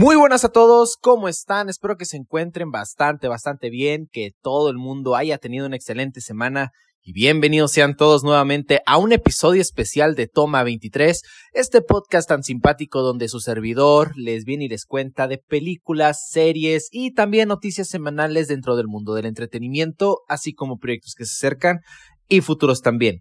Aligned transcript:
Muy 0.00 0.16
buenas 0.16 0.46
a 0.46 0.48
todos, 0.48 0.96
¿cómo 0.98 1.28
están? 1.28 1.68
Espero 1.68 1.98
que 1.98 2.06
se 2.06 2.16
encuentren 2.16 2.70
bastante, 2.70 3.28
bastante 3.28 3.68
bien, 3.68 4.08
que 4.10 4.30
todo 4.40 4.70
el 4.70 4.78
mundo 4.78 5.14
haya 5.14 5.36
tenido 5.36 5.66
una 5.66 5.76
excelente 5.76 6.22
semana 6.22 6.70
y 7.02 7.12
bienvenidos 7.12 7.72
sean 7.72 7.94
todos 7.96 8.24
nuevamente 8.24 8.80
a 8.86 8.96
un 8.96 9.12
episodio 9.12 9.60
especial 9.60 10.14
de 10.14 10.26
Toma 10.26 10.62
23, 10.62 11.20
este 11.52 11.82
podcast 11.82 12.30
tan 12.30 12.42
simpático 12.42 13.02
donde 13.02 13.28
su 13.28 13.40
servidor 13.40 14.12
les 14.16 14.46
viene 14.46 14.64
y 14.64 14.68
les 14.70 14.86
cuenta 14.86 15.28
de 15.28 15.36
películas, 15.36 16.30
series 16.30 16.88
y 16.90 17.12
también 17.12 17.48
noticias 17.48 17.88
semanales 17.88 18.48
dentro 18.48 18.76
del 18.76 18.86
mundo 18.86 19.12
del 19.12 19.26
entretenimiento, 19.26 20.20
así 20.28 20.54
como 20.54 20.78
proyectos 20.78 21.12
que 21.14 21.26
se 21.26 21.34
acercan 21.34 21.80
y 22.26 22.40
futuros 22.40 22.80
también. 22.80 23.20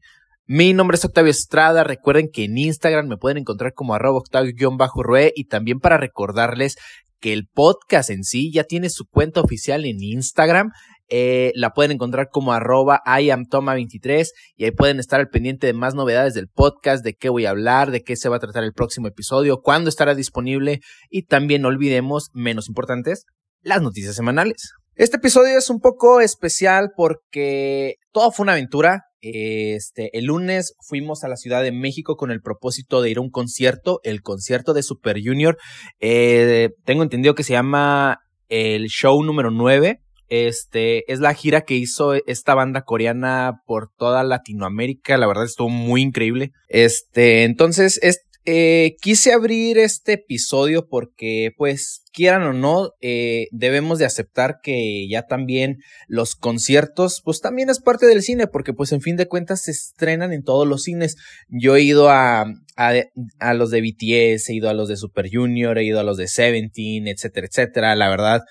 Mi 0.52 0.73
nombre 0.73 0.95
es 0.95 1.05
Octavio 1.05 1.30
Estrada. 1.30 1.84
Recuerden 1.84 2.27
que 2.34 2.45
en 2.45 2.58
Instagram 2.58 3.08
me 3.08 3.17
pueden 3.17 3.38
encontrar 3.38 3.76
como 3.76 3.94
arroba 3.94 4.17
octavio-rue 4.17 5.31
y 5.35 5.45
también 5.45 5.80
para 5.80 5.98
recordarles 5.98 6.75
que 7.20 7.34
el 7.34 7.45
podcast 7.45 8.09
en 8.09 8.23
sí 8.23 8.52
ya 8.52 8.63
tiene 8.63 8.89
su 8.89 9.05
cuenta 9.05 9.41
oficial 9.41 9.85
en 9.85 10.02
Instagram. 10.02 10.72
Eh, 11.08 11.52
la 11.53 11.70
pueden 11.70 11.91
encontrar 11.91 12.30
como 12.31 12.52
arroba 12.52 12.99
iamtoma23 13.05 14.30
y 14.55 14.63
ahí 14.63 14.72
pueden 14.72 14.99
estar 14.99 15.20
al 15.20 15.30
pendiente 15.30 15.67
de 15.67 15.73
más 15.73 15.94
novedades 15.94 16.34
del 16.34 16.48
podcast, 16.48 17.05
de 17.05 17.13
qué 17.13 17.30
voy 17.30 17.45
a 17.45 17.52
hablar, 17.52 17.91
de 17.91 18.02
qué 18.02 18.16
se 18.16 18.27
va 18.27 18.38
a 18.38 18.39
tratar 18.39 18.63
el 18.63 18.73
próximo 18.73 19.08
episodio, 19.08 19.61
cuándo 19.61 19.88
estará 19.88 20.16
disponible 20.16 20.80
y 21.11 21.27
también 21.27 21.61
no 21.61 21.67
olvidemos, 21.67 22.30
menos 22.34 22.70
importantes, 22.70 23.25
las 23.61 23.84
noticias 23.84 24.16
semanales. 24.16 24.72
Este 24.95 25.17
episodio 25.17 25.59
es 25.59 25.70
un 25.70 25.80
poco 25.80 26.22
especial 26.22 26.89
porque 26.97 27.97
todo 28.11 28.31
fue 28.31 28.45
una 28.45 28.53
aventura. 28.53 29.03
Este, 29.22 30.17
el 30.17 30.25
lunes 30.25 30.75
fuimos 30.80 31.23
a 31.23 31.28
la 31.28 31.36
Ciudad 31.36 31.62
de 31.62 31.72
México 31.72 32.16
con 32.16 32.31
el 32.31 32.42
propósito 32.42 33.02
de 33.02 33.09
ir 33.09 33.17
a 33.17 33.22
un 33.22 33.30
concierto, 33.30 34.00
el 34.03 34.22
concierto 34.22 34.73
de 34.73 34.84
Super 34.84 35.17
Junior. 35.22 35.58
Eh, 36.00 36.70
tengo 36.86 37.03
entendido 37.03 37.36
que 37.36 37.44
se 37.44 37.53
llama 37.53 38.20
el 38.48 38.88
show 38.88 39.23
número 39.23 39.52
9. 39.52 40.02
Este 40.30 41.11
es 41.11 41.20
la 41.20 41.34
gira 41.34 41.61
que 41.61 41.73
hizo 41.73 42.14
esta 42.14 42.53
banda 42.53 42.84
coreana 42.84 43.61
por 43.66 43.89
toda 43.98 44.23
Latinoamérica. 44.23 45.17
La 45.17 45.28
verdad 45.28 45.45
estuvo 45.45 45.70
muy 45.70 46.02
increíble. 46.02 46.52
Este, 46.67 47.44
entonces, 47.44 48.00
es, 48.04 48.22
eh, 48.45 48.95
quise 49.02 49.34
abrir 49.34 49.78
este 49.78 50.14
episodio 50.14 50.88
porque, 50.88 51.52
pues, 51.58 52.04
quieran 52.12 52.44
o 52.44 52.54
no, 52.54 52.92
eh, 53.02 53.48
debemos 53.52 54.00
de 54.00 54.06
aceptar 54.06 54.59
que 54.62 55.08
ya 55.09 55.28
también 55.28 55.78
los 56.08 56.36
conciertos, 56.36 57.22
pues 57.23 57.42
también 57.42 57.70
es 57.70 57.80
parte 57.80 58.06
del 58.08 58.23
cine, 58.23 58.48
porque 58.48 58.73
pues 58.73 58.92
en 58.92 59.02
fin 59.02 59.16
de 59.16 59.28
cuentas 59.28 59.62
se 59.62 59.72
estrenan 59.72 60.34
en 60.34 60.44
todos 60.44 60.67
los 60.67 60.84
cines. 60.84 61.16
Yo 61.48 61.76
he 61.76 61.82
ido 61.82 62.10
a, 62.10 62.45
a, 62.78 62.94
a 63.40 63.54
los 63.54 63.72
de 63.72 63.82
BTS, 63.82 64.50
he 64.50 64.54
ido 64.56 64.70
a 64.70 64.73
los 64.73 64.90
de 64.90 64.98
Super 64.98 65.30
Junior, 65.32 65.78
he 65.78 65.86
ido 65.86 66.00
a 66.00 66.04
los 66.04 66.17
de 66.17 66.28
Seventeen, 66.28 67.08
etcétera, 67.08 67.48
etcétera. 67.48 67.95
La 67.95 68.10
verdad, 68.10 68.42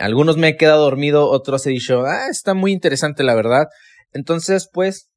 algunos 0.00 0.36
me 0.36 0.48
he 0.48 0.56
quedado 0.56 0.82
dormido, 0.82 1.30
otros 1.30 1.66
he 1.66 1.70
dicho, 1.70 2.02
ah, 2.04 2.28
está 2.30 2.54
muy 2.54 2.72
interesante, 2.72 3.22
la 3.22 3.34
verdad. 3.34 3.66
Entonces, 4.12 4.68
pues, 4.72 5.08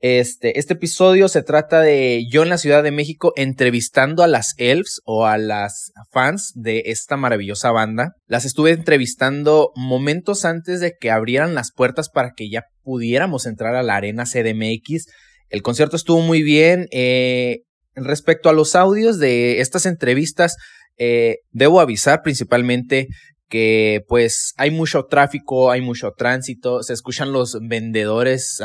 este, 0.00 0.58
este 0.58 0.74
episodio 0.74 1.28
se 1.28 1.42
trata 1.42 1.80
de 1.80 2.26
yo 2.30 2.42
en 2.42 2.50
la 2.50 2.58
Ciudad 2.58 2.82
de 2.82 2.90
México 2.90 3.32
entrevistando 3.34 4.22
a 4.22 4.26
las 4.26 4.54
elves 4.58 5.00
o 5.04 5.26
a 5.26 5.38
las 5.38 5.92
fans 6.10 6.52
de 6.54 6.84
esta 6.86 7.16
maravillosa 7.16 7.70
banda. 7.70 8.12
Las 8.26 8.44
estuve 8.44 8.72
entrevistando 8.72 9.72
momentos 9.74 10.44
antes 10.44 10.80
de 10.80 10.94
que 11.00 11.10
abrieran 11.10 11.54
las 11.54 11.72
puertas 11.72 12.10
para 12.10 12.32
que 12.36 12.50
ya 12.50 12.64
pudiéramos 12.82 13.46
entrar 13.46 13.74
a 13.74 13.82
la 13.82 13.96
arena 13.96 14.24
CDMX. 14.24 15.06
El 15.48 15.62
concierto 15.62 15.96
estuvo 15.96 16.20
muy 16.20 16.42
bien. 16.42 16.88
Eh, 16.90 17.60
respecto 17.94 18.50
a 18.50 18.52
los 18.52 18.76
audios 18.76 19.18
de 19.18 19.60
estas 19.60 19.86
entrevistas, 19.86 20.56
eh, 20.98 21.38
debo 21.52 21.80
avisar 21.80 22.20
principalmente 22.22 23.08
que 23.48 24.02
pues 24.08 24.52
hay 24.56 24.70
mucho 24.70 25.04
tráfico, 25.04 25.70
hay 25.70 25.80
mucho 25.80 26.12
tránsito, 26.16 26.82
se 26.82 26.92
escuchan 26.92 27.32
los 27.32 27.58
vendedores 27.60 28.60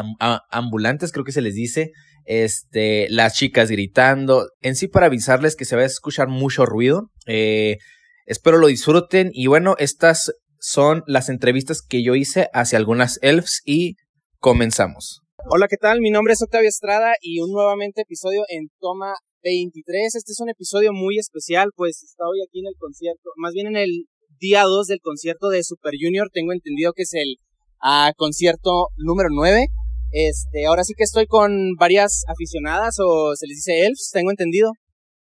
ambulantes, 0.49 1.11
creo 1.11 1.25
que 1.25 1.31
se 1.31 1.41
les 1.41 1.55
dice, 1.55 1.91
este, 2.25 3.07
las 3.09 3.33
chicas 3.35 3.69
gritando, 3.69 4.49
en 4.61 4.75
sí 4.75 4.87
para 4.87 5.07
avisarles 5.07 5.55
que 5.55 5.65
se 5.65 5.75
va 5.75 5.83
a 5.83 5.85
escuchar 5.85 6.27
mucho 6.27 6.65
ruido, 6.65 7.11
eh, 7.27 7.77
espero 8.25 8.57
lo 8.57 8.67
disfruten 8.67 9.29
y 9.33 9.47
bueno, 9.47 9.75
estas 9.77 10.33
son 10.59 11.03
las 11.07 11.29
entrevistas 11.29 11.81
que 11.81 12.03
yo 12.03 12.15
hice 12.15 12.49
hacia 12.53 12.77
algunas 12.77 13.19
elves 13.21 13.61
y 13.65 13.95
comenzamos. 14.39 15.21
Hola, 15.49 15.67
¿qué 15.67 15.77
tal? 15.77 16.01
Mi 16.01 16.11
nombre 16.11 16.33
es 16.33 16.41
Octavio 16.43 16.69
Estrada 16.69 17.13
y 17.19 17.39
un 17.39 17.51
nuevamente 17.51 18.01
episodio 18.01 18.43
en 18.47 18.69
Toma 18.79 19.13
23. 19.43 20.15
Este 20.15 20.31
es 20.31 20.39
un 20.39 20.49
episodio 20.49 20.93
muy 20.93 21.17
especial, 21.17 21.71
pues 21.75 22.03
estoy 22.03 22.43
aquí 22.47 22.59
en 22.59 22.67
el 22.67 22.75
concierto, 22.77 23.31
más 23.37 23.53
bien 23.53 23.67
en 23.67 23.77
el 23.77 24.05
día 24.41 24.63
2 24.63 24.88
del 24.88 25.00
concierto 25.00 25.50
de 25.50 25.63
Super 25.63 25.94
Junior. 26.02 26.28
Tengo 26.34 26.52
entendido 26.52 26.94
que 26.94 27.03
es 27.03 27.13
el 27.13 27.38
uh, 27.84 28.12
concierto 28.18 28.88
número 28.97 29.29
9. 29.31 29.68
Este, 30.12 30.66
ahora 30.66 30.84
sí 30.84 30.94
que 30.97 31.03
estoy 31.03 31.28
con 31.28 31.75
varias 31.79 32.24
aficionadas 32.28 32.96
o 33.00 33.35
se 33.35 33.47
les 33.47 33.57
dice 33.57 33.85
elves, 33.85 34.09
tengo 34.12 34.31
entendido. 34.31 34.72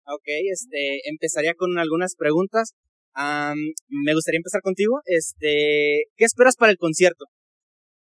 Ok, 0.08 0.28
este, 0.52 1.08
empezaría 1.08 1.54
con 1.54 1.78
algunas 1.78 2.16
preguntas. 2.18 2.74
Um, 3.16 3.56
me 4.04 4.16
gustaría 4.16 4.40
empezar 4.40 4.62
contigo. 4.62 5.00
Este, 5.06 6.10
¿qué 6.18 6.26
esperas 6.26 6.58
para 6.58 6.72
el 6.72 6.78
concierto? 6.78 7.26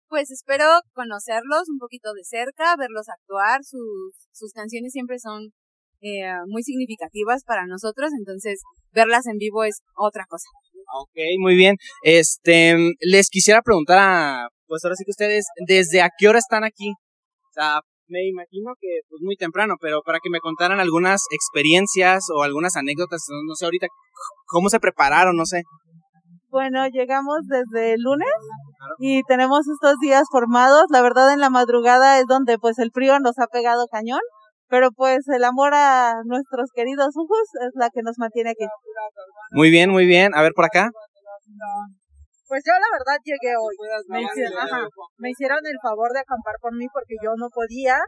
Pues 0.09 0.31
espero 0.31 0.65
conocerlos 0.95 1.69
un 1.69 1.79
poquito 1.79 2.13
de 2.15 2.23
cerca, 2.23 2.77
verlos 2.79 3.09
actuar. 3.09 3.65
Sus, 3.65 4.29
sus 4.31 4.53
canciones 4.53 4.93
siempre 4.93 5.19
son 5.19 5.51
eh, 6.01 6.31
muy 6.47 6.63
significativas 6.63 7.43
para 7.45 7.67
nosotros, 7.67 8.11
entonces 8.17 8.61
verlas 8.93 9.27
en 9.27 9.39
vivo 9.39 9.65
es 9.65 9.81
otra 9.97 10.25
cosa. 10.29 10.47
Ok, 10.95 11.17
muy 11.39 11.57
bien. 11.57 11.77
Este, 12.03 12.77
les 13.01 13.29
quisiera 13.31 13.63
preguntar 13.63 13.99
a, 13.99 14.49
pues 14.67 14.85
ahora 14.85 14.97
sí 14.97 15.05
que 15.05 15.11
ustedes, 15.11 15.47
¿desde 15.67 16.03
a 16.03 16.11
qué 16.17 16.29
hora 16.29 16.39
están 16.39 16.65
aquí? 16.65 16.91
O 16.91 17.53
sea, 17.53 17.81
me 18.09 18.29
imagino 18.29 18.73
que 18.79 19.01
pues 19.09 19.23
muy 19.23 19.37
temprano, 19.37 19.77
pero 19.81 20.03
para 20.05 20.19
que 20.23 20.31
me 20.31 20.41
contaran 20.41 20.81
algunas 20.81 21.23
experiencias 21.33 22.25
o 22.35 22.43
algunas 22.43 22.77
anécdotas, 22.77 23.25
no 23.47 23.55
sé 23.55 23.65
ahorita 23.65 23.87
cómo 24.47 24.69
se 24.69 24.81
prepararon, 24.81 25.37
no 25.37 25.47
sé. 25.47 25.63
Bueno, 26.51 26.87
llegamos 26.89 27.39
desde 27.49 27.95
el 27.95 28.03
lunes 28.03 28.29
y 28.99 29.23
tenemos 29.23 29.61
estos 29.61 29.97
días 30.03 30.25
formados. 30.31 30.85
La 30.91 31.01
verdad 31.01 31.33
en 31.33 31.41
la 31.41 31.49
madrugada 31.49 32.19
es 32.19 32.27
donde 32.27 32.59
pues 32.59 32.79
el 32.79 32.91
frío 32.93 33.19
nos 33.21 33.39
ha 33.39 33.47
pegado 33.47 33.87
cañón 33.91 34.21
pero 34.73 34.89
pues 34.91 35.29
el 35.29 35.45
amor 35.45 35.75
a 35.75 36.15
nuestros 36.25 36.71
queridos 36.75 37.13
ojos 37.15 37.45
es 37.61 37.73
la 37.75 37.91
que 37.93 38.01
nos 38.01 38.17
mantiene 38.17 38.53
aquí. 38.57 38.65
Muy 39.51 39.69
bien, 39.69 39.91
muy 39.91 40.07
bien. 40.07 40.35
A 40.35 40.41
ver 40.41 40.53
por 40.57 40.65
acá. 40.65 40.89
Pues 42.49 42.63
yo 42.65 42.73
la 42.73 42.89
verdad 42.97 43.21
llegué 43.23 43.53
hoy. 43.53 43.77
Me 44.09 44.23
hicieron, 44.23 44.89
me 45.19 45.29
hicieron 45.29 45.59
el 45.63 45.77
favor 45.83 46.13
de 46.15 46.21
acampar 46.21 46.55
por 46.59 46.73
mí 46.75 46.87
porque 46.91 47.17
yo 47.23 47.33
no 47.37 47.51
podía 47.51 47.99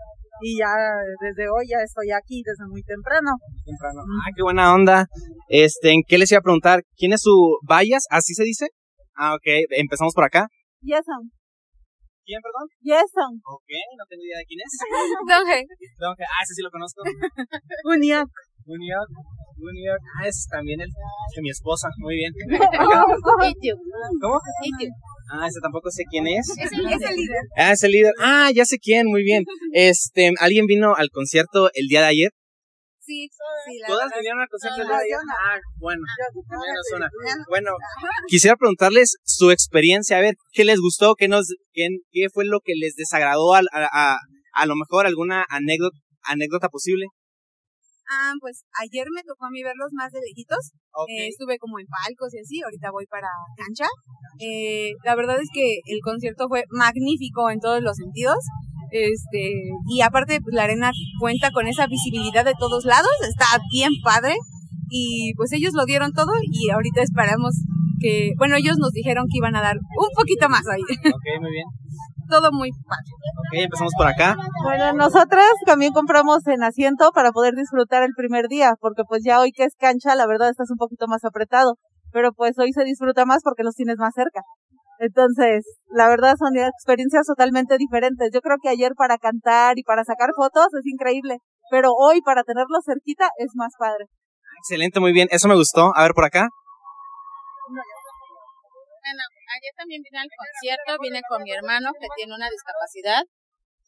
y 0.40 0.58
ya 0.58 0.72
desde 1.20 1.50
hoy 1.50 1.68
ya 1.68 1.84
estoy 1.84 2.12
aquí 2.12 2.40
desde 2.42 2.66
muy 2.66 2.82
temprano. 2.82 3.32
Temprano. 3.66 4.00
Ah, 4.24 4.30
qué 4.34 4.42
buena 4.42 4.72
onda. 4.72 5.06
Este, 5.48 5.92
¿en 5.92 6.00
qué 6.08 6.16
les 6.16 6.32
iba 6.32 6.38
a 6.38 6.48
preguntar? 6.48 6.80
¿Quién 6.96 7.12
es 7.12 7.20
su 7.20 7.58
Vallas? 7.68 8.04
¿Así 8.08 8.32
se 8.32 8.44
dice? 8.44 8.68
Ah, 9.14 9.34
ok. 9.34 9.68
Empezamos 9.76 10.14
por 10.14 10.24
acá. 10.24 10.46
Jason. 10.80 11.30
¿Quién, 12.24 12.40
perdón? 12.40 12.66
Jason. 12.80 13.32
Ok, 13.44 13.70
no 14.00 14.04
tengo 14.08 14.24
idea 14.24 14.40
de 14.40 14.46
quién 14.48 14.60
es. 14.64 14.72
Donge. 15.28 15.60
Donge, 16.00 16.24
ah, 16.24 16.40
ese 16.42 16.54
sí 16.56 16.62
lo 16.64 16.70
conozco. 16.72 17.02
Uniac. 17.92 18.28
Uniac. 18.64 19.08
Uniac. 19.60 20.00
Ah, 20.16 20.26
es 20.26 20.46
también 20.50 20.80
el 20.80 20.88
de 20.88 21.42
mi 21.42 21.50
esposa. 21.50 21.88
Muy 21.98 22.16
bien. 22.16 22.32
¿Cómo? 24.20 24.40
Ah, 25.30 25.46
ese 25.46 25.60
tampoco 25.60 25.90
sé 25.90 26.04
quién 26.08 26.26
es. 26.26 26.48
Es 26.56 26.72
el, 26.72 26.86
es 26.86 27.02
el 27.02 27.16
líder. 27.16 27.42
Ah, 27.56 27.72
es 27.72 27.82
el 27.82 27.92
líder. 27.92 28.12
Ah, 28.20 28.50
ya 28.54 28.64
sé 28.64 28.78
quién, 28.78 29.06
muy 29.06 29.22
bien. 29.22 29.44
Este, 29.72 30.32
¿alguien 30.40 30.66
vino 30.66 30.94
al 30.94 31.10
concierto 31.10 31.70
el 31.74 31.88
día 31.88 32.00
de 32.00 32.06
ayer? 32.06 32.30
Sí, 33.04 33.28
sí, 33.28 33.78
la 33.80 33.88
¿Todas 33.88 34.10
vinieron 34.14 34.40
al 34.40 34.48
concierto 34.48 34.80
el 34.80 34.88
día 34.88 34.96
de 34.96 35.04
ayer? 35.04 35.18
Ah, 35.28 35.58
bueno. 35.76 36.02
Menos 36.48 36.86
una. 36.96 37.08
Bueno, 37.50 37.70
quisiera 38.28 38.56
preguntarles 38.56 39.16
su 39.24 39.50
experiencia, 39.50 40.16
a 40.16 40.20
ver, 40.20 40.34
¿qué 40.52 40.64
les 40.64 40.80
gustó? 40.80 41.14
¿Qué 41.14 41.28
nos, 41.28 41.48
qué, 41.72 41.88
qué 42.10 42.28
fue 42.32 42.46
lo 42.46 42.60
que 42.64 42.72
les 42.74 42.94
desagradó? 42.96 43.54
A, 43.54 43.58
a, 43.58 43.88
a, 43.92 44.18
a 44.54 44.66
lo 44.66 44.74
mejor 44.76 45.06
alguna 45.06 45.44
anécdota, 45.50 45.98
anécdota 46.22 46.68
posible. 46.68 47.06
Ah, 48.08 48.32
pues 48.40 48.64
ayer 48.80 49.06
me 49.14 49.22
tocó 49.22 49.46
a 49.46 49.50
mí 49.50 49.62
verlos 49.62 49.92
más 49.92 50.12
de 50.12 50.20
lejitos. 50.20 50.72
Eh, 51.08 51.28
estuve 51.28 51.58
como 51.58 51.78
en 51.78 51.86
palcos 51.86 52.32
y 52.34 52.38
así, 52.38 52.60
ahorita 52.62 52.90
voy 52.90 53.06
para 53.06 53.28
cancha. 53.56 53.88
Eh, 54.38 54.92
la 55.04 55.14
verdad 55.16 55.40
es 55.40 55.48
que 55.52 55.80
el 55.86 56.00
concierto 56.02 56.48
fue 56.48 56.64
magnífico 56.70 57.50
en 57.50 57.60
todos 57.60 57.82
los 57.82 57.96
sentidos. 57.96 58.38
Este, 58.90 59.70
y 59.88 60.00
aparte, 60.02 60.40
pues, 60.40 60.54
la 60.54 60.64
arena 60.64 60.90
cuenta 61.20 61.50
con 61.50 61.66
esa 61.66 61.86
visibilidad 61.86 62.44
de 62.44 62.54
todos 62.58 62.84
lados, 62.84 63.12
está 63.28 63.46
bien 63.72 63.90
padre. 64.02 64.34
Y 64.88 65.32
pues 65.36 65.52
ellos 65.52 65.72
lo 65.74 65.86
dieron 65.86 66.12
todo 66.12 66.32
y 66.42 66.70
ahorita 66.70 67.02
esperamos 67.02 67.54
que, 68.00 68.32
bueno, 68.38 68.56
ellos 68.56 68.76
nos 68.78 68.92
dijeron 68.92 69.24
que 69.30 69.38
iban 69.38 69.56
a 69.56 69.62
dar 69.62 69.76
un 69.76 70.08
poquito 70.14 70.48
más 70.48 70.62
ahí. 70.68 70.82
Ok, 71.14 71.40
muy 71.40 71.50
bien. 71.50 71.66
todo 72.28 72.52
muy 72.52 72.70
padre. 72.70 73.10
Ok, 73.38 73.64
empezamos 73.64 73.92
por 73.96 74.06
acá. 74.06 74.36
Bueno, 74.62 74.92
nosotras 74.92 75.50
también 75.66 75.92
compramos 75.92 76.46
en 76.46 76.62
asiento 76.62 77.10
para 77.14 77.32
poder 77.32 77.54
disfrutar 77.54 78.02
el 78.02 78.12
primer 78.16 78.48
día, 78.48 78.74
porque 78.80 79.02
pues 79.08 79.22
ya 79.24 79.40
hoy 79.40 79.52
que 79.52 79.64
es 79.64 79.74
cancha, 79.78 80.14
la 80.14 80.26
verdad 80.26 80.50
estás 80.50 80.70
un 80.70 80.76
poquito 80.76 81.06
más 81.08 81.24
apretado, 81.24 81.76
pero 82.12 82.32
pues 82.32 82.58
hoy 82.58 82.72
se 82.72 82.84
disfruta 82.84 83.24
más 83.24 83.42
porque 83.42 83.64
los 83.64 83.74
tienes 83.74 83.96
más 83.98 84.12
cerca. 84.14 84.42
Entonces, 84.98 85.64
la 85.90 86.08
verdad 86.08 86.36
son 86.38 86.56
experiencias 86.56 87.26
totalmente 87.26 87.76
diferentes. 87.78 88.30
Yo 88.32 88.40
creo 88.40 88.56
que 88.62 88.68
ayer 88.68 88.92
para 88.96 89.18
cantar 89.18 89.78
y 89.78 89.82
para 89.82 90.04
sacar 90.04 90.30
fotos 90.36 90.68
es 90.78 90.86
increíble, 90.86 91.38
pero 91.70 91.90
hoy 91.92 92.20
para 92.22 92.42
tenerlo 92.42 92.78
cerquita 92.84 93.28
es 93.38 93.50
más 93.54 93.72
padre. 93.78 94.06
Excelente, 94.58 95.00
muy 95.00 95.12
bien. 95.12 95.28
Eso 95.30 95.48
me 95.48 95.56
gustó. 95.56 95.92
A 95.94 96.02
ver 96.02 96.12
por 96.14 96.24
acá. 96.24 96.48
Bueno, 97.68 99.20
ayer 99.60 99.72
también 99.76 100.00
vine 100.00 100.20
al 100.20 100.30
concierto, 100.32 100.96
vine 101.02 101.20
con 101.28 101.42
mi 101.42 101.52
hermano 101.52 101.92
que 102.00 102.06
tiene 102.16 102.34
una 102.34 102.48
discapacidad. 102.48 103.22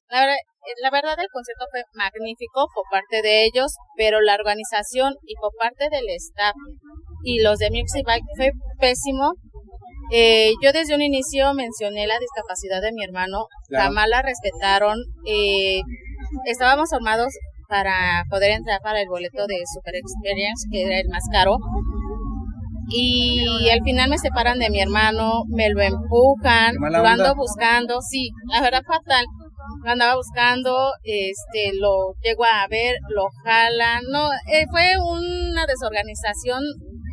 La 0.08 0.20
verdad, 0.20 0.36
la 0.82 0.90
verdad 0.90 1.16
el 1.18 1.28
concierto 1.32 1.64
fue 1.70 1.82
magnífico 1.94 2.68
por 2.74 2.84
parte 2.90 3.22
de 3.22 3.44
ellos, 3.44 3.74
pero 3.96 4.20
la 4.20 4.34
organización 4.34 5.14
y 5.22 5.34
por 5.34 5.50
parte 5.58 5.88
del 5.90 6.04
staff 6.14 6.54
y 7.24 7.42
los 7.42 7.58
de 7.58 7.70
Music 7.70 8.04
Bike 8.06 8.22
fue 8.36 8.50
pésimo. 8.78 9.32
Eh, 10.12 10.52
yo 10.62 10.72
desde 10.72 10.94
un 10.94 11.02
inicio 11.02 11.52
mencioné 11.54 12.06
la 12.06 12.18
discapacidad 12.18 12.80
de 12.80 12.92
mi 12.92 13.02
hermano, 13.02 13.46
jamás 13.70 14.08
la 14.08 14.22
respetaron. 14.22 14.98
Eh, 15.26 15.80
estábamos 16.46 16.92
armados 16.92 17.32
para 17.68 18.24
poder 18.30 18.52
entrar 18.52 18.80
para 18.82 19.00
el 19.00 19.08
boleto 19.08 19.46
de 19.46 19.56
Super 19.72 19.94
Experience, 19.96 20.68
que 20.70 20.82
era 20.82 21.00
el 21.00 21.08
más 21.08 21.24
caro. 21.32 21.56
Y 22.88 23.44
al 23.72 23.82
final 23.82 24.10
me 24.10 24.18
separan 24.18 24.60
de 24.60 24.70
mi 24.70 24.80
hermano, 24.80 25.42
me 25.48 25.68
lo 25.70 25.82
empujan, 25.82 26.76
lo 26.76 27.04
ando 27.04 27.34
buscando, 27.34 28.00
sí, 28.00 28.30
la 28.52 28.60
verdad 28.60 28.82
fatal. 28.86 29.24
Lo 29.84 29.90
andaba 29.90 30.14
buscando, 30.14 30.92
este, 31.02 31.72
lo 31.74 32.14
llego 32.22 32.44
a 32.44 32.68
ver, 32.68 32.94
lo 33.08 33.26
jalan, 33.44 34.04
no, 34.12 34.28
eh, 34.52 34.64
fue 34.70 34.92
una 35.00 35.66
desorganización 35.66 36.62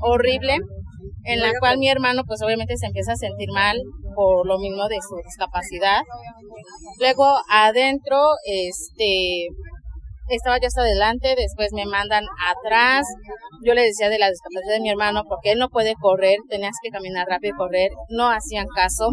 horrible 0.03 0.59
en 1.25 1.41
la 1.41 1.51
cual 1.59 1.77
mi 1.77 1.89
hermano 1.89 2.23
pues 2.25 2.41
obviamente 2.41 2.77
se 2.77 2.87
empieza 2.87 3.13
a 3.13 3.17
sentir 3.17 3.49
mal 3.51 3.77
por 4.15 4.45
lo 4.45 4.59
mismo 4.59 4.87
de 4.87 4.97
su 5.01 5.15
discapacidad. 5.23 6.01
Luego 6.99 7.25
adentro, 7.49 8.17
este, 8.45 9.47
estaba 10.29 10.57
yo 10.59 10.67
hasta 10.67 10.81
adelante, 10.81 11.35
después 11.37 11.71
me 11.73 11.85
mandan 11.85 12.25
atrás. 12.47 13.05
Yo 13.63 13.73
le 13.73 13.83
decía 13.83 14.09
de 14.09 14.19
la 14.19 14.29
discapacidad 14.29 14.75
de 14.75 14.81
mi 14.81 14.89
hermano 14.89 15.23
porque 15.27 15.51
él 15.51 15.59
no 15.59 15.69
puede 15.69 15.95
correr, 15.99 16.37
tenías 16.49 16.75
que 16.81 16.89
caminar 16.89 17.27
rápido 17.27 17.55
y 17.55 17.57
correr, 17.57 17.91
no 18.09 18.29
hacían 18.29 18.67
caso. 18.75 19.11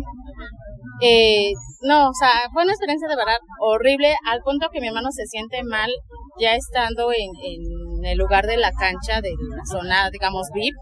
Eh, 1.02 1.52
no, 1.82 2.10
o 2.10 2.14
sea, 2.14 2.30
fue 2.52 2.64
una 2.64 2.72
experiencia 2.72 3.08
de 3.08 3.16
verdad 3.16 3.38
horrible 3.60 4.14
al 4.26 4.42
punto 4.42 4.68
que 4.70 4.80
mi 4.80 4.88
hermano 4.88 5.10
se 5.12 5.26
siente 5.26 5.62
mal 5.62 5.90
ya 6.38 6.54
estando 6.54 7.10
en, 7.12 7.30
en 7.42 8.04
el 8.04 8.18
lugar 8.18 8.46
de 8.46 8.56
la 8.56 8.72
cancha, 8.72 9.20
de 9.20 9.30
la 9.30 9.64
zona, 9.64 10.10
digamos, 10.10 10.48
VIP. 10.54 10.74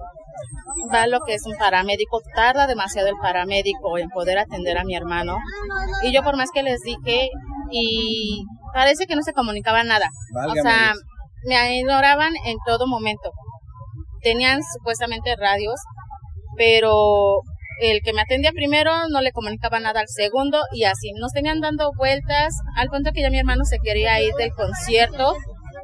Va 0.92 1.06
lo 1.06 1.20
que 1.20 1.34
es 1.34 1.44
un 1.46 1.56
paramédico, 1.56 2.20
tarda 2.34 2.66
demasiado 2.66 3.08
el 3.08 3.16
paramédico 3.20 3.98
en 3.98 4.08
poder 4.10 4.38
atender 4.38 4.78
a 4.78 4.84
mi 4.84 4.94
hermano. 4.94 5.36
Y 6.02 6.12
yo 6.12 6.22
por 6.22 6.36
más 6.36 6.50
que 6.52 6.62
les 6.62 6.80
dije, 6.80 7.30
y 7.70 8.44
parece 8.72 9.06
que 9.06 9.16
no 9.16 9.22
se 9.22 9.32
comunicaba 9.32 9.84
nada. 9.84 10.08
o 10.48 10.54
sea, 10.54 10.94
me 11.46 11.78
ignoraban 11.78 12.32
en 12.44 12.56
todo 12.66 12.86
momento. 12.86 13.30
Tenían 14.22 14.60
supuestamente 14.76 15.36
radios, 15.36 15.80
pero 16.56 17.42
el 17.80 18.00
que 18.02 18.12
me 18.12 18.22
atendía 18.22 18.50
primero 18.52 18.90
no 19.08 19.20
le 19.20 19.32
comunicaba 19.32 19.78
nada 19.78 20.00
al 20.00 20.08
segundo 20.08 20.60
y 20.72 20.84
así. 20.84 21.12
Nos 21.12 21.32
tenían 21.32 21.60
dando 21.60 21.90
vueltas 21.96 22.54
al 22.76 22.88
punto 22.88 23.12
que 23.12 23.22
ya 23.22 23.30
mi 23.30 23.38
hermano 23.38 23.64
se 23.64 23.78
quería 23.78 24.20
ir 24.20 24.34
del 24.34 24.52
concierto 24.52 25.34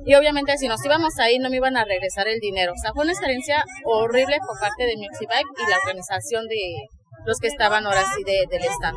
y 0.05 0.15
obviamente 0.15 0.57
si 0.59 0.69
nos 0.69 0.85
íbamos 0.85 1.19
ahí 1.19 1.39
no 1.39 1.51
me 1.51 1.57
iban 1.57 1.77
a 1.77 1.85
regresar 1.85 2.29
el 2.29 2.39
dinero. 2.41 2.73
O 2.73 2.81
sea, 2.81 2.93
fue 2.93 3.05
una 3.05 3.13
experiencia 3.13 3.65
horrible 3.85 4.39
por 4.47 4.59
parte 4.61 4.85
de 4.85 4.97
Music 4.97 5.29
y 5.31 5.71
la 5.71 5.79
organización 5.79 6.47
de, 6.49 6.89
los 7.25 7.39
que 7.39 7.49
estaban 7.49 7.87
ahora 7.87 8.03
sí 8.15 8.23
de, 8.25 8.45
del 8.51 8.65
Estado. 8.65 8.97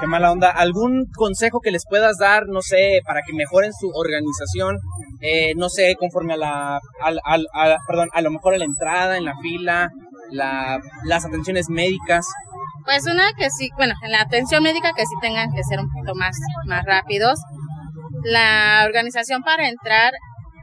Qué 0.00 0.06
mala 0.06 0.32
onda. 0.32 0.50
¿Algún 0.50 1.06
consejo 1.14 1.60
que 1.60 1.70
les 1.70 1.84
puedas 1.88 2.18
dar, 2.18 2.44
no 2.48 2.60
sé, 2.60 3.00
para 3.06 3.22
que 3.22 3.32
mejoren 3.32 3.72
su 3.72 3.90
organización? 3.94 4.78
Eh, 5.20 5.54
no 5.56 5.68
sé, 5.68 5.94
conforme 5.96 6.34
a 6.34 6.36
la, 6.36 6.80
perdón, 7.86 8.08
a 8.12 8.20
lo 8.20 8.30
mejor 8.30 8.54
a 8.54 8.58
la 8.58 8.64
entrada, 8.64 9.16
en 9.16 9.24
la 9.24 9.36
fila, 9.40 9.90
la, 10.30 10.80
las 11.04 11.24
atenciones 11.24 11.68
médicas. 11.68 12.26
Pues 12.84 13.06
una 13.06 13.32
que 13.36 13.50
sí, 13.50 13.70
bueno, 13.76 13.94
en 14.02 14.12
la 14.12 14.22
atención 14.22 14.62
médica 14.62 14.92
que 14.96 15.04
sí 15.04 15.14
tengan 15.20 15.52
que 15.52 15.62
ser 15.62 15.78
un 15.78 15.90
poquito 15.90 16.14
más, 16.14 16.36
más 16.66 16.84
rápidos. 16.84 17.40
La 18.24 18.82
organización 18.86 19.42
para 19.42 19.68
entrar, 19.68 20.12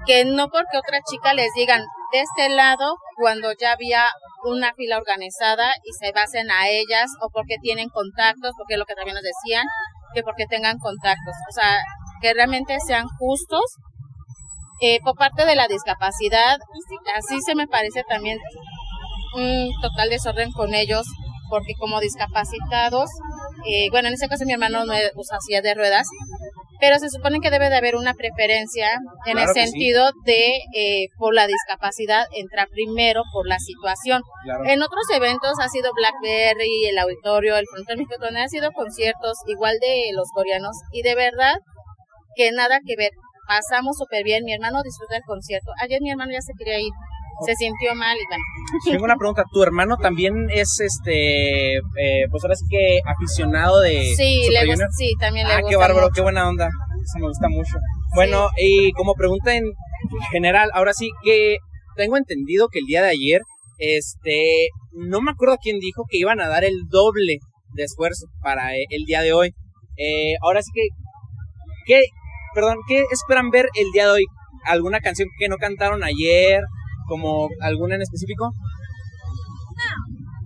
que 0.06 0.26
no 0.26 0.50
porque 0.50 0.78
otra 0.78 1.00
chica 1.10 1.34
les 1.34 1.52
digan 1.56 1.82
de 2.12 2.22
este 2.22 2.50
lado, 2.50 2.96
cuando 3.18 3.52
ya 3.60 3.74
había 3.74 4.08
una 4.46 4.74
fila 4.74 4.98
organizada 4.98 5.74
y 5.84 5.92
se 5.94 6.12
basen 6.12 6.52
a 6.52 6.70
ellas 6.70 7.10
o 7.22 7.30
porque 7.30 7.58
tienen 7.62 7.90
contactos, 7.90 8.54
porque 8.58 8.74
es 8.74 8.80
lo 8.80 8.86
que 8.86 8.96
también 8.96 9.16
nos 9.16 9.24
decían, 9.24 9.66
que 10.14 10.24
porque 10.24 10.46
tengan 10.46 10.78
contactos. 10.78 11.36
O 11.50 11.54
sea, 11.54 11.80
que 12.22 12.34
realmente 12.34 12.78
sean 12.86 13.08
justos. 13.20 13.66
Eh, 14.82 15.00
por 15.04 15.16
parte 15.16 15.46
de 15.46 15.56
la 15.56 15.68
discapacidad, 15.68 16.58
así 17.16 17.40
se 17.42 17.56
me 17.56 17.66
parece 17.66 18.04
también 18.10 18.38
un 19.36 19.70
total 19.82 20.10
desorden 20.10 20.52
con 20.52 20.74
ellos, 20.74 21.06
porque 21.50 21.74
como 21.80 22.02
discapacitados, 22.02 23.10
eh, 23.68 23.90
bueno, 23.90 24.10
en 24.10 24.16
ese 24.16 24.28
caso 24.28 24.46
mi 24.46 24.54
hermano 24.54 24.86
no 24.86 24.94
usa 25.16 25.40
silla 25.40 25.62
de 25.62 25.76
ruedas, 25.76 26.08
pero 26.80 27.00
se 27.00 27.10
supone 27.10 27.40
que 27.40 27.50
debe 27.50 27.70
de 27.70 27.78
haber 27.78 27.96
una 27.96 28.14
preferencia 28.14 29.00
en 29.26 29.38
el 29.38 29.48
sentido 29.50 30.12
de 30.26 30.58
eh, 30.76 31.08
por 31.18 31.34
la 31.34 31.48
discapacidad 31.48 32.26
entrar 32.36 32.68
primero 32.70 33.24
por 33.32 33.48
la 33.48 33.60
situación. 33.60 34.22
En 34.66 34.82
otros 34.82 35.06
eventos 35.14 35.54
ha 35.62 35.70
sido 35.70 35.92
Blackberry, 35.94 36.86
el 36.90 36.98
auditorio, 36.98 37.58
el 37.58 37.66
Frontal 37.68 38.06
donde 38.20 38.42
ha 38.42 38.48
sido 38.48 38.72
conciertos 38.72 39.38
igual 39.48 39.78
de 39.80 40.12
los 40.14 40.30
coreanos 40.34 40.76
y 40.92 41.02
de 41.02 41.16
verdad 41.16 41.56
que 42.36 42.52
nada 42.52 42.80
que 42.86 42.96
ver. 42.96 43.12
Pasamos 43.48 43.98
súper 43.98 44.24
bien, 44.24 44.44
mi 44.44 44.54
hermano 44.54 44.82
disfruta 44.82 45.18
el 45.18 45.24
concierto. 45.24 45.72
Ayer 45.80 46.02
mi 46.02 46.10
hermano 46.10 46.32
ya 46.32 46.42
se 46.42 46.54
quería 46.58 46.80
ir, 46.80 46.92
se 47.46 47.56
sintió 47.56 47.96
mal 47.96 48.18
y 48.18 48.26
bueno. 48.28 48.44
Tengo 48.86 49.06
una 49.06 49.16
pregunta, 49.16 49.44
¿tu 49.52 49.64
hermano 49.64 49.98
también 49.98 50.48
es 50.50 50.80
este, 50.80 51.78
eh, 51.78 52.26
pues 52.30 52.44
ahora 52.44 52.56
sí 52.56 52.66
que 52.70 53.00
aficionado 53.06 53.82
de... 53.82 54.14
Sí, 54.16 54.48
le 54.52 54.66
gusta, 54.66 54.88
sí, 54.98 55.14
también 55.20 55.48
le 55.48 55.54
ah, 55.54 55.62
gusta. 55.62 55.68
Ah, 55.68 55.70
qué 55.70 55.76
bárbaro, 55.78 56.10
qué 56.14 56.22
buena 56.22 56.48
onda, 56.48 56.68
eso 56.68 57.20
me 57.20 57.28
gusta 57.28 57.50
mucho. 57.50 57.78
Bueno, 58.16 58.50
y 58.58 58.92
como 58.94 59.14
pregunta 59.14 59.56
en 59.56 59.66
general, 60.32 60.70
ahora 60.74 60.94
sí 60.94 61.10
que 61.24 61.58
tengo 61.96 62.18
entendido 62.18 62.68
que 62.70 62.80
el 62.80 62.86
día 62.86 63.02
de 63.02 63.10
ayer, 63.10 63.42
este, 63.78 64.70
no 64.92 65.22
me 65.22 65.32
acuerdo 65.32 65.58
quién 65.62 65.80
dijo 65.80 66.04
que 66.10 66.18
iban 66.18 66.40
a 66.40 66.48
dar 66.48 66.64
el 66.64 66.88
doble 66.90 67.40
de 67.74 67.84
esfuerzo 67.84 68.28
para 68.42 68.76
eh, 68.76 68.86
el 68.90 69.04
día 69.06 69.22
de 69.22 69.34
hoy. 69.34 69.54
Eh, 69.98 70.36
ahora 70.42 70.62
sí 70.62 70.72
que, 70.74 70.88
¿qué, 71.86 72.06
perdón, 72.54 72.78
qué 72.88 73.04
esperan 73.12 73.50
ver 73.50 73.68
el 73.76 73.92
día 73.92 74.06
de 74.06 74.12
hoy? 74.12 74.26
¿Alguna 74.66 75.00
canción 75.00 75.30
que 75.38 75.50
no 75.50 75.58
cantaron 75.58 76.04
ayer? 76.04 76.64
¿Como 77.08 77.50
alguna 77.62 77.96
en 77.96 78.02
específico? 78.02 78.46
No, 78.46 79.92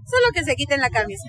solo 0.05 0.27
que 0.33 0.43
se 0.43 0.55
quiten 0.55 0.81
la 0.81 0.89
camisa. 0.89 1.27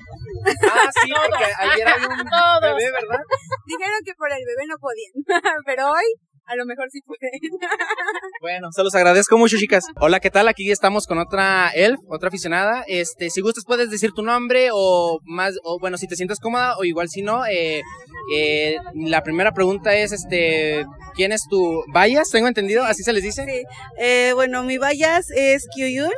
Ah, 0.73 0.91
sí, 1.03 1.11
porque 1.13 1.45
ayer 1.45 1.87
hay 1.87 2.03
un 2.03 2.17
bebé, 2.63 2.91
¿verdad? 2.91 3.23
Dijeron 3.67 4.01
que 4.05 4.15
por 4.15 4.31
el 4.33 4.45
bebé 4.45 4.67
no 4.67 4.77
podían, 4.79 5.13
pero 5.67 5.91
hoy 5.91 6.05
a 6.51 6.57
lo 6.57 6.67
mejor 6.67 6.91
sí 6.91 7.01
pueden. 7.03 7.31
Bueno, 8.41 8.73
se 8.73 8.83
los 8.83 8.95
agradezco 8.95 9.37
mucho, 9.37 9.59
chicas. 9.59 9.85
Hola, 9.97 10.19
¿qué 10.19 10.31
tal? 10.31 10.49
Aquí 10.49 10.71
estamos 10.71 11.07
con 11.07 11.19
otra 11.19 11.69
elf, 11.75 11.99
otra 12.09 12.29
aficionada. 12.29 12.85
Este, 12.87 13.29
si 13.29 13.43
gustas 13.43 13.65
puedes 13.67 13.91
decir 13.91 14.13
tu 14.13 14.23
nombre 14.23 14.71
o 14.73 15.21
más, 15.25 15.55
o 15.63 15.79
bueno, 15.79 15.99
si 15.99 16.07
te 16.07 16.17
sientes 16.17 16.41
cómoda 16.41 16.79
o 16.79 16.85
igual 16.85 17.11
si 17.11 17.21
no. 17.21 17.45
Eh, 17.45 17.83
eh, 18.35 18.77
la 18.95 19.23
primera 19.23 19.53
pregunta 19.53 19.95
es, 19.95 20.13
este, 20.13 20.87
¿quién 21.15 21.33
es 21.33 21.43
tu 21.51 21.85
Bayas? 21.93 22.31
Tengo 22.31 22.49
entendido, 22.49 22.85
así 22.85 23.03
se 23.03 23.13
les 23.13 23.23
dice. 23.23 23.45
Sí. 23.45 23.63
Eh, 23.99 24.33
bueno, 24.35 24.63
mi 24.63 24.79
Bayas 24.79 25.31
es 25.31 25.69
Kyuyun. 25.75 26.11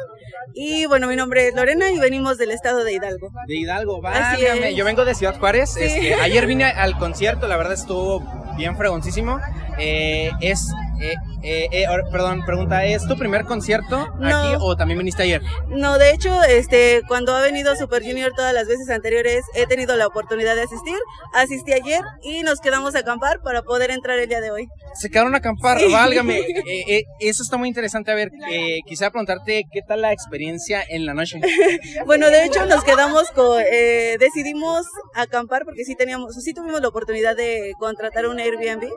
Y 0.54 0.86
bueno, 0.86 1.08
mi 1.08 1.16
nombre 1.16 1.48
es 1.48 1.54
Lorena 1.54 1.90
y 1.90 1.98
venimos 1.98 2.38
del 2.38 2.50
estado 2.50 2.84
de 2.84 2.92
Hidalgo. 2.92 3.30
De 3.46 3.56
Hidalgo, 3.56 4.00
va. 4.00 4.36
Yo 4.70 4.84
vengo 4.84 5.04
de 5.04 5.14
Ciudad 5.14 5.38
Juárez. 5.38 5.76
Este, 5.76 6.14
ayer 6.14 6.46
vine 6.46 6.64
al 6.64 6.98
concierto, 6.98 7.48
la 7.48 7.56
verdad 7.56 7.74
estuvo 7.74 8.20
bien 8.56 8.76
fregoncísimo. 8.76 9.40
Eh, 9.78 10.30
es, 10.40 10.68
eh, 11.02 11.16
Eh, 11.44 11.68
eh, 11.72 11.86
perdón, 12.12 12.44
pregunta, 12.46 12.84
¿es 12.84 13.06
tu 13.06 13.16
primer 13.18 13.44
concierto 13.44 14.08
aquí 14.22 14.56
o 14.60 14.76
también 14.76 14.98
viniste 14.98 15.24
ayer? 15.24 15.42
No, 15.68 15.98
de 15.98 16.12
hecho, 16.12 16.42
este, 16.44 17.02
cuando 17.08 17.34
ha 17.34 17.40
venido 17.40 17.74
Super 17.74 18.02
Junior 18.04 18.32
todas 18.36 18.54
las 18.54 18.68
veces 18.68 18.88
anteriores, 18.90 19.44
he 19.54 19.66
tenido 19.66 19.96
la 19.96 20.06
oportunidad 20.06 20.54
de 20.54 20.62
asistir. 20.62 20.96
Asistí 21.34 21.72
ayer 21.72 22.00
y 22.22 22.42
nos 22.42 22.60
quedamos 22.60 22.94
a 22.94 23.00
acampar 23.00 23.40
para 23.42 23.62
poder 23.62 23.90
entrar 23.90 24.18
el 24.20 24.28
día 24.28 24.40
de 24.40 24.52
hoy. 24.52 24.68
Se 24.94 25.10
quedaron 25.10 25.34
a 25.34 25.38
acampar, 25.38 25.78
válgame. 25.90 26.42
Eh, 26.64 27.04
eso 27.20 27.42
está 27.42 27.56
muy 27.56 27.68
interesante. 27.68 28.10
A 28.10 28.14
ver, 28.14 28.30
quisiera 28.86 29.10
preguntarte 29.10 29.64
qué 29.70 29.82
tal 29.82 30.00
la 30.00 30.12
experiencia 30.12 30.82
en 30.88 31.06
la 31.06 31.14
noche. 31.14 31.40
bueno, 32.06 32.28
de 32.28 32.44
hecho, 32.44 32.64
nos 32.66 32.84
quedamos 32.84 33.30
con, 33.30 33.62
decidimos 34.18 34.86
acampar 35.14 35.64
porque 35.64 35.84
sí 35.84 35.94
teníamos, 35.94 36.34
sí 36.42 36.54
tuvimos 36.54 36.80
la 36.80 36.88
oportunidad 36.88 37.36
de 37.36 37.72
contratar 37.78 38.26
un 38.26 38.38
Airbnb. 38.38 38.88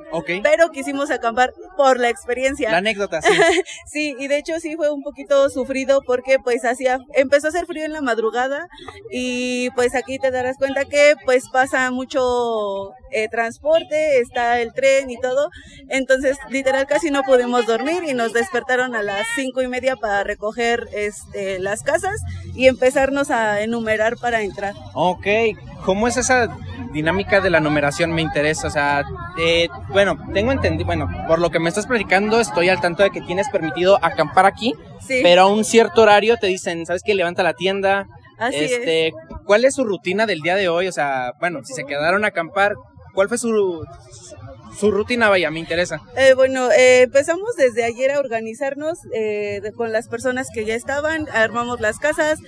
Pero 0.44 0.70
quisimos 0.72 1.10
acampar 1.12 1.54
por 1.76 1.95
la 2.00 2.10
experiencia 2.10 2.72
la 2.72 2.78
anécdota, 2.78 3.22
sí. 3.22 3.30
sí, 3.86 4.16
y 4.20 4.28
de 4.28 4.38
hecho 4.38 4.60
sí 4.60 4.76
fue 4.76 4.92
un 4.92 5.04
poquito 5.04 5.50
sufrido 5.50 6.02
porque 6.06 6.38
pues 6.40 6.66
hacía, 6.66 7.00
empezó 7.14 7.48
a 7.48 7.50
hacer 7.50 7.66
frío 7.66 7.86
en 7.86 7.94
la 7.94 8.02
madrugada 8.02 8.68
y 9.12 9.70
pues 9.72 9.96
aquí 9.96 10.20
te 10.20 10.32
darás 10.32 10.58
cuenta 10.58 10.86
que 10.86 11.16
pues 11.26 11.50
pasa 11.50 11.92
mucho 11.92 12.92
eh, 13.12 13.28
transporte, 13.30 14.20
está 14.20 14.60
el 14.60 14.74
tren 14.74 15.10
y 15.10 15.20
todo, 15.20 15.50
entonces 15.90 16.38
literal 16.50 16.86
casi 16.88 17.12
no 17.12 17.24
pudimos 17.24 17.66
dormir 17.66 18.04
y 18.08 18.14
nos 18.14 18.34
despertaron 18.34 18.96
a 18.96 19.04
las 19.04 19.26
cinco 19.36 19.62
y 19.62 19.68
media 19.68 19.96
para 19.96 20.24
recoger 20.24 20.88
este, 20.94 21.60
las 21.60 21.84
casas 21.84 22.16
y 22.54 22.68
empezarnos 22.68 23.32
a 23.32 23.62
enumerar 23.62 24.18
para 24.18 24.42
entrar. 24.42 24.74
Ok, 24.94 25.28
¿cómo 25.84 26.08
es 26.08 26.18
esa 26.18 26.56
dinámica 26.92 27.42
de 27.42 27.50
la 27.50 27.60
numeración? 27.60 28.12
Me 28.12 28.22
interesa, 28.22 28.68
o 28.68 28.72
sea, 28.72 29.06
eh, 29.38 29.68
bueno, 29.90 30.18
tengo 30.34 30.52
entendido, 30.52 30.86
bueno, 30.86 31.10
por 31.28 31.40
lo 31.40 31.50
que 31.50 31.60
me 31.60 31.70
estás 31.70 31.88
platicando, 31.88 32.40
estoy 32.40 32.70
al 32.70 32.82
tanto 32.82 33.04
de 33.04 33.10
que 33.10 33.22
tienes 33.22 33.50
permitido 33.50 34.00
acampar 34.02 34.46
aquí, 34.46 34.74
pero 35.08 35.42
a 35.42 35.48
un 35.48 35.64
cierto 35.66 36.02
horario 36.02 36.38
te 36.38 36.48
dicen, 36.48 36.86
¿sabes 36.86 37.04
qué? 37.04 37.14
Levanta 37.16 37.44
la 37.44 37.54
tienda. 37.54 38.08
Así 38.38 38.58
este, 38.58 39.14
¿Cuál 39.46 39.66
es 39.66 39.76
su 39.76 39.84
rutina 39.86 40.26
del 40.26 40.42
día 40.42 40.56
de 40.56 40.68
hoy? 40.68 40.88
O 40.88 40.92
sea, 40.92 41.34
bueno, 41.40 41.60
si 41.64 41.74
se 41.74 41.86
quedaron 41.86 42.26
a 42.26 42.30
acampar, 42.30 42.76
¿cuál 43.14 43.30
fue 43.30 43.38
su, 43.38 43.86
su 44.76 44.92
rutina, 44.92 45.30
vaya, 45.30 45.52
me 45.52 45.60
interesa. 45.60 46.02
Eh, 46.16 46.34
bueno, 46.34 46.72
eh, 46.72 47.04
empezamos 47.04 47.56
desde 47.58 47.84
ayer 47.84 48.12
a 48.12 48.20
organizarnos 48.20 49.00
eh, 49.14 49.62
con 49.76 49.92
las 49.92 50.08
personas 50.08 50.48
que 50.54 50.66
ya 50.66 50.76
estaban, 50.76 51.28
armamos 51.34 51.80
las 51.80 52.00
casas, 52.00 52.40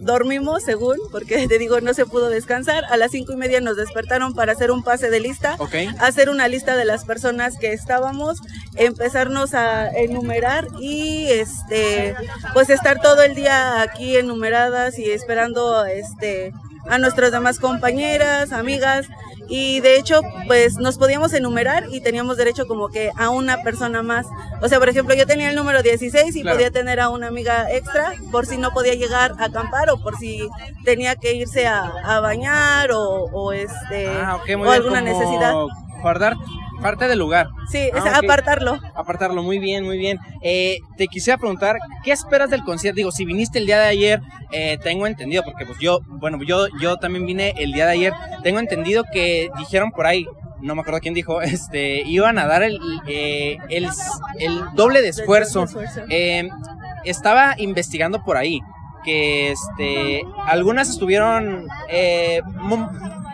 dormimos 0.00 0.62
según, 0.62 0.96
porque 1.10 1.46
te 1.48 1.58
digo, 1.58 1.80
no 1.80 1.92
se 1.92 2.06
pudo 2.06 2.30
descansar. 2.30 2.84
A 2.90 2.96
las 2.96 3.10
cinco 3.10 3.32
y 3.32 3.36
media 3.36 3.60
nos 3.60 3.76
despertaron 3.76 4.34
para 4.34 4.52
hacer 4.52 4.70
un 4.70 4.82
pase 4.82 5.10
de 5.10 5.20
lista, 5.20 5.56
hacer 6.00 6.30
una 6.30 6.48
lista 6.48 6.76
de 6.76 6.84
las 6.84 7.04
personas 7.04 7.58
que 7.58 7.72
estábamos, 7.72 8.38
empezarnos 8.76 9.54
a 9.54 9.88
enumerar 9.90 10.68
y 10.80 11.26
este, 11.28 12.14
pues 12.54 12.70
estar 12.70 13.00
todo 13.00 13.22
el 13.22 13.34
día 13.34 13.82
aquí 13.82 14.16
enumeradas 14.16 14.98
y 14.98 15.10
esperando 15.10 15.84
este 15.84 16.52
a 16.88 16.98
nuestras 16.98 17.32
demás 17.32 17.58
compañeras, 17.58 18.52
amigas 18.52 19.06
y 19.48 19.80
de 19.80 19.96
hecho 19.96 20.20
pues 20.46 20.76
nos 20.76 20.98
podíamos 20.98 21.32
enumerar 21.32 21.84
y 21.90 22.00
teníamos 22.00 22.36
derecho 22.36 22.66
como 22.66 22.88
que 22.88 23.10
a 23.16 23.30
una 23.30 23.62
persona 23.62 24.02
más. 24.02 24.26
O 24.62 24.68
sea, 24.68 24.78
por 24.78 24.88
ejemplo, 24.88 25.14
yo 25.14 25.26
tenía 25.26 25.50
el 25.50 25.56
número 25.56 25.82
16 25.82 26.36
y 26.36 26.44
podía 26.44 26.70
tener 26.70 27.00
a 27.00 27.08
una 27.08 27.28
amiga 27.28 27.70
extra 27.72 28.12
por 28.30 28.46
si 28.46 28.58
no 28.58 28.70
podía 28.72 28.94
llegar 28.94 29.34
a 29.38 29.46
acampar 29.46 29.90
o 29.90 29.98
por 29.98 30.16
si 30.16 30.48
tenía 30.84 31.16
que 31.16 31.34
irse 31.34 31.66
a, 31.66 32.20
bañar 32.20 32.90
o, 32.92 33.52
este 33.52 34.08
ah, 34.08 34.38
o 34.58 34.70
alguna 34.70 35.00
necesidad. 35.00 35.54
Guardar 36.00 36.36
parte 36.80 37.08
del 37.08 37.18
lugar. 37.18 37.48
Sí, 37.70 37.78
es 37.78 38.04
ah, 38.04 38.18
apartarlo. 38.18 38.78
Apartarlo, 38.94 39.42
muy 39.42 39.58
bien, 39.58 39.84
muy 39.84 39.98
bien. 39.98 40.18
Eh, 40.42 40.78
te 40.96 41.06
quisiera 41.08 41.38
preguntar, 41.38 41.78
¿qué 42.04 42.12
esperas 42.12 42.50
del 42.50 42.64
concierto? 42.64 42.96
Digo, 42.96 43.12
si 43.12 43.24
viniste 43.24 43.58
el 43.58 43.66
día 43.66 43.78
de 43.78 43.86
ayer, 43.86 44.20
eh, 44.52 44.78
tengo 44.82 45.06
entendido, 45.06 45.42
porque 45.44 45.66
pues 45.66 45.78
yo, 45.78 46.00
bueno, 46.06 46.38
yo, 46.42 46.66
yo 46.80 46.96
también 46.96 47.26
vine 47.26 47.54
el 47.58 47.72
día 47.72 47.86
de 47.86 47.92
ayer, 47.92 48.12
tengo 48.42 48.58
entendido 48.58 49.04
que 49.12 49.50
dijeron 49.58 49.90
por 49.90 50.06
ahí, 50.06 50.26
no 50.60 50.74
me 50.74 50.80
acuerdo 50.82 51.00
quién 51.00 51.14
dijo, 51.14 51.42
este, 51.42 52.02
iban 52.02 52.38
a 52.38 52.46
dar 52.46 52.62
el, 52.62 52.78
eh, 53.06 53.58
el, 53.68 53.88
doble 54.74 55.02
de 55.02 55.08
esfuerzo. 55.08 55.66
estaba 57.04 57.54
investigando 57.58 58.22
por 58.24 58.36
ahí 58.36 58.60
que 59.04 59.52
este, 59.52 60.22
algunas 60.46 60.90
estuvieron 60.90 61.66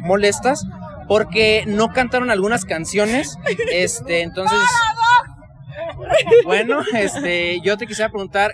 molestas 0.02 0.64
porque 1.08 1.64
no 1.66 1.92
cantaron 1.92 2.30
algunas 2.30 2.64
canciones. 2.64 3.38
Este, 3.70 4.22
entonces. 4.22 4.58
Bueno, 6.44 6.82
este, 6.94 7.60
yo 7.60 7.76
te 7.76 7.86
quisiera 7.86 8.10
preguntar, 8.10 8.52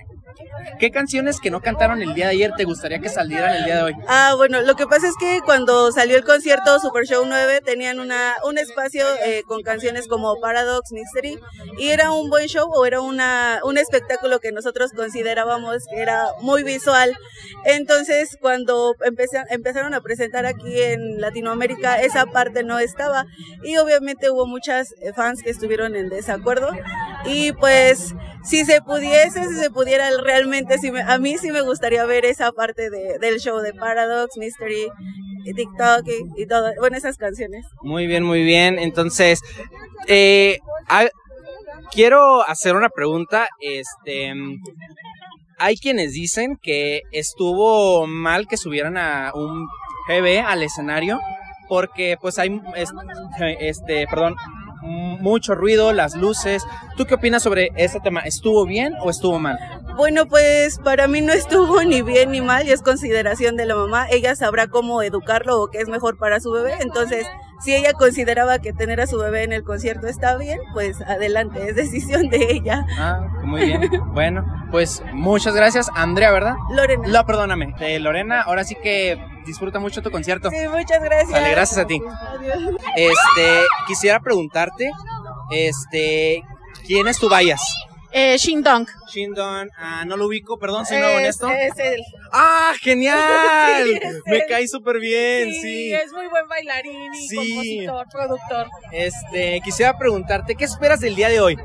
¿Qué 0.79 0.91
canciones 0.91 1.41
que 1.41 1.51
no 1.51 1.61
cantaron 1.61 2.03
el 2.03 2.15
día 2.15 2.27
de 2.27 2.33
ayer 2.33 2.53
te 2.57 2.65
gustaría 2.65 2.99
que 2.99 3.09
salieran 3.09 3.55
el 3.57 3.65
día 3.65 3.77
de 3.77 3.83
hoy? 3.83 3.95
Ah, 4.09 4.35
bueno, 4.37 4.61
lo 4.63 4.75
que 4.77 4.87
pasa 4.87 5.09
es 5.09 5.15
que 5.19 5.41
cuando 5.45 5.93
salió 5.93 6.17
el 6.17 6.25
concierto 6.25 6.79
Super 6.81 7.05
Show 7.07 7.25
9 7.27 7.61
tenían 7.65 8.01
una, 8.01 8.35
un 8.45 8.59
espacio 8.59 9.05
eh, 9.25 9.43
con 9.47 9.63
canciones 9.63 10.09
como 10.09 10.41
Paradox, 10.41 10.93
Mystery 10.93 11.39
y 11.79 11.89
era 11.89 12.13
un 12.13 12.31
buen 12.31 12.47
show 12.47 12.69
o 12.73 12.87
era 12.87 13.01
una, 13.01 13.61
un 13.65 13.79
espectáculo 13.79 14.41
que 14.41 14.53
nosotros 14.53 14.93
considerábamos 14.95 15.85
que 15.91 16.01
era 16.01 16.29
muy 16.41 16.63
visual. 16.63 17.17
Entonces, 17.65 18.37
cuando 18.41 18.95
empezaron 19.51 19.95
a 19.95 20.01
presentar 20.01 20.47
aquí 20.47 20.81
en 20.81 21.21
Latinoamérica, 21.21 22.01
esa 22.01 22.27
parte 22.27 22.63
no 22.63 22.79
estaba 22.79 23.27
y 23.63 23.77
obviamente 23.77 24.31
hubo 24.31 24.47
muchas 24.47 24.93
eh, 25.01 25.13
fans 25.15 25.43
que 25.43 25.51
estuvieron 25.51 25.97
en 25.97 26.09
desacuerdo 26.09 26.71
y 27.25 27.53
pues 27.53 28.15
si 28.43 28.65
se 28.65 28.81
pudiese, 28.81 29.45
si 29.49 29.55
se 29.55 29.71
pudiera 29.71 30.09
realmente, 30.23 30.79
si 30.79 30.89
a 30.89 31.19
mí 31.19 31.37
sí 31.39 31.51
me 31.51 31.61
gustaría 31.61 32.05
ver 32.07 32.25
esa 32.25 32.53
parte 32.53 32.91
de, 32.91 33.19
del 33.19 33.39
show 33.39 33.59
de 33.59 33.75
Paradox, 33.75 34.37
Mystery, 34.37 34.89
TikTok 35.55 36.07
y, 36.37 36.47
todo, 36.47 36.73
bueno, 36.79 36.97
esas 36.97 37.17
canciones. 37.17 37.67
Muy 37.83 38.07
bien, 38.07 38.23
muy 38.23 38.43
bien. 38.43 38.79
Entonces, 38.79 39.41
eh, 40.07 40.59
quiero 41.93 42.47
hacer 42.49 42.77
una 42.77 42.89
pregunta. 42.89 43.49
Este, 43.61 44.33
hay 45.59 45.77
quienes 45.77 46.13
dicen 46.13 46.57
que 46.61 47.03
estuvo 47.13 48.07
mal 48.07 48.47
que 48.49 48.57
subieran 48.57 48.97
a 48.97 49.33
un 49.35 49.67
GB 50.09 50.41
al 50.47 50.63
escenario 50.63 51.21
porque 51.69 52.17
pues 52.21 52.39
hay 52.39 52.61
este 53.61 54.07
perdón 54.09 54.35
mucho 54.83 55.55
ruido, 55.55 55.93
las 55.93 56.15
luces. 56.17 56.65
¿Tú 56.97 57.05
qué 57.07 57.15
opinas 57.15 57.43
sobre 57.43 57.71
este 57.77 58.01
tema? 58.01 58.21
¿Estuvo 58.21 58.67
bien 58.67 58.95
o 59.03 59.11
estuvo 59.11 59.39
mal? 59.39 59.59
Bueno, 60.01 60.25
pues 60.25 60.79
para 60.79 61.09
mí 61.09 61.21
no 61.21 61.35
estuvo 61.35 61.83
ni 61.83 62.01
bien 62.01 62.31
ni 62.31 62.41
mal 62.41 62.67
y 62.67 62.71
es 62.71 62.81
consideración 62.81 63.59
de 63.59 63.67
la 63.67 63.75
mamá. 63.75 64.07
Ella 64.09 64.35
sabrá 64.35 64.67
cómo 64.67 65.03
educarlo 65.03 65.61
o 65.61 65.69
qué 65.69 65.77
es 65.77 65.91
mejor 65.91 66.17
para 66.17 66.41
su 66.41 66.51
bebé. 66.51 66.73
Entonces, 66.81 67.27
si 67.63 67.75
ella 67.75 67.93
consideraba 67.93 68.61
que 68.61 68.73
tener 68.73 69.03
a 69.03 69.07
su 69.07 69.19
bebé 69.19 69.43
en 69.43 69.53
el 69.53 69.63
concierto 69.63 70.07
está 70.07 70.39
bien, 70.39 70.59
pues 70.73 71.03
adelante, 71.03 71.69
es 71.69 71.77
decisión 71.77 72.31
de 72.31 72.51
ella. 72.51 72.87
Ah, 72.99 73.29
muy 73.45 73.67
bien. 73.67 73.91
bueno, 74.15 74.43
pues 74.71 75.03
muchas 75.13 75.55
gracias, 75.55 75.91
Andrea, 75.95 76.33
¿verdad? 76.33 76.55
Lorena. 76.71 77.07
No, 77.07 77.27
perdóname. 77.27 77.75
Eh, 77.81 77.99
Lorena, 77.99 78.41
ahora 78.41 78.65
sí 78.65 78.77
que 78.83 79.23
disfruta 79.45 79.81
mucho 79.81 80.01
tu 80.01 80.11
concierto. 80.11 80.49
Sí, 80.49 80.67
muchas 80.67 81.03
gracias. 81.03 81.31
Vale, 81.31 81.51
gracias 81.51 81.79
a 81.79 81.87
ti. 81.87 82.03
Este, 82.97 83.65
quisiera 83.87 84.19
preguntarte, 84.21 84.91
este, 85.51 86.43
¿quién 86.87 87.07
es 87.07 87.19
tu 87.19 87.29
Bayas? 87.29 87.61
Eh, 88.13 88.37
Shindong. 88.37 88.87
Shindong, 89.13 89.69
ah, 89.77 90.05
no 90.05 90.17
lo 90.17 90.27
ubico, 90.27 90.59
perdón, 90.59 90.85
si 90.85 90.97
no 90.97 91.07
honesto. 91.07 91.49
Es 91.49 91.79
él. 91.79 92.01
¡Ah, 92.33 92.73
genial! 92.81 94.01
Me 94.27 94.47
cae 94.47 94.67
súper 94.67 94.99
bien, 94.99 95.53
sí, 95.53 95.93
es 95.93 96.13
muy 96.13 96.27
buen 96.27 96.49
bailarín 96.49 97.13
y 97.15 97.37
compositor, 97.37 98.07
productor. 98.11 98.67
Este, 98.93 99.61
quisiera 99.65 99.97
preguntarte, 99.97 100.55
¿qué 100.57 100.65
esperas 100.65 101.01
del 101.01 101.15
día 101.15 101.29
de 101.29 101.41
hoy? 101.41 101.57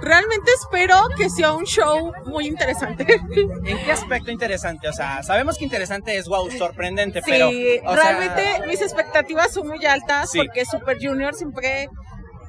Realmente 0.00 0.50
espero 0.52 0.96
que 1.16 1.28
sea 1.28 1.52
un 1.52 1.64
show 1.64 2.12
muy 2.24 2.46
interesante. 2.46 3.06
¿En 3.64 3.84
qué 3.84 3.92
aspecto 3.92 4.30
interesante? 4.30 4.88
O 4.88 4.92
sea, 4.92 5.22
sabemos 5.22 5.58
que 5.58 5.64
interesante 5.64 6.16
es 6.16 6.26
wow, 6.26 6.50
sorprendente, 6.50 7.20
pero. 7.24 7.50
realmente 7.94 8.66
mis 8.66 8.80
expectativas 8.80 9.52
son 9.52 9.68
muy 9.68 9.84
altas 9.84 10.30
porque 10.34 10.64
Super 10.64 10.96
Junior 11.00 11.34
siempre 11.34 11.88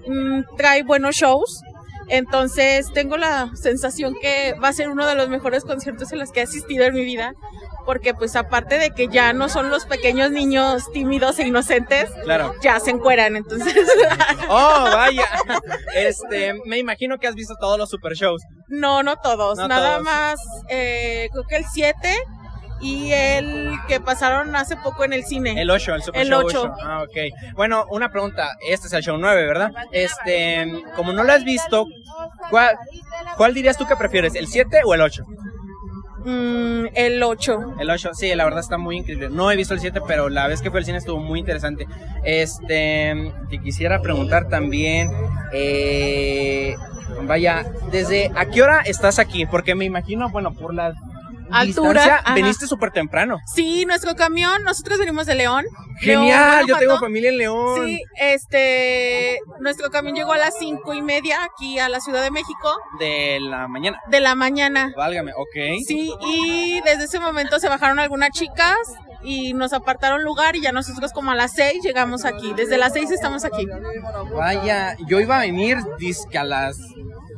mm, 0.08 0.56
trae 0.56 0.84
buenos 0.84 1.16
shows. 1.16 1.62
Entonces 2.12 2.92
tengo 2.94 3.18
la 3.18 3.50
sensación 3.56 4.16
que 4.22 4.54
va 4.62 4.68
a 4.68 4.74
ser 4.74 4.90
uno 4.90 5.08
de 5.08 5.16
los 5.16 5.30
mejores 5.30 5.64
conciertos 5.64 6.12
en 6.12 6.20
los 6.20 6.32
que 6.32 6.42
he 6.42 6.44
asistido 6.44 6.84
en 6.84 6.94
mi 6.94 7.06
vida 7.06 7.34
porque 7.86 8.14
pues 8.14 8.36
aparte 8.36 8.78
de 8.78 8.92
que 8.92 9.08
ya 9.08 9.34
no 9.34 9.50
son 9.50 9.70
los 9.70 9.86
pequeños 9.86 10.32
niños 10.32 10.92
tímidos 10.94 11.40
e 11.40 11.48
inocentes, 11.48 12.10
claro. 12.24 12.54
ya 12.62 12.80
se 12.80 12.92
encueran, 12.92 13.36
entonces. 13.36 13.76
oh, 14.50 14.90
vaya. 14.92 15.28
Este, 15.96 16.54
me 16.66 16.78
imagino 16.78 17.18
que 17.18 17.28
has 17.28 17.36
visto 17.36 17.56
todos 17.60 17.78
los 17.78 17.90
super 17.90 18.14
shows. 18.14 18.42
No, 18.68 19.04
no 19.04 19.18
todos, 19.18 19.58
nada 19.58 20.00
más, 20.00 20.40
eh, 20.70 21.30
creo 21.32 21.44
que 21.48 21.58
el 21.58 21.66
7 21.66 22.16
y 22.82 23.12
el 23.12 23.72
que 23.88 24.00
pasaron 24.00 24.56
hace 24.56 24.76
poco 24.78 25.04
en 25.04 25.14
el 25.14 25.24
cine. 25.24 25.62
El 25.62 25.70
8, 25.70 25.96
el 25.96 26.02
Super 26.04 26.22
El 26.22 26.30
Show 26.30 26.44
8. 26.46 26.74
Ah, 26.82 27.04
ok. 27.04 27.54
Bueno, 27.56 27.86
una 27.90 28.12
pregunta. 28.12 28.58
Este 28.68 28.88
es 28.88 28.94
el 28.94 29.04
show 29.04 29.18
9, 29.18 29.46
¿verdad? 29.46 29.72
Este, 29.92 30.84
como 30.96 31.14
no 31.14 31.24
lo 31.24 31.32
has 31.32 31.44
visto, 31.44 31.86
¿cuál, 32.50 32.78
cuál 33.38 33.54
dirías 33.54 33.78
tú 33.78 33.86
que 33.86 33.96
prefieres? 33.96 34.36
¿El 34.36 34.48
7 34.48 34.82
o 34.86 34.94
el 34.94 35.02
8? 35.02 35.24
Mm, 36.26 36.86
el 36.94 37.24
8. 37.24 37.76
El 37.80 37.90
8, 37.90 38.12
sí, 38.14 38.34
la 38.36 38.44
verdad 38.44 38.60
está 38.60 38.78
muy 38.78 38.98
increíble. 38.98 39.30
No 39.30 39.52
he 39.52 39.56
visto 39.56 39.74
el 39.74 39.80
7, 39.80 40.02
pero 40.08 40.30
la 40.30 40.48
vez 40.48 40.62
que 40.62 40.70
fue 40.70 40.80
al 40.80 40.86
cine 40.86 40.98
estuvo 40.98 41.20
muy 41.20 41.40
interesante. 41.40 41.88
Este, 42.24 43.32
te 43.50 43.58
quisiera 43.60 44.02
preguntar 44.02 44.48
también, 44.48 45.10
eh, 45.52 46.76
vaya, 47.24 47.66
¿desde 47.92 48.32
a 48.36 48.46
qué 48.46 48.62
hora 48.62 48.82
estás 48.82 49.20
aquí? 49.20 49.46
Porque 49.46 49.76
me 49.76 49.86
imagino, 49.86 50.30
bueno, 50.30 50.54
por 50.54 50.74
la 50.74 50.94
Altura, 51.52 52.24
veniste 52.36 52.68
súper 52.68 52.92
temprano. 52.92 53.40
Sí, 53.54 53.86
nuestro 53.86 54.16
camión, 54.16 54.64
nosotros 54.64 55.00
venimos 55.00 55.26
de 55.26 55.36
León. 55.36 55.66
Genial, 56.00 56.66
León, 56.66 56.68
yo 56.68 56.78
tengo 56.78 57.00
familia 57.00 57.30
en 57.30 57.38
León. 57.38 57.86
Sí, 57.86 58.02
este, 58.20 59.40
nuestro 59.60 59.90
camión 59.90 60.16
llegó 60.16 60.34
a 60.34 60.38
las 60.38 60.58
cinco 60.58 60.94
y 60.94 61.02
media 61.02 61.44
aquí 61.44 61.80
a 61.80 61.90
la 61.90 62.00
Ciudad 62.00 62.24
de 62.24 62.32
México 62.32 62.78
De 63.00 63.40
la 63.40 63.68
mañana. 63.68 64.00
de 64.10 64.20
la 64.20 64.36
mañana. 64.36 64.94
Válgame, 64.96 65.32
ok. 65.34 65.84
Sí, 65.86 66.14
y 66.22 66.82
desde 66.82 67.06
ese 67.06 67.20
momento 67.20 67.60
se 67.60 67.70
bajaron 67.70 68.00
algunas 68.00 68.30
chicas 68.32 68.78
y 69.24 69.54
nos 69.54 69.72
apartaron 69.74 70.24
lugar 70.24 70.56
y 70.56 70.62
ya 70.62 70.72
nosotros 70.72 71.12
como 71.14 71.32
a 71.32 71.36
las 71.36 71.52
seis 71.54 71.84
llegamos 71.84 72.26
aquí. 72.26 72.54
Desde 72.56 72.78
las 72.78 72.94
seis 72.94 73.12
estamos 73.12 73.46
aquí. 73.46 73.68
Vaya, 74.36 74.96
yo 75.08 75.20
iba 75.20 75.38
a 75.38 75.42
venir 75.42 75.78
disque 76.00 76.38
a 76.38 76.44
las 76.44 76.78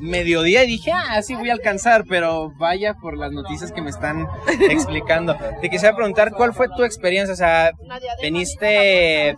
mediodía 0.03 0.63
y 0.63 0.67
dije, 0.67 0.91
ah, 0.91 1.21
sí 1.21 1.33
voy 1.35 1.49
a 1.49 1.53
alcanzar, 1.53 2.03
pero 2.07 2.51
vaya 2.57 2.93
por 2.95 3.17
las 3.17 3.31
noticias 3.31 3.71
que 3.71 3.81
me 3.81 3.89
están 3.89 4.27
explicando. 4.69 5.35
Te 5.61 5.69
quisiera 5.69 5.95
preguntar, 5.95 6.31
¿cuál 6.31 6.53
fue 6.53 6.67
tu 6.75 6.83
experiencia? 6.83 7.33
O 7.33 7.37
sea, 7.37 7.71
veniste, 8.21 9.35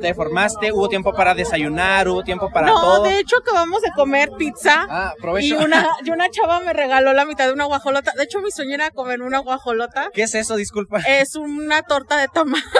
te 0.00 0.14
formaste, 0.14 0.72
hubo 0.72 0.88
tiempo 0.88 1.12
para 1.12 1.34
desayunar, 1.34 2.08
hubo 2.08 2.22
tiempo 2.22 2.50
para 2.50 2.68
no, 2.68 2.80
todo. 2.80 3.04
de 3.04 3.18
hecho 3.18 3.36
acabamos 3.38 3.82
de 3.82 3.90
comer 3.94 4.30
pizza. 4.38 4.86
Ah, 4.88 5.14
Y 5.40 5.52
una, 5.52 5.88
y 6.04 6.10
una 6.10 6.30
chava 6.30 6.60
me 6.60 6.72
regaló 6.72 7.12
la 7.12 7.24
mitad 7.24 7.46
de 7.46 7.52
una 7.52 7.64
guajolota. 7.64 8.12
De 8.16 8.24
hecho, 8.24 8.40
mi 8.40 8.50
sueño 8.50 8.74
era 8.74 8.90
comer 8.90 9.22
una 9.22 9.38
guajolota. 9.38 10.10
¿Qué 10.12 10.22
es 10.22 10.34
eso? 10.34 10.56
Disculpa. 10.56 11.00
Es 11.00 11.36
una 11.36 11.82
torta 11.82 12.18
de 12.18 12.28
tamal. 12.28 12.62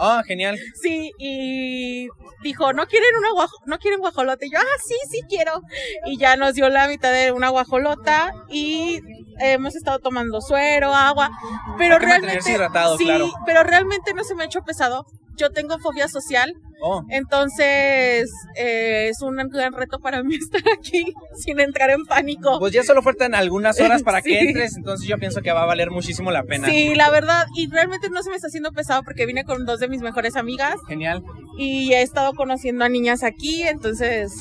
Oh, 0.00 0.20
genial. 0.24 0.56
Sí, 0.80 1.12
y 1.18 2.08
dijo, 2.42 2.72
¿no 2.72 2.86
quieren 2.86 3.10
una 3.18 3.28
no 3.66 3.78
quieren 3.78 4.00
guajolota? 4.00 4.44
Y 4.44 4.50
yo, 4.50 4.58
ah, 4.58 4.78
sí, 4.84 4.94
sí 5.10 5.20
quiero. 5.28 5.62
Y 6.06 6.18
ya 6.18 6.36
nos 6.38 6.54
dio 6.54 6.68
la 6.68 6.88
mitad 6.88 7.12
de 7.12 7.32
una 7.32 7.48
guajolota 7.50 8.32
y 8.48 9.00
hemos 9.40 9.76
estado 9.76 9.98
tomando 9.98 10.40
suero, 10.40 10.94
agua, 10.94 11.30
pero 11.76 11.94
Hay 11.94 12.00
que 12.00 12.06
realmente 12.06 12.50
hidratado, 12.52 12.96
sí, 12.96 13.04
claro. 13.04 13.30
pero 13.46 13.62
realmente 13.62 14.14
no 14.14 14.24
se 14.24 14.34
me 14.34 14.42
ha 14.42 14.46
hecho 14.46 14.62
pesado. 14.62 15.04
Yo 15.36 15.50
tengo 15.50 15.78
fobia 15.78 16.08
social, 16.08 16.52
Oh, 16.80 17.02
entonces 17.10 18.30
eh, 18.56 19.08
es 19.10 19.20
un 19.22 19.34
gran 19.50 19.72
reto 19.72 19.98
para 19.98 20.22
mí 20.22 20.36
estar 20.40 20.62
aquí 20.72 21.12
sin 21.34 21.58
entrar 21.58 21.90
en 21.90 22.04
pánico. 22.04 22.58
pues 22.60 22.72
ya 22.72 22.84
solo 22.84 23.02
faltan 23.02 23.34
algunas 23.34 23.80
horas 23.80 24.02
para 24.04 24.22
que 24.22 24.38
entres, 24.40 24.76
entonces 24.76 25.08
yo 25.08 25.18
pienso 25.18 25.40
que 25.42 25.50
va 25.52 25.62
a 25.62 25.66
valer 25.66 25.90
muchísimo 25.90 26.30
la 26.30 26.44
pena. 26.44 26.68
Sí, 26.68 26.94
la 26.94 27.10
verdad, 27.10 27.46
y 27.56 27.68
realmente 27.68 28.10
no 28.10 28.22
se 28.22 28.30
me 28.30 28.36
está 28.36 28.46
haciendo 28.46 28.70
pesado 28.72 29.02
porque 29.02 29.26
vine 29.26 29.44
con 29.44 29.64
dos 29.66 29.80
de 29.80 29.88
mis 29.88 30.02
mejores 30.02 30.36
amigas 30.36 30.76
Genial. 30.86 31.24
y 31.56 31.92
he 31.94 32.02
estado 32.02 32.32
conociendo 32.34 32.84
a 32.84 32.88
niñas 32.88 33.24
aquí, 33.24 33.62
entonces 33.64 34.32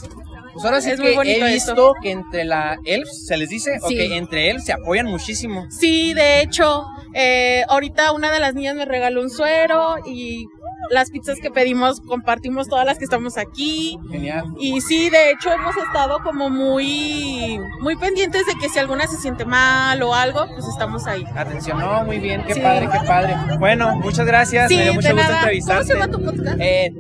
Pues 0.58 0.66
ahora 0.66 0.82
sí 0.82 0.92
Es 0.92 1.00
muy 1.00 1.14
bonito 1.16 1.46
he 1.46 1.56
esto. 1.56 1.74
visto 1.74 1.94
que 2.02 2.12
entre 2.12 2.44
la 2.46 2.78
elves, 2.84 3.26
se 3.28 3.38
les 3.38 3.50
dice, 3.50 3.78
o 3.82 3.88
Sí. 3.88 3.96
que 3.96 4.18
entre 4.18 4.50
elves 4.50 4.66
se 4.66 4.74
apoyan 4.74 5.06
muchísimo. 5.06 5.66
Sí, 5.70 6.14
de 6.14 6.42
hecho, 6.42 6.84
eh, 7.14 7.64
ahorita 7.70 8.12
una 8.12 8.32
de 8.32 8.40
las 8.40 8.54
niñas 8.56 8.76
me 8.76 8.86
regaló 8.86 9.22
un 9.22 9.30
suero 9.30 9.98
y 10.06 10.46
las 10.90 11.10
pizzas 11.12 11.40
que 11.42 11.52
pedimos 11.52 12.00
compartimos 12.02 12.68
todas 12.70 12.86
las 12.86 12.98
que 12.98 13.04
estamos 13.04 13.38
aquí. 13.38 13.98
Genial. 14.10 14.46
Y 14.60 14.80
sí, 14.82 15.10
de 15.10 15.32
hecho 15.32 15.52
hemos 15.52 15.76
estado 15.78 16.20
como 16.24 16.50
muy, 16.50 17.60
muy 17.82 17.96
pendientes 17.98 18.46
de 18.46 18.54
que 18.60 18.70
si 18.70 18.80
alguna 18.80 19.06
se 19.08 19.18
siente 19.18 19.44
mal 19.46 20.02
o 20.02 20.14
algo, 20.14 20.46
pues 20.54 20.66
estamos 20.68 21.06
ahí. 21.08 21.26
Atención, 21.36 21.80
no, 21.80 22.04
muy 22.06 22.20
bien, 22.20 22.44
qué 22.48 22.54
Sí. 22.54 22.60
padre, 22.62 22.88
qué 22.92 23.06
padre. 23.06 23.36
Bueno, 23.60 23.96
muchas 23.98 24.26
gracias, 24.26 24.70
Sí, 24.70 24.78
me 24.78 24.84
dio 24.84 24.94
mucho 24.94 25.10
gusto 25.10 25.16
nada. 25.24 25.28
¿Cómo 25.28 25.40
entrevistarte. 25.40 25.86
se 25.86 25.94
llama 25.94 26.08
tu 26.12 26.24
podcast? 26.24 26.58
Eh, 26.62 26.92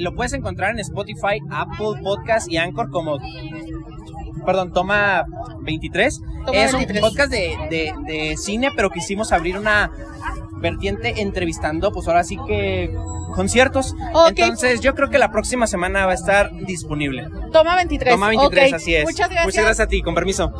lo 0.00 0.14
puedes 0.14 0.32
encontrar 0.32 0.70
en 0.70 0.78
Spotify, 0.80 1.40
Apple 1.50 2.00
Podcast 2.02 2.50
y 2.50 2.56
Anchor 2.56 2.90
como, 2.90 3.18
perdón, 4.44 4.72
Toma 4.72 5.24
23. 5.62 6.20
Toma 6.46 6.58
es 6.58 6.72
23. 6.72 7.02
un 7.02 7.08
podcast 7.08 7.30
de, 7.30 7.56
de, 7.70 7.92
de 8.06 8.36
cine, 8.36 8.70
pero 8.74 8.90
quisimos 8.90 9.32
abrir 9.32 9.56
una 9.56 9.90
vertiente 10.60 11.20
entrevistando, 11.20 11.92
pues 11.92 12.08
ahora 12.08 12.24
sí 12.24 12.38
que 12.46 12.94
conciertos. 13.34 13.94
Ok. 14.14 14.32
Entonces 14.36 14.80
yo 14.80 14.94
creo 14.94 15.10
que 15.10 15.18
la 15.18 15.30
próxima 15.30 15.66
semana 15.66 16.06
va 16.06 16.12
a 16.12 16.14
estar 16.14 16.50
disponible. 16.66 17.26
Toma 17.52 17.76
23. 17.76 18.14
Toma 18.14 18.28
23, 18.28 18.68
Ok, 18.68 18.74
así 18.76 18.94
es. 18.94 19.04
Muchas 19.04 19.28
gracias. 19.28 19.44
Muchas 19.44 19.64
gracias 19.64 19.86
a 19.86 19.88
ti, 19.88 20.02
con 20.02 20.14
permiso. 20.14 20.52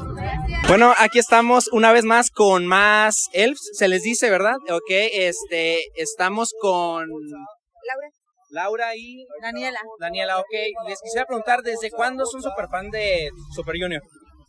Bueno, 0.68 0.92
aquí 0.98 1.18
estamos 1.18 1.68
una 1.72 1.92
vez 1.92 2.04
más 2.04 2.30
con 2.30 2.66
más 2.66 3.28
elves, 3.32 3.60
se 3.72 3.88
les 3.88 4.02
dice, 4.02 4.30
¿verdad? 4.30 4.56
Ok, 4.70 4.90
este, 4.90 5.80
estamos 5.96 6.52
con 6.60 7.08
Laura. 7.08 8.21
Laura 8.52 8.94
y 8.94 9.26
Daniela. 9.42 9.80
Daniela, 9.98 10.38
ok. 10.38 10.86
Les 10.88 11.00
quisiera 11.00 11.26
preguntar, 11.26 11.62
¿desde 11.62 11.90
cuándo 11.90 12.24
son 12.26 12.42
super 12.42 12.68
fan 12.68 12.90
de 12.90 13.30
Super 13.54 13.74
Junior? 13.80 14.02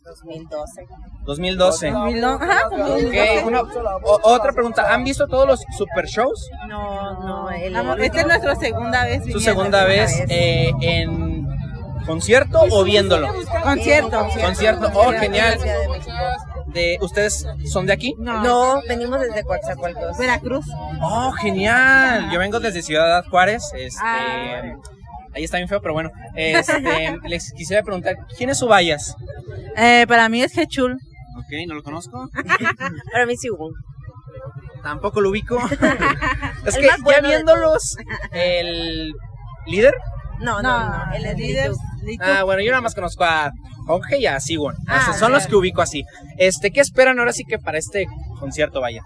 2012. 0.04 0.86
2012. 1.24 1.88
Ajá, 1.88 2.68
Ok, 2.68 3.46
una- 3.46 3.62
o- 3.62 4.20
otra 4.24 4.52
pregunta, 4.52 4.92
¿han 4.92 5.02
visto 5.02 5.26
todos 5.26 5.46
los 5.48 5.60
super 5.78 6.04
shows? 6.06 6.46
No, 6.68 7.18
no, 7.20 7.50
el 7.50 7.74
Esta 8.02 8.20
es 8.20 8.26
nuestra 8.26 8.54
segunda 8.56 9.04
vez. 9.06 9.22
Su 9.32 9.40
segunda 9.40 9.84
vez 9.84 10.12
eh, 10.28 10.70
en 10.82 11.46
concierto 12.06 12.60
o 12.70 12.84
viéndolo? 12.84 13.28
Concierto. 13.62 14.26
Concierto, 14.42 14.90
oh, 14.94 15.10
genial. 15.12 15.58
De, 16.74 16.98
¿Ustedes 17.00 17.46
son 17.70 17.86
de 17.86 17.92
aquí? 17.92 18.14
No, 18.18 18.82
venimos 18.88 19.20
desde 19.20 19.44
Coatzacoalcos. 19.44 20.18
Veracruz. 20.18 20.66
Oh, 21.00 21.30
genial. 21.32 22.30
Yo 22.32 22.38
vengo 22.40 22.58
desde 22.60 22.82
Ciudad 22.82 23.24
Juárez. 23.30 23.62
Este, 23.76 24.00
Ah. 24.02 24.74
ahí 25.34 25.44
está 25.44 25.58
bien 25.58 25.68
feo, 25.68 25.80
pero 25.80 25.94
bueno. 25.94 26.10
Este, 26.34 27.16
les 27.28 27.52
quisiera 27.52 27.82
preguntar, 27.82 28.16
¿quién 28.36 28.50
es 28.50 28.60
Ubayas? 28.60 29.16
Eh, 29.76 30.04
para 30.08 30.28
mí 30.28 30.42
es 30.42 30.56
Hechul. 30.58 30.94
Ok, 31.38 31.52
no 31.68 31.74
lo 31.74 31.82
conozco. 31.82 32.28
Para 33.12 33.26
mí 33.26 33.36
sí 33.36 33.50
hubo. 33.50 33.70
Tampoco 34.82 35.20
lo 35.20 35.30
ubico. 35.30 35.58
es 36.66 36.76
El 36.76 36.82
que 36.82 36.88
ya 36.88 37.20
viéndolos, 37.22 37.96
el 38.32 39.12
líder. 39.66 39.94
No, 40.40 40.60
no, 40.62 40.88
no. 40.88 41.12
el 41.14 41.36
líder. 41.36 41.70
Ah, 42.20 42.42
bueno, 42.44 42.60
yo 42.62 42.70
nada 42.70 42.82
más 42.82 42.94
conozco 42.94 43.24
a 43.24 43.50
Jorge 43.86 44.18
y 44.18 44.26
a 44.26 44.38
Siwon. 44.40 44.74
Ah, 44.86 44.98
O 45.00 45.04
sea, 45.04 45.14
son 45.14 45.32
los 45.32 45.46
que 45.46 45.56
ubico 45.56 45.80
así. 45.82 46.04
Este, 46.38 46.70
¿qué 46.70 46.80
esperan 46.80 47.18
ahora 47.18 47.32
sí 47.32 47.44
que 47.44 47.58
para 47.58 47.78
este 47.78 48.06
concierto 48.40 48.80
vaya? 48.80 49.02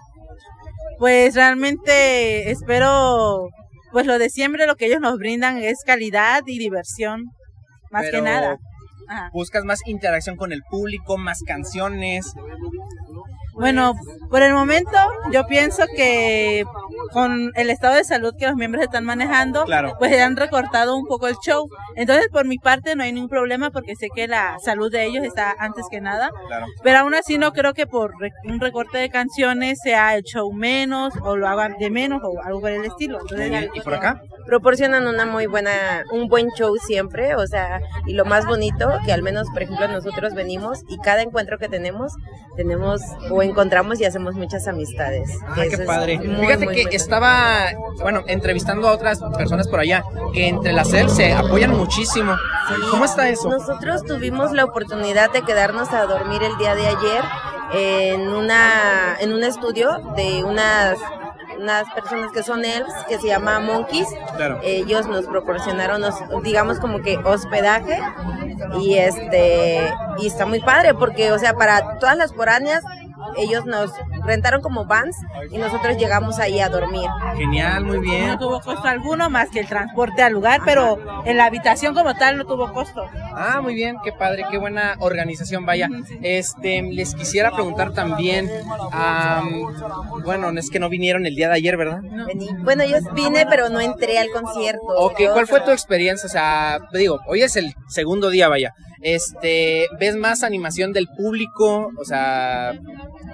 Pues 0.97 1.35
realmente 1.35 2.51
espero, 2.51 3.49
pues 3.91 4.05
lo 4.05 4.17
de 4.19 4.29
siempre, 4.29 4.67
lo 4.67 4.75
que 4.75 4.87
ellos 4.87 4.99
nos 4.99 5.17
brindan 5.17 5.57
es 5.59 5.83
calidad 5.85 6.41
y 6.45 6.57
diversión, 6.59 7.25
más 7.91 8.03
Pero- 8.05 8.17
que 8.17 8.21
nada. 8.23 8.57
Ajá. 9.07 9.29
¿Buscas 9.33 9.63
más 9.63 9.79
interacción 9.87 10.35
con 10.35 10.51
el 10.51 10.61
público, 10.69 11.17
más 11.17 11.39
canciones? 11.43 12.31
Bueno, 13.59 13.93
por 14.29 14.41
el 14.41 14.53
momento 14.53 14.97
yo 15.31 15.45
pienso 15.47 15.83
que 15.95 16.63
con 17.11 17.51
el 17.55 17.69
estado 17.69 17.95
de 17.95 18.03
salud 18.03 18.33
que 18.37 18.45
los 18.47 18.55
miembros 18.55 18.83
están 18.83 19.03
manejando, 19.03 19.65
Claro. 19.65 19.95
pues 19.97 20.19
han 20.21 20.35
recortado 20.35 20.95
un 20.95 21.05
poco 21.05 21.27
el 21.27 21.35
show. 21.43 21.67
Entonces, 21.95 22.27
por 22.31 22.45
mi 22.45 22.57
parte 22.57 22.95
no 22.95 23.03
hay 23.03 23.11
ningún 23.11 23.29
problema 23.29 23.71
porque 23.71 23.95
sé 23.95 24.07
que 24.13 24.27
la 24.27 24.57
salud 24.63 24.91
de 24.91 25.05
ellos 25.05 25.23
está 25.23 25.55
antes 25.57 25.85
que 25.89 26.01
nada. 26.01 26.29
Claro. 26.47 26.67
Pero 26.83 26.99
aún 26.99 27.15
así 27.15 27.37
no 27.37 27.51
creo 27.51 27.73
que 27.73 27.87
por 27.87 28.13
un 28.45 28.59
recorte 28.59 28.97
de 28.97 29.09
canciones 29.09 29.79
sea 29.83 30.15
el 30.15 30.23
show 30.23 30.51
menos 30.53 31.13
o 31.21 31.35
lo 31.35 31.47
hagan 31.47 31.75
de 31.79 31.89
menos 31.89 32.21
o 32.23 32.41
algo 32.43 32.61
por 32.61 32.69
el 32.71 32.85
estilo. 32.85 33.19
Entonces. 33.21 33.69
¿Y 33.73 33.81
por 33.81 33.95
acá? 33.95 34.21
Proporcionan 34.45 35.07
una 35.07 35.25
muy 35.25 35.45
buena, 35.47 36.03
un 36.11 36.27
buen 36.27 36.47
show 36.57 36.75
siempre, 36.77 37.35
o 37.35 37.45
sea, 37.45 37.81
y 38.07 38.13
lo 38.13 38.25
más 38.25 38.45
bonito, 38.47 38.89
que 39.05 39.11
al 39.13 39.21
menos, 39.21 39.47
por 39.53 39.61
ejemplo, 39.63 39.87
nosotros 39.87 40.33
venimos 40.33 40.83
y 40.87 40.97
cada 40.99 41.21
encuentro 41.21 41.57
que 41.59 41.69
tenemos, 41.69 42.13
tenemos 42.55 43.01
o 43.29 43.43
encontramos 43.49 43.99
y 43.99 44.05
hacemos 44.05 44.35
muchas 44.35 44.67
amistades. 44.67 45.29
Ah, 45.47 45.63
qué 45.69 45.77
padre. 45.79 46.17
muy, 46.19 46.45
Fíjate 46.45 46.65
muy 46.65 46.75
que 46.75 46.83
bonito. 46.83 46.89
estaba, 47.03 47.65
bueno, 48.01 48.23
entrevistando 48.27 48.87
a 48.87 48.91
otras 48.93 49.19
personas 49.37 49.67
por 49.67 49.79
allá, 49.79 50.03
que 50.33 50.47
entre 50.47 50.71
las 50.73 50.89
CEL 50.89 51.09
se 51.09 51.33
apoyan 51.33 51.75
muchísimo. 51.75 52.35
¿Cómo 52.91 53.05
está 53.05 53.29
eso? 53.29 53.49
Nosotros 53.49 54.03
tuvimos 54.05 54.51
la 54.51 54.63
oportunidad 54.65 55.31
de 55.31 55.41
quedarnos 55.41 55.91
a 55.93 56.05
dormir 56.05 56.41
el 56.43 56.57
día 56.57 56.75
de 56.75 56.87
ayer 56.87 57.23
en 57.73 58.27
una 58.29 59.15
en 59.19 59.33
un 59.33 59.43
estudio 59.43 59.97
de 60.15 60.43
unas 60.43 60.97
unas 61.59 61.83
personas 61.93 62.31
que 62.31 62.41
son 62.41 62.63
elves 62.63 62.93
que 63.09 63.19
se 63.19 63.27
llama 63.27 63.59
Monkeys. 63.59 64.07
Claro. 64.37 64.59
Ellos 64.63 65.07
nos 65.07 65.25
proporcionaron 65.25 65.99
nos- 66.01 66.15
digamos 66.41 66.79
como 66.79 67.01
que 67.01 67.17
hospedaje 67.17 67.99
y 68.79 68.95
este 68.95 69.93
y 70.19 70.27
está 70.27 70.45
muy 70.45 70.61
padre 70.61 70.93
porque 70.93 71.31
o 71.31 71.39
sea, 71.39 71.53
para 71.53 71.97
todas 71.99 72.15
las 72.17 72.33
foráneas 72.33 72.81
ellos 73.37 73.65
nos 73.65 73.91
rentaron 74.25 74.61
como 74.61 74.85
vans 74.85 75.15
y 75.51 75.57
nosotros 75.57 75.97
llegamos 75.97 76.39
ahí 76.39 76.59
a 76.59 76.69
dormir. 76.69 77.09
Genial, 77.35 77.85
muy 77.85 77.99
bien. 77.99 78.27
No 78.27 78.39
tuvo 78.39 78.61
costo 78.61 78.87
alguno 78.87 79.29
más 79.29 79.49
que 79.49 79.59
el 79.59 79.67
transporte 79.67 80.21
al 80.21 80.33
lugar, 80.33 80.61
pero 80.65 80.99
en 81.25 81.37
la 81.37 81.45
habitación 81.45 81.93
como 81.93 82.15
tal 82.15 82.37
no 82.37 82.45
tuvo 82.45 82.71
costo. 82.73 83.05
Ah, 83.33 83.61
muy 83.61 83.73
bien, 83.73 83.97
qué 84.03 84.11
padre, 84.11 84.45
qué 84.49 84.57
buena 84.57 84.95
organización, 84.99 85.65
vaya. 85.65 85.89
Este, 86.21 86.81
les 86.81 87.15
quisiera 87.15 87.51
preguntar 87.51 87.93
también, 87.93 88.49
bueno, 90.23 90.49
es 90.57 90.69
que 90.69 90.79
no 90.79 90.89
vinieron 90.89 91.25
el 91.25 91.35
día 91.35 91.47
de 91.49 91.55
ayer, 91.55 91.77
¿verdad? 91.77 92.01
Bueno, 92.63 92.83
yo 92.85 92.97
vine, 93.13 93.45
pero 93.49 93.69
no 93.69 93.79
entré 93.79 94.19
al 94.19 94.29
concierto. 94.29 94.85
Ok, 94.97 95.21
¿cuál 95.33 95.47
fue 95.47 95.61
tu 95.61 95.71
experiencia? 95.71 96.27
O 96.27 96.29
sea, 96.29 96.79
digo, 96.93 97.19
hoy 97.27 97.43
es 97.43 97.55
el 97.55 97.73
segundo 97.87 98.29
día, 98.29 98.49
vaya. 98.49 98.73
Este, 99.01 99.87
¿ves 99.99 100.15
más 100.15 100.43
animación 100.43 100.93
del 100.93 101.07
público? 101.07 101.91
O 101.97 102.05
sea, 102.05 102.79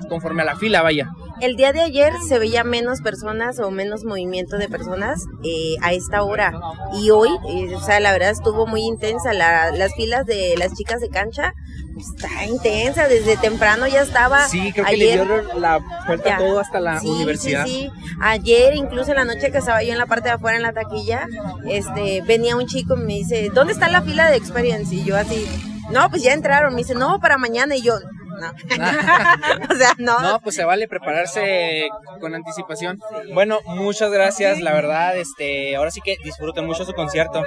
conforme 0.10 0.42
a 0.42 0.46
la 0.46 0.56
fila, 0.56 0.82
vaya. 0.82 1.10
El 1.42 1.58
día 1.58 1.74
de 1.74 1.82
ayer 1.82 2.14
se 2.28 2.40
veía 2.40 2.64
menos 2.64 3.02
personas 3.02 3.60
o 3.60 3.70
menos 3.70 4.06
movimiento 4.06 4.58
de 4.58 4.70
personas 4.70 5.26
eh, 5.44 5.76
a 5.82 5.92
esta 5.92 6.24
hora. 6.24 6.54
Y 6.94 7.10
hoy, 7.10 7.30
eh, 7.50 7.76
o 7.76 7.82
sea, 7.82 8.00
la 8.00 8.14
verdad 8.14 8.30
estuvo 8.30 8.66
muy 8.66 8.82
intensa. 8.82 9.34
las 9.34 9.94
filas 9.96 10.26
de 10.26 10.56
las 10.58 10.74
chicas 10.74 11.02
de 11.02 11.10
cancha 11.10 11.54
está 11.98 12.46
intensa. 12.46 13.08
Desde 13.08 13.36
temprano 13.36 13.86
ya 13.88 14.02
estaba. 14.02 14.48
Sí, 14.48 14.72
creo 14.72 14.86
que 14.86 14.98
le 14.98 15.06
dieron 15.06 15.62
la 15.62 15.80
vuelta 16.08 16.38
todo 16.38 16.60
hasta 16.60 16.80
la 16.80 17.02
universidad. 17.02 17.66
Sí, 17.66 17.90
sí. 17.92 18.16
Ayer, 18.22 18.76
incluso 18.76 19.12
en 19.12 19.18
la 19.18 19.26
noche 19.26 19.52
que 19.52 19.58
estaba 19.58 19.84
yo 19.84 19.92
en 19.92 19.98
la 19.98 20.06
parte 20.06 20.30
de 20.30 20.36
afuera 20.36 20.56
en 20.56 20.64
la 20.64 20.72
taquilla, 20.72 21.28
este, 21.68 22.22
venía 22.22 22.56
un 22.56 22.66
chico 22.66 22.96
y 22.96 23.04
me 23.04 23.14
dice, 23.14 23.50
¿dónde 23.54 23.74
está 23.74 23.90
la 23.90 24.02
fila 24.02 24.30
de 24.30 24.38
Experience? 24.38 24.96
Y 24.96 25.04
yo 25.04 25.18
así, 25.18 25.46
no, 25.92 26.10
pues 26.10 26.24
ya 26.24 26.34
entraron. 26.34 26.74
Me 26.74 26.80
dice, 26.80 26.96
no, 26.96 27.20
para 27.20 27.38
mañana. 27.38 27.76
Y 27.76 27.82
yo, 27.82 27.96
no. 28.40 28.52
o 29.74 29.76
sea, 29.76 29.94
no. 29.98 30.20
No, 30.22 30.40
pues 30.42 30.56
se 30.56 30.64
vale 30.64 30.88
prepararse 30.88 31.88
con 32.20 32.36
anticipación. 32.36 33.00
Bueno, 33.34 33.60
muchas 33.66 34.12
gracias, 34.12 34.62
la 34.62 34.74
verdad, 34.74 35.18
este, 35.18 35.76
ahora 35.76 35.92
sí 35.92 36.02
que 36.04 36.18
disfruten 36.24 36.66
mucho 36.66 36.86
su 36.86 36.94
concierto. 36.94 37.44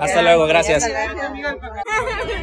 Hasta 0.00 0.22
luego, 0.22 0.46
gracias. 0.46 0.88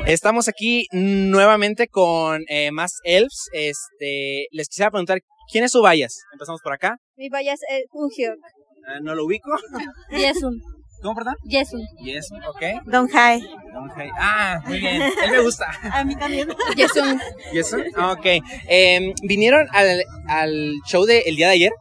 Estamos 0.06 0.48
aquí 0.48 0.88
nuevamente 0.92 1.88
con 1.88 2.44
eh, 2.48 2.72
más 2.72 3.00
elves. 3.04 3.50
Este, 3.54 4.48
les 4.52 4.68
quisiera 4.68 4.92
preguntar, 4.92 5.20
¿quién 5.52 5.64
es 5.64 5.72
su 5.72 5.82
Vallas? 5.82 6.24
Empezamos 6.34 6.62
por 6.62 6.74
acá. 6.74 6.98
Mi 7.16 7.30
Vallas 7.30 7.60
es 7.70 7.86
un 7.92 8.10
ah, 8.88 9.00
¿No 9.02 9.16
lo 9.16 9.26
ubico? 9.26 9.52
Y 10.12 10.24
es 10.24 10.42
un. 10.44 10.62
¿Cómo, 11.02 11.16
perdón? 11.16 11.36
Yesun. 11.44 11.82
Yesun, 12.04 12.44
ok. 12.44 12.84
Don 12.86 13.08
Jai. 13.08 13.42
Don 13.74 13.88
Jai. 13.90 14.10
Ah, 14.20 14.60
muy 14.66 14.80
bien. 14.80 15.02
Él 15.02 15.32
me 15.32 15.40
gusta. 15.40 15.66
A 15.94 16.04
mí 16.04 16.16
también. 16.16 16.50
Yesun. 16.76 17.20
Yesun, 17.54 17.84
ok. 17.98 18.26
Eh, 18.68 19.14
¿Vinieron 19.24 19.68
al, 19.72 20.04
al 20.28 20.74
show 20.86 21.06
del 21.06 21.24
el 21.26 21.36
día 21.36 21.48
de 21.48 21.54
ayer? 21.54 21.72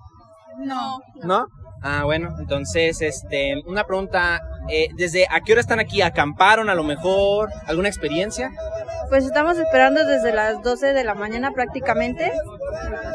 No. 0.59 0.99
¿No? 1.23 1.47
Ah, 1.83 2.03
bueno, 2.05 2.35
entonces, 2.41 3.01
este, 3.03 3.55
una 3.67 3.85
pregunta, 3.85 4.41
eh, 4.69 4.89
¿desde 4.97 5.27
a 5.31 5.41
qué 5.41 5.53
hora 5.53 5.61
están 5.61 5.79
aquí? 5.79 6.03
¿Acamparon 6.03 6.69
a 6.69 6.75
lo 6.75 6.83
mejor? 6.83 7.51
¿Alguna 7.67 7.89
experiencia? 7.89 8.51
Pues 9.09 9.25
estamos 9.25 9.59
esperando 9.59 10.05
desde 10.05 10.33
las 10.33 10.63
12 10.63 10.93
de 10.93 11.05
la 11.05 11.15
mañana 11.15 11.53
prácticamente. 11.53 12.31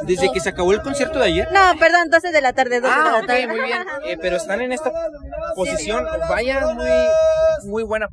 ¿Desde 0.03 0.31
que 0.31 0.39
se 0.39 0.49
acabó 0.49 0.73
el 0.73 0.81
concierto 0.81 1.19
de 1.19 1.25
ayer? 1.25 1.47
No, 1.51 1.79
perdón, 1.79 2.09
12 2.09 2.31
de 2.31 2.41
la 2.41 2.53
tarde, 2.53 2.81
12 2.81 2.93
ah, 2.95 3.03
de 3.03 3.21
la 3.21 3.27
tarde. 3.27 3.47
muy 3.47 3.61
bien. 3.61 3.83
Eh, 4.05 4.17
pero 4.19 4.35
están 4.35 4.59
en 4.59 4.73
esta 4.73 4.91
posición, 5.55 6.05
vaya, 6.29 6.73
muy, 6.73 7.69
muy 7.69 7.83
buena 7.83 8.07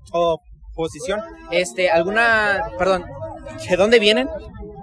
posición. 0.75 1.21
Este, 1.51 1.91
¿alguna, 1.91 2.71
perdón, 2.79 3.05
¿de 3.69 3.77
dónde 3.77 3.99
vienen? 3.99 4.29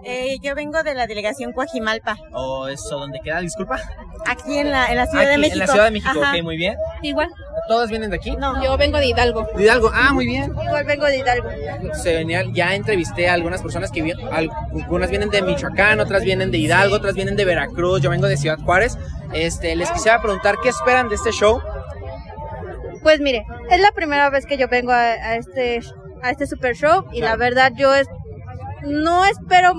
Eh, 0.10 0.38
yo 0.42 0.56
vengo 0.56 0.84
de 0.84 0.94
la 0.94 1.06
delegación 1.06 1.52
Coajimalpa. 1.52 2.18
¿O 2.32 2.70
eso 2.70 2.98
dónde 2.98 3.20
queda? 3.22 3.42
Disculpa. 3.42 3.78
Aquí 4.26 4.58
en 4.58 4.72
la, 4.72 4.88
en 4.88 4.96
la 4.96 5.06
Ciudad 5.06 5.28
de 5.28 5.38
México. 5.38 5.56
En 5.56 5.60
la 5.60 5.68
Ciudad 5.68 5.84
de 5.84 5.92
México, 5.92 6.18
ok, 6.18 6.44
muy 6.44 6.56
bien. 6.56 6.78
Igual. 7.02 7.30
¿Todas 7.68 7.90
vienen 7.90 8.10
de 8.10 8.16
aquí? 8.16 8.32
No, 8.38 8.64
yo 8.64 8.78
vengo 8.78 9.00
de 9.00 9.08
Hidalgo. 9.08 9.46
De 9.54 9.64
Hidalgo, 9.64 9.92
ah, 9.94 10.14
muy 10.14 10.26
bien. 10.26 10.46
Igual 10.64 10.86
vengo 10.86 11.08
de 11.08 11.18
Hidalgo. 11.18 11.50
Genial, 12.02 12.54
ya 12.54 12.74
entrevisté 12.74 13.28
a 13.28 13.34
algunas 13.34 13.62
personas 13.62 13.92
que 13.92 14.02
vienen, 14.02 14.26
algunas 14.32 15.10
vienen 15.10 15.30
de 15.30 15.42
Michoacán, 15.42 16.00
otras 16.00 16.24
vienen 16.24 16.52
de 16.52 16.58
Hidalgo, 16.58 16.96
otras 16.96 17.14
vienen 17.14 17.36
de 17.36 17.44
Veracruz, 17.44 18.02
yo 18.02 18.10
vengo 18.10 18.28
de 18.28 18.38
Ciudad 18.38 18.58
Juárez. 18.60 18.98
Este, 19.34 19.76
les 19.76 19.92
quisiera 19.92 20.22
preguntar 20.22 20.56
qué 20.64 20.70
esperan 20.70 21.10
de 21.10 21.16
este 21.16 21.32
show. 21.34 21.60
Pues 23.04 23.20
mire, 23.20 23.46
es 23.70 23.82
la 23.82 23.92
primera 23.92 24.30
vez 24.30 24.46
que 24.46 24.58
yo 24.58 24.70
vengo 24.70 24.94
a, 24.94 25.36
este 25.36 25.82
a 26.24 26.32
este 26.32 26.48
super 26.48 26.78
show 26.78 27.04
y 27.12 27.20
la 27.20 27.36
verdad 27.36 27.74
yo 27.76 27.94
es, 27.94 28.08
no 28.84 29.26
espero 29.26 29.74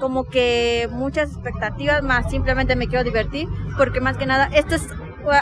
como 0.00 0.24
que 0.24 0.88
muchas 0.90 1.32
expectativas 1.32 2.02
más, 2.02 2.30
simplemente 2.30 2.76
me 2.76 2.88
quiero 2.88 3.04
divertir, 3.04 3.48
porque 3.76 4.00
más 4.00 4.16
que 4.16 4.26
nada 4.26 4.48
esto 4.52 4.74
es 4.74 4.86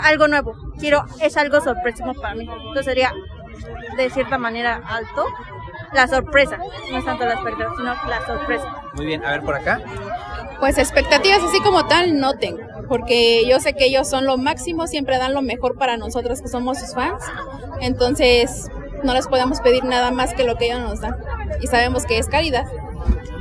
algo 0.02 0.28
nuevo, 0.28 0.54
quiero, 0.78 1.04
es 1.20 1.36
algo 1.36 1.60
sorpresivo 1.60 2.14
para 2.14 2.34
mí, 2.34 2.48
entonces 2.48 2.84
sería 2.84 3.12
de 3.96 4.10
cierta 4.10 4.38
manera 4.38 4.80
alto 4.86 5.26
la 5.92 6.08
sorpresa, 6.08 6.58
no 6.90 6.98
es 6.98 7.04
tanto 7.04 7.24
la 7.24 7.34
expectativa, 7.34 7.72
sino 7.76 7.94
la 8.08 8.26
sorpresa. 8.26 8.66
Muy 8.94 9.06
bien, 9.06 9.24
a 9.24 9.32
ver 9.32 9.42
por 9.42 9.54
acá. 9.54 9.80
Pues 10.58 10.78
expectativas 10.78 11.42
así 11.42 11.60
como 11.60 11.86
tal 11.86 12.18
no 12.18 12.34
tengo, 12.34 12.62
porque 12.88 13.46
yo 13.46 13.60
sé 13.60 13.74
que 13.74 13.86
ellos 13.86 14.08
son 14.08 14.24
lo 14.24 14.38
máximo, 14.38 14.86
siempre 14.86 15.18
dan 15.18 15.34
lo 15.34 15.42
mejor 15.42 15.76
para 15.76 15.96
nosotros 15.96 16.40
que 16.40 16.48
somos 16.48 16.78
sus 16.78 16.94
fans, 16.94 17.22
entonces 17.80 18.68
no 19.02 19.12
les 19.14 19.28
podemos 19.28 19.60
pedir 19.60 19.84
nada 19.84 20.10
más 20.10 20.32
que 20.34 20.44
lo 20.44 20.56
que 20.56 20.66
ellos 20.66 20.80
nos 20.80 21.00
dan 21.00 21.16
y 21.60 21.66
sabemos 21.66 22.06
que 22.06 22.18
es 22.18 22.28
calidad. 22.28 22.66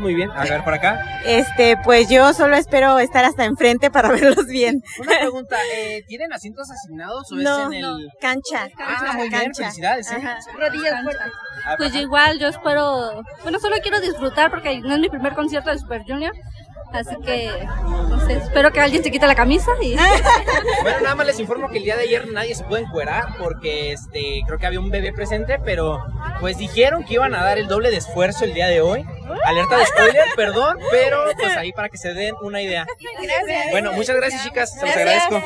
Muy 0.03 0.15
bien, 0.15 0.29
a 0.31 0.43
ver 0.43 0.65
por 0.65 0.73
acá. 0.73 0.99
Este, 1.23 1.77
pues 1.77 2.09
yo 2.09 2.33
solo 2.33 2.57
espero 2.57 2.99
estar 2.99 3.23
hasta 3.23 3.45
enfrente 3.45 3.89
para 3.89 4.09
verlos 4.11 4.47
bien. 4.47 4.83
Una 4.99 5.17
pregunta, 5.17 5.55
eh, 5.73 6.03
¿tienen 6.09 6.33
asientos 6.33 6.69
asignados 6.69 7.31
o 7.31 7.35
no, 7.35 7.71
es 7.71 7.77
en 7.77 7.85
el 7.85 8.09
cancha? 8.19 8.67
Ah, 8.77 9.13
muy 9.15 9.29
bien, 9.29 9.55
felicidades. 9.55 10.11
¿eh? 10.11 10.21
Rodillas 10.59 11.03
fuertes. 11.03 11.31
Pues 11.77 11.95
igual 11.95 12.37
yo 12.37 12.49
espero, 12.49 13.23
bueno, 13.43 13.59
solo 13.59 13.77
quiero 13.81 14.01
disfrutar 14.01 14.51
porque 14.51 14.77
no 14.81 14.93
es 14.93 14.99
mi 14.99 15.07
primer 15.07 15.35
concierto 15.35 15.69
de 15.69 15.77
Super 15.77 16.03
Junior. 16.05 16.33
Así 16.93 17.15
que, 17.25 17.49
no 18.07 18.19
sé, 18.27 18.33
espero 18.33 18.71
que 18.71 18.79
alguien 18.79 19.03
se 19.03 19.09
quite 19.09 19.25
la 19.25 19.33
camisa 19.33 19.71
y... 19.81 19.95
bueno, 20.83 20.99
nada 21.01 21.15
más 21.15 21.25
les 21.25 21.39
informo 21.39 21.69
que 21.69 21.79
el 21.79 21.85
día 21.85 21.95
de 21.95 22.03
ayer 22.03 22.31
nadie 22.31 22.53
se 22.53 22.63
puede 22.65 22.83
encuerar 22.83 23.35
porque 23.39 23.93
este, 23.93 24.41
creo 24.45 24.59
que 24.59 24.67
había 24.67 24.79
un 24.79 24.91
bebé 24.91 25.11
presente, 25.11 25.57
pero 25.65 26.05
pues 26.39 26.59
dijeron 26.59 27.03
que 27.03 27.15
iban 27.15 27.33
a 27.33 27.43
dar 27.43 27.57
el 27.57 27.67
doble 27.67 27.89
de 27.89 27.97
esfuerzo 27.97 28.45
el 28.45 28.53
día 28.53 28.67
de 28.67 28.81
hoy. 28.81 29.03
Alerta 29.45 29.77
de 29.77 29.85
spoiler, 29.85 30.25
perdón, 30.35 30.77
pero 30.91 31.25
pues 31.37 31.57
ahí 31.57 31.71
para 31.71 31.89
que 31.89 31.97
se 31.97 32.13
den 32.13 32.35
una 32.41 32.61
idea. 32.61 32.85
Gracias. 33.21 33.71
Bueno, 33.71 33.93
muchas 33.93 34.15
gracias 34.15 34.43
chicas, 34.43 34.73
se 34.73 34.85
los 34.85 34.95
agradezco. 34.95 35.41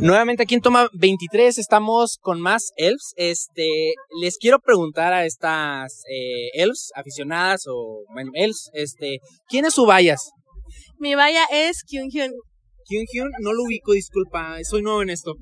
Nuevamente 0.00 0.44
aquí 0.44 0.54
en 0.54 0.62
Toma 0.62 0.88
23 0.94 1.58
estamos 1.58 2.16
con 2.22 2.40
más 2.40 2.72
elves. 2.76 3.12
Este, 3.16 3.92
les 4.20 4.38
quiero 4.38 4.58
preguntar 4.58 5.12
a 5.12 5.26
estas 5.26 6.02
eh, 6.10 6.48
elves 6.54 6.90
aficionadas 6.94 7.64
o 7.68 8.04
bueno, 8.12 8.30
elves, 8.34 8.70
este, 8.72 9.18
¿quién 9.46 9.66
es 9.66 9.74
su 9.74 9.84
Bayas? 9.84 10.30
Mi 10.98 11.14
valla 11.14 11.44
es 11.52 11.82
Kyung 11.84 12.10
Hyun. 12.10 12.32
Kyung 12.86 13.06
Hyun, 13.12 13.30
no 13.40 13.52
lo 13.52 13.64
ubico, 13.64 13.92
disculpa, 13.92 14.56
soy 14.64 14.80
nuevo 14.80 15.02
en 15.02 15.10
esto. 15.10 15.34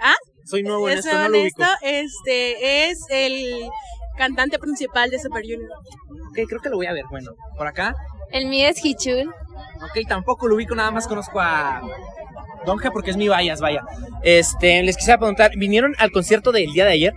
¿Ah? 0.00 0.16
Soy 0.46 0.62
nuevo 0.62 0.88
en 0.88 0.98
esto, 0.98 1.12
no 1.12 1.28
lo 1.28 1.40
ubico. 1.42 1.64
Este 1.82 2.88
es 2.88 2.98
el 3.10 3.68
cantante 4.16 4.58
principal 4.58 5.10
de 5.10 5.18
Super 5.18 5.42
Junior. 5.42 5.70
Ok, 6.30 6.48
creo 6.48 6.60
que 6.60 6.68
lo 6.68 6.76
voy 6.76 6.86
a 6.86 6.92
ver. 6.92 7.04
Bueno, 7.10 7.32
por 7.56 7.66
acá. 7.66 7.94
El 8.30 8.46
mío 8.46 8.68
es 8.68 8.84
Hichul. 8.84 9.32
Ok, 9.76 10.08
tampoco 10.08 10.48
lo 10.48 10.56
ubico, 10.56 10.74
nada 10.74 10.90
más 10.90 11.06
conozco 11.06 11.40
a 11.40 11.82
Donja 12.64 12.90
porque 12.90 13.10
es 13.10 13.16
mi 13.16 13.28
vallas, 13.28 13.60
vaya. 13.60 13.82
Este, 14.22 14.82
les 14.82 14.96
quisiera 14.96 15.18
preguntar, 15.18 15.52
¿vinieron 15.56 15.94
al 15.98 16.10
concierto 16.10 16.52
del 16.52 16.72
día 16.72 16.84
de 16.84 16.92
ayer? 16.92 17.14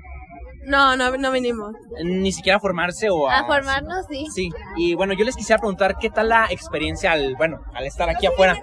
No, 0.63 0.95
no, 0.95 1.15
no 1.17 1.31
vinimos. 1.31 1.73
Ni 2.03 2.31
siquiera 2.31 2.57
a 2.57 2.59
formarse 2.59 3.09
o 3.09 3.27
a... 3.27 3.39
A 3.39 3.45
formarnos, 3.45 4.05
sí. 4.09 4.27
Sí, 4.33 4.49
y 4.75 4.93
bueno, 4.93 5.13
yo 5.13 5.25
les 5.25 5.35
quisiera 5.35 5.59
preguntar 5.59 5.97
qué 5.99 6.09
tal 6.09 6.29
la 6.29 6.47
experiencia 6.49 7.11
al, 7.11 7.35
bueno, 7.35 7.61
al 7.73 7.85
estar 7.85 8.09
aquí 8.09 8.25
afuera. 8.25 8.57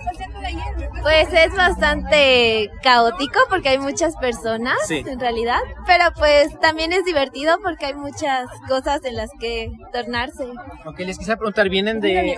Pues 1.02 1.32
es 1.32 1.54
bastante 1.54 2.70
caótico 2.82 3.40
porque 3.48 3.70
hay 3.70 3.78
muchas 3.78 4.16
personas, 4.16 4.76
en 4.90 5.18
realidad, 5.18 5.60
pero 5.86 6.04
pues 6.16 6.58
también 6.60 6.92
es 6.92 7.04
divertido 7.04 7.58
porque 7.62 7.86
hay 7.86 7.94
muchas 7.94 8.46
cosas 8.68 9.04
en 9.04 9.16
las 9.16 9.30
que 9.40 9.70
tornarse. 9.92 10.44
Ok, 10.84 11.00
les 11.00 11.18
quisiera 11.18 11.36
preguntar, 11.36 11.68
¿vienen 11.68 12.00
de... 12.00 12.36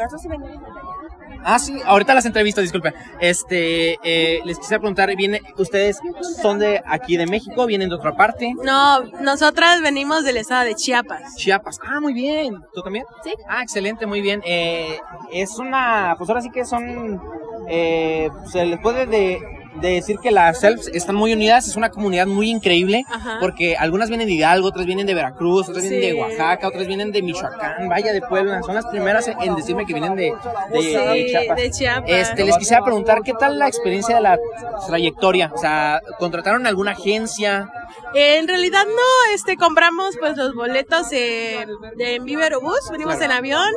Ah, 1.44 1.58
sí, 1.58 1.80
ahorita 1.84 2.14
las 2.14 2.26
entrevistas, 2.26 2.62
disculpen. 2.62 2.94
Este, 3.20 3.98
eh, 4.02 4.40
les 4.44 4.58
quisiera 4.58 4.80
preguntar, 4.80 5.14
¿viene, 5.16 5.40
¿ustedes 5.56 5.98
son 6.42 6.58
de 6.58 6.82
aquí 6.86 7.16
de 7.16 7.26
México? 7.26 7.66
¿Vienen 7.66 7.88
de 7.88 7.94
otra 7.94 8.16
parte? 8.16 8.54
No, 8.62 9.02
nosotras 9.20 9.80
venimos 9.80 10.24
del 10.24 10.36
estado 10.36 10.64
de 10.64 10.74
Chiapas. 10.74 11.36
Chiapas, 11.36 11.78
ah, 11.86 12.00
muy 12.00 12.12
bien. 12.12 12.62
¿Tú 12.74 12.82
también? 12.82 13.04
Sí. 13.24 13.32
Ah, 13.48 13.62
excelente, 13.62 14.06
muy 14.06 14.20
bien. 14.20 14.42
Eh, 14.44 14.98
es 15.32 15.58
una, 15.58 16.14
pues 16.18 16.28
ahora 16.28 16.42
sí 16.42 16.50
que 16.50 16.64
son, 16.64 17.20
eh, 17.68 18.28
se 18.50 18.64
les 18.64 18.80
puede 18.80 19.06
de, 19.06 19.40
de 19.80 19.90
decir 19.90 20.18
que 20.22 20.30
las 20.30 20.62
Elves 20.64 20.88
están 20.92 21.14
muy 21.16 21.32
unidas, 21.32 21.66
es 21.68 21.76
una 21.76 21.90
comunidad 21.90 22.26
muy 22.26 22.50
increíble, 22.50 23.04
Ajá. 23.08 23.38
porque 23.40 23.76
algunas 23.76 24.08
vienen 24.08 24.26
de 24.28 24.34
Hidalgo, 24.34 24.68
otras 24.68 24.86
vienen 24.86 25.06
de 25.06 25.14
Veracruz, 25.14 25.68
otras 25.68 25.82
vienen 25.88 26.00
de 26.00 26.14
Oaxaca, 26.20 26.68
otras 26.68 26.86
vienen 26.86 27.12
de 27.12 27.22
Michoacán, 27.22 27.88
vaya 27.88 28.12
de 28.12 28.20
Puebla, 28.22 28.60
son 28.62 28.74
las 28.74 28.86
primeras 28.86 29.28
en 29.28 29.54
decirme 29.54 29.86
que 29.86 29.94
vienen 29.94 30.14
de, 30.16 30.32
de, 30.72 30.80
Sí, 30.82 30.94
de 30.94 31.26
Chiapas. 31.30 31.56
de 31.56 31.70
Chiapas. 31.70 32.10
Este, 32.10 32.44
les 32.44 32.56
quisiera 32.58 32.82
preguntar, 32.84 33.22
¿qué 33.22 33.32
tal 33.34 33.58
la 33.58 33.68
experiencia 33.68 34.16
de 34.16 34.20
la 34.22 34.38
trayectoria? 34.86 35.50
O 35.54 35.58
sea, 35.58 36.00
¿contrataron 36.18 36.66
alguna 36.66 36.92
agencia? 36.92 37.68
En 38.14 38.48
realidad 38.48 38.84
no, 38.86 39.34
este 39.34 39.56
compramos 39.56 40.16
pues 40.18 40.36
los 40.36 40.54
boletos 40.54 41.10
de 41.10 41.66
en 41.98 42.24
Vivero 42.24 42.60
Bus, 42.60 42.88
venimos 42.90 43.16
Claro. 43.16 43.32
en 43.32 43.38
avión 43.38 43.70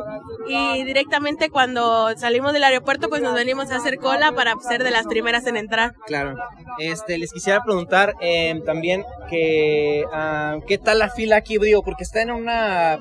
y 0.48 0.84
directamente 0.84 1.50
cuando 1.50 2.16
salimos 2.18 2.54
del 2.54 2.64
aeropuerto 2.64 3.10
pues 3.10 3.22
nos 3.22 3.34
venimos 3.34 3.72
a 3.72 3.78
hacer 3.78 3.98
cola 3.98 4.32
para 4.32 4.54
ser 4.68 4.84
de 4.84 4.92
las 4.92 5.06
primeras 5.08 5.46
en 5.48 5.58
entrar. 5.58 5.94
Claro. 6.06 6.36
Este, 6.80 7.18
les 7.18 7.32
quisiera 7.32 7.64
preguntar 7.64 8.14
eh, 8.22 8.62
también 8.66 9.04
que 9.30 10.04
ah, 10.14 10.58
qué 10.68 10.78
tal 10.78 11.00
la 11.00 11.10
fila 11.10 11.38
aquí, 11.38 11.58
digo, 11.58 11.84
porque 11.84 12.04
está 12.04 12.22
en 12.22 12.32
una 12.32 13.00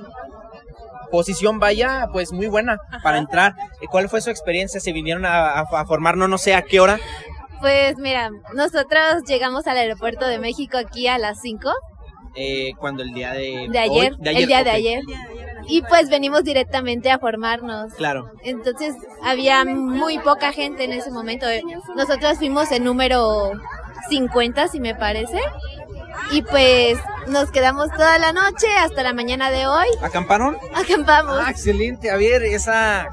posición 1.11 1.59
vaya 1.59 2.07
pues 2.13 2.33
muy 2.33 2.47
buena 2.47 2.79
para 3.03 3.19
entrar. 3.19 3.55
Eh, 3.81 3.87
¿Cuál 3.91 4.09
fue 4.09 4.21
su 4.21 4.31
experiencia? 4.31 4.81
¿Se 4.81 4.93
vinieron 4.93 5.25
a, 5.27 5.51
a, 5.51 5.61
a 5.63 5.85
formar 5.87 6.17
no 6.17 6.29
no 6.29 6.39
sé 6.39 6.55
a 6.55 6.63
qué 6.63 6.81
hora? 6.81 7.01
Pues 7.61 7.97
mira, 7.99 8.31
nosotros 8.55 9.23
llegamos 9.27 9.67
al 9.67 9.77
aeropuerto 9.77 10.27
de 10.27 10.39
México 10.39 10.79
aquí 10.79 11.07
a 11.09 11.19
las 11.19 11.41
5 11.41 11.71
Eh, 12.37 12.73
cuando 12.79 13.03
el 13.03 13.13
día 13.13 13.33
de 13.33 13.67
de 13.71 13.79
ayer, 13.79 14.13
hoy- 14.13 14.29
el 14.29 14.47
día 14.47 14.63
de 14.65 14.71
ayer. 14.71 15.03
Y 15.69 15.83
pues 15.83 16.09
venimos 16.09 16.43
directamente 16.45 17.11
a 17.11 17.19
formarnos. 17.19 17.93
Claro. 17.95 18.31
Entonces 18.45 18.95
había 19.23 19.65
muy 19.65 20.19
poca 20.21 20.53
gente 20.53 20.85
en 20.85 20.93
ese 20.93 21.11
momento. 21.11 21.47
Nosotros 21.97 22.39
fuimos 22.39 22.71
el 22.73 22.83
número 22.85 23.53
50, 24.09 24.69
si 24.69 24.81
me 24.81 24.95
parece. 24.95 25.39
Y 26.33 26.43
pues 26.43 26.99
nos 27.29 27.51
quedamos 27.51 27.89
toda 27.91 28.19
la 28.19 28.33
noche 28.33 28.67
hasta 28.79 29.03
la 29.03 29.13
mañana 29.13 29.51
de 29.51 29.67
hoy. 29.67 29.87
¿Acamparon? 30.03 30.57
Acampamos. 30.75 31.37
Ah, 31.45 31.51
excelente. 31.51 32.11
A 32.11 32.17
ver, 32.17 32.43
esa 32.45 33.09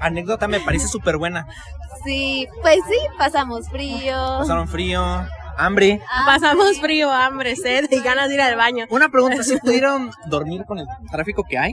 anécdota 0.00 0.48
me 0.48 0.60
parece 0.60 0.88
súper 0.88 1.16
buena. 1.16 1.46
Sí, 2.06 2.46
pues 2.62 2.78
sí, 2.88 2.96
pasamos 3.18 3.68
frío. 3.68 4.14
Pasaron 4.38 4.68
frío, 4.68 5.02
hambre. 5.58 6.00
Pasamos 6.24 6.80
frío, 6.80 7.10
hambre, 7.10 7.56
sed 7.56 7.90
y 7.90 8.00
ganas 8.00 8.28
de 8.28 8.36
ir 8.36 8.40
al 8.40 8.56
baño. 8.56 8.86
Una 8.90 9.08
pregunta, 9.08 9.42
¿si 9.42 9.58
pudieron 9.58 10.12
dormir 10.26 10.64
con 10.64 10.78
el 10.78 10.86
tráfico 11.10 11.42
que 11.42 11.58
hay? 11.58 11.72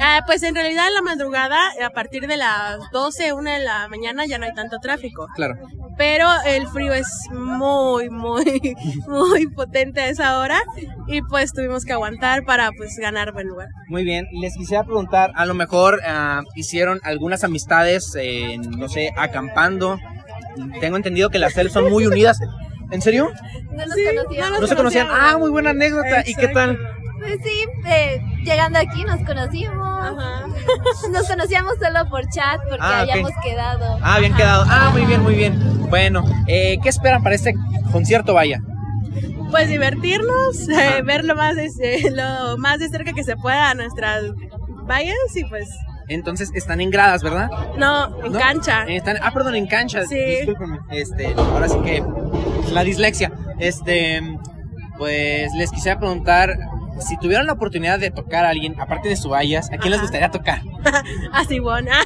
Ah, 0.00 0.22
pues 0.26 0.42
en 0.44 0.54
realidad 0.54 0.86
en 0.88 0.94
la 0.94 1.02
madrugada, 1.02 1.58
a 1.84 1.90
partir 1.90 2.26
de 2.26 2.36
las 2.36 2.78
12, 2.92 3.32
1 3.32 3.50
de 3.50 3.58
la 3.58 3.88
mañana 3.88 4.26
ya 4.26 4.38
no 4.38 4.44
hay 4.44 4.54
tanto 4.54 4.78
tráfico. 4.78 5.26
Claro. 5.34 5.56
Pero 5.96 6.28
el 6.46 6.68
frío 6.68 6.92
es 6.92 7.08
muy, 7.32 8.08
muy, 8.08 8.76
muy 9.08 9.46
potente 9.48 10.00
a 10.00 10.08
esa 10.08 10.38
hora 10.38 10.60
y 11.08 11.22
pues 11.22 11.52
tuvimos 11.52 11.84
que 11.84 11.92
aguantar 11.92 12.44
para 12.44 12.70
pues 12.72 12.96
ganar 12.96 13.32
buen 13.32 13.48
lugar. 13.48 13.68
Muy 13.88 14.04
bien, 14.04 14.26
les 14.40 14.56
quisiera 14.56 14.84
preguntar, 14.84 15.32
a 15.34 15.46
lo 15.46 15.54
mejor 15.54 16.00
ah, 16.06 16.42
hicieron 16.54 17.00
algunas 17.02 17.42
amistades, 17.42 18.14
en, 18.14 18.60
no 18.70 18.88
sé, 18.88 19.12
acampando. 19.16 19.98
Tengo 20.80 20.96
entendido 20.96 21.30
que 21.30 21.38
las 21.38 21.54
CEL 21.54 21.70
son 21.70 21.90
muy 21.90 22.06
unidas. 22.06 22.38
¿En 22.90 23.02
serio? 23.02 23.30
No 23.72 23.84
nos 23.84 23.94
Sí, 23.94 24.04
conocíamos. 24.04 24.60
¿No 24.60 24.66
se 24.66 24.76
conocían? 24.76 25.08
Ah, 25.10 25.36
muy 25.38 25.50
buena 25.50 25.70
anécdota. 25.70 26.22
¿Y 26.24 26.34
qué 26.34 26.48
tal? 26.48 26.78
Pues 27.18 27.38
sí, 27.42 27.64
eh, 27.86 28.22
llegando 28.44 28.78
aquí 28.78 29.04
nos 29.04 29.20
conocimos. 29.24 29.98
Nos 31.12 31.26
conocíamos 31.28 31.74
solo 31.80 32.08
por 32.08 32.28
chat 32.28 32.60
porque 32.68 32.78
Ah, 32.84 33.00
habíamos 33.00 33.32
quedado. 33.42 33.98
Ah, 34.02 34.18
bien 34.18 34.34
quedado. 34.34 34.64
Ah, 34.68 34.90
muy 34.92 35.04
bien, 35.06 35.22
muy 35.22 35.34
bien. 35.34 35.88
Bueno, 35.88 36.24
eh, 36.46 36.78
¿qué 36.82 36.88
esperan 36.88 37.22
para 37.22 37.34
este 37.34 37.54
concierto, 37.92 38.34
vaya? 38.34 38.60
Pues 39.50 39.68
divertirnos, 39.68 40.68
eh, 40.68 41.02
ver 41.04 41.24
lo 41.24 41.34
más, 41.34 41.56
de, 41.56 41.66
eh, 41.66 42.10
lo 42.10 42.58
más 42.58 42.78
de 42.80 42.88
cerca 42.88 43.12
que 43.12 43.24
se 43.24 43.36
pueda 43.36 43.70
a 43.70 43.74
nuestras 43.74 44.24
vallas 44.86 45.14
y 45.34 45.44
pues 45.44 45.68
Entonces 46.08 46.50
están 46.54 46.80
en 46.80 46.90
gradas, 46.90 47.22
¿verdad? 47.22 47.48
no, 47.76 48.24
en 48.24 48.32
¿No? 48.32 48.38
cancha. 48.38 48.84
Están, 48.84 49.16
ah, 49.22 49.30
perdón, 49.32 49.54
en 49.54 49.66
cancha. 49.66 50.04
Sí. 50.04 50.38
Este, 50.90 51.34
ahora 51.34 51.68
sí 51.68 51.78
que 51.84 52.02
la 52.72 52.84
dislexia. 52.84 53.32
Este, 53.58 54.20
pues 54.98 55.52
les 55.54 55.70
quisiera 55.70 55.98
preguntar 55.98 56.56
si 57.00 57.18
tuvieran 57.18 57.46
la 57.46 57.52
oportunidad 57.54 57.98
de 57.98 58.10
tocar 58.10 58.44
a 58.44 58.50
alguien, 58.50 58.78
aparte 58.80 59.08
de 59.08 59.16
su 59.16 59.30
vallas, 59.30 59.70
¿a 59.72 59.78
quién 59.78 59.92
les 59.92 60.00
gustaría 60.00 60.30
tocar? 60.30 60.60
Así 61.32 61.58
bueno. 61.58 61.90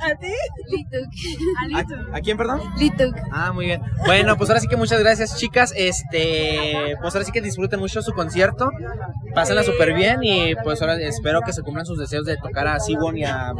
¿A 0.00 0.14
ti? 0.20 0.32
Lituk. 0.70 1.08
¿A, 2.12 2.16
a 2.16 2.20
quién, 2.20 2.36
perdón? 2.36 2.60
Lituk. 2.78 3.16
Ah, 3.32 3.52
muy 3.52 3.66
bien. 3.66 3.82
Bueno, 4.06 4.36
pues 4.36 4.50
ahora 4.50 4.60
sí 4.60 4.68
que 4.68 4.76
muchas 4.76 5.00
gracias, 5.00 5.36
chicas. 5.36 5.72
Este, 5.76 6.96
pues 7.00 7.14
ahora 7.14 7.24
sí 7.24 7.32
que 7.32 7.40
disfruten 7.40 7.80
mucho 7.80 8.02
su 8.02 8.12
concierto. 8.12 8.70
Pásenla 9.34 9.62
súper 9.62 9.94
bien 9.94 10.22
y 10.22 10.54
pues 10.56 10.80
ahora 10.80 10.96
espero 11.00 11.42
que 11.42 11.52
se 11.52 11.62
cumplan 11.62 11.86
sus 11.86 11.98
deseos 11.98 12.24
de 12.24 12.36
tocar 12.36 12.66
a 12.68 12.80
Siwon 12.80 13.16
y 13.16 13.24
a 13.24 13.52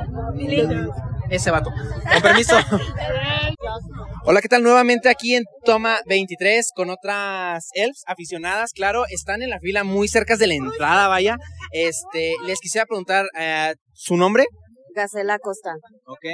ese 1.30 1.50
vato. 1.50 1.70
Con 1.70 2.22
permiso. 2.22 2.56
Hola, 4.24 4.40
¿qué 4.42 4.48
tal? 4.48 4.62
Nuevamente 4.62 5.08
aquí 5.08 5.34
en 5.34 5.44
Toma 5.64 6.00
23 6.06 6.72
con 6.74 6.90
otras 6.90 7.68
elfs 7.72 8.02
aficionadas, 8.06 8.72
claro, 8.72 9.04
están 9.08 9.42
en 9.42 9.50
la 9.50 9.58
fila 9.58 9.84
muy 9.84 10.08
cerca 10.08 10.36
de 10.36 10.46
la 10.46 10.54
entrada, 10.54 11.08
vaya. 11.08 11.38
Este, 11.72 12.34
les 12.44 12.60
quisiera 12.60 12.86
preguntar 12.86 13.26
eh, 13.38 13.74
su 13.94 14.16
nombre. 14.16 14.46
Gacela 14.94 15.38
Costa. 15.38 15.74
Ok. 16.06 16.24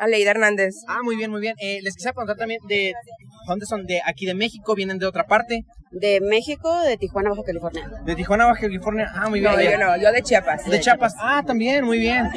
Aleida 0.00 0.30
Hernández. 0.32 0.74
Ah, 0.88 1.00
muy 1.04 1.16
bien, 1.16 1.30
muy 1.30 1.40
bien. 1.40 1.54
Eh, 1.60 1.78
les 1.82 1.94
quisiera 1.94 2.12
preguntar 2.14 2.36
también 2.36 2.60
de 2.68 2.92
dónde 3.46 3.66
son, 3.66 3.86
de 3.86 4.00
aquí 4.04 4.26
de 4.26 4.34
México, 4.34 4.74
vienen 4.74 4.98
de 4.98 5.06
otra 5.06 5.24
parte, 5.26 5.64
De 5.92 6.20
México, 6.20 6.72
de 6.82 6.96
Tijuana, 6.96 7.30
Baja 7.30 7.42
California. 7.44 7.90
de 8.04 8.14
Tijuana, 8.14 8.46
Baja 8.46 8.60
California. 8.60 9.10
Ah, 9.14 9.28
muy 9.28 9.40
bien. 9.40 9.52
No, 9.52 9.60
yo 9.60 9.76
no, 9.78 9.96
yo 9.96 10.12
de 10.12 10.22
Chiapas. 10.22 10.64
De 10.64 10.78
Chiapas. 10.80 11.14
Ah, 11.18 11.42
también, 11.46 11.84
muy 11.84 11.98
bien. 11.98 12.28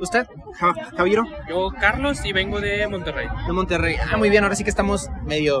¿Usted, 0.00 0.26
Ja- 0.58 0.74
Javiero? 0.96 1.24
Yo, 1.48 1.70
Carlos, 1.78 2.24
y 2.24 2.32
vengo 2.32 2.60
de 2.60 2.86
Monterrey. 2.88 3.26
De 3.46 3.52
Monterrey. 3.52 3.96
Ah, 4.10 4.16
muy 4.16 4.30
bien, 4.30 4.42
ahora 4.42 4.56
sí 4.56 4.64
que 4.64 4.70
estamos 4.70 5.08
medio 5.26 5.60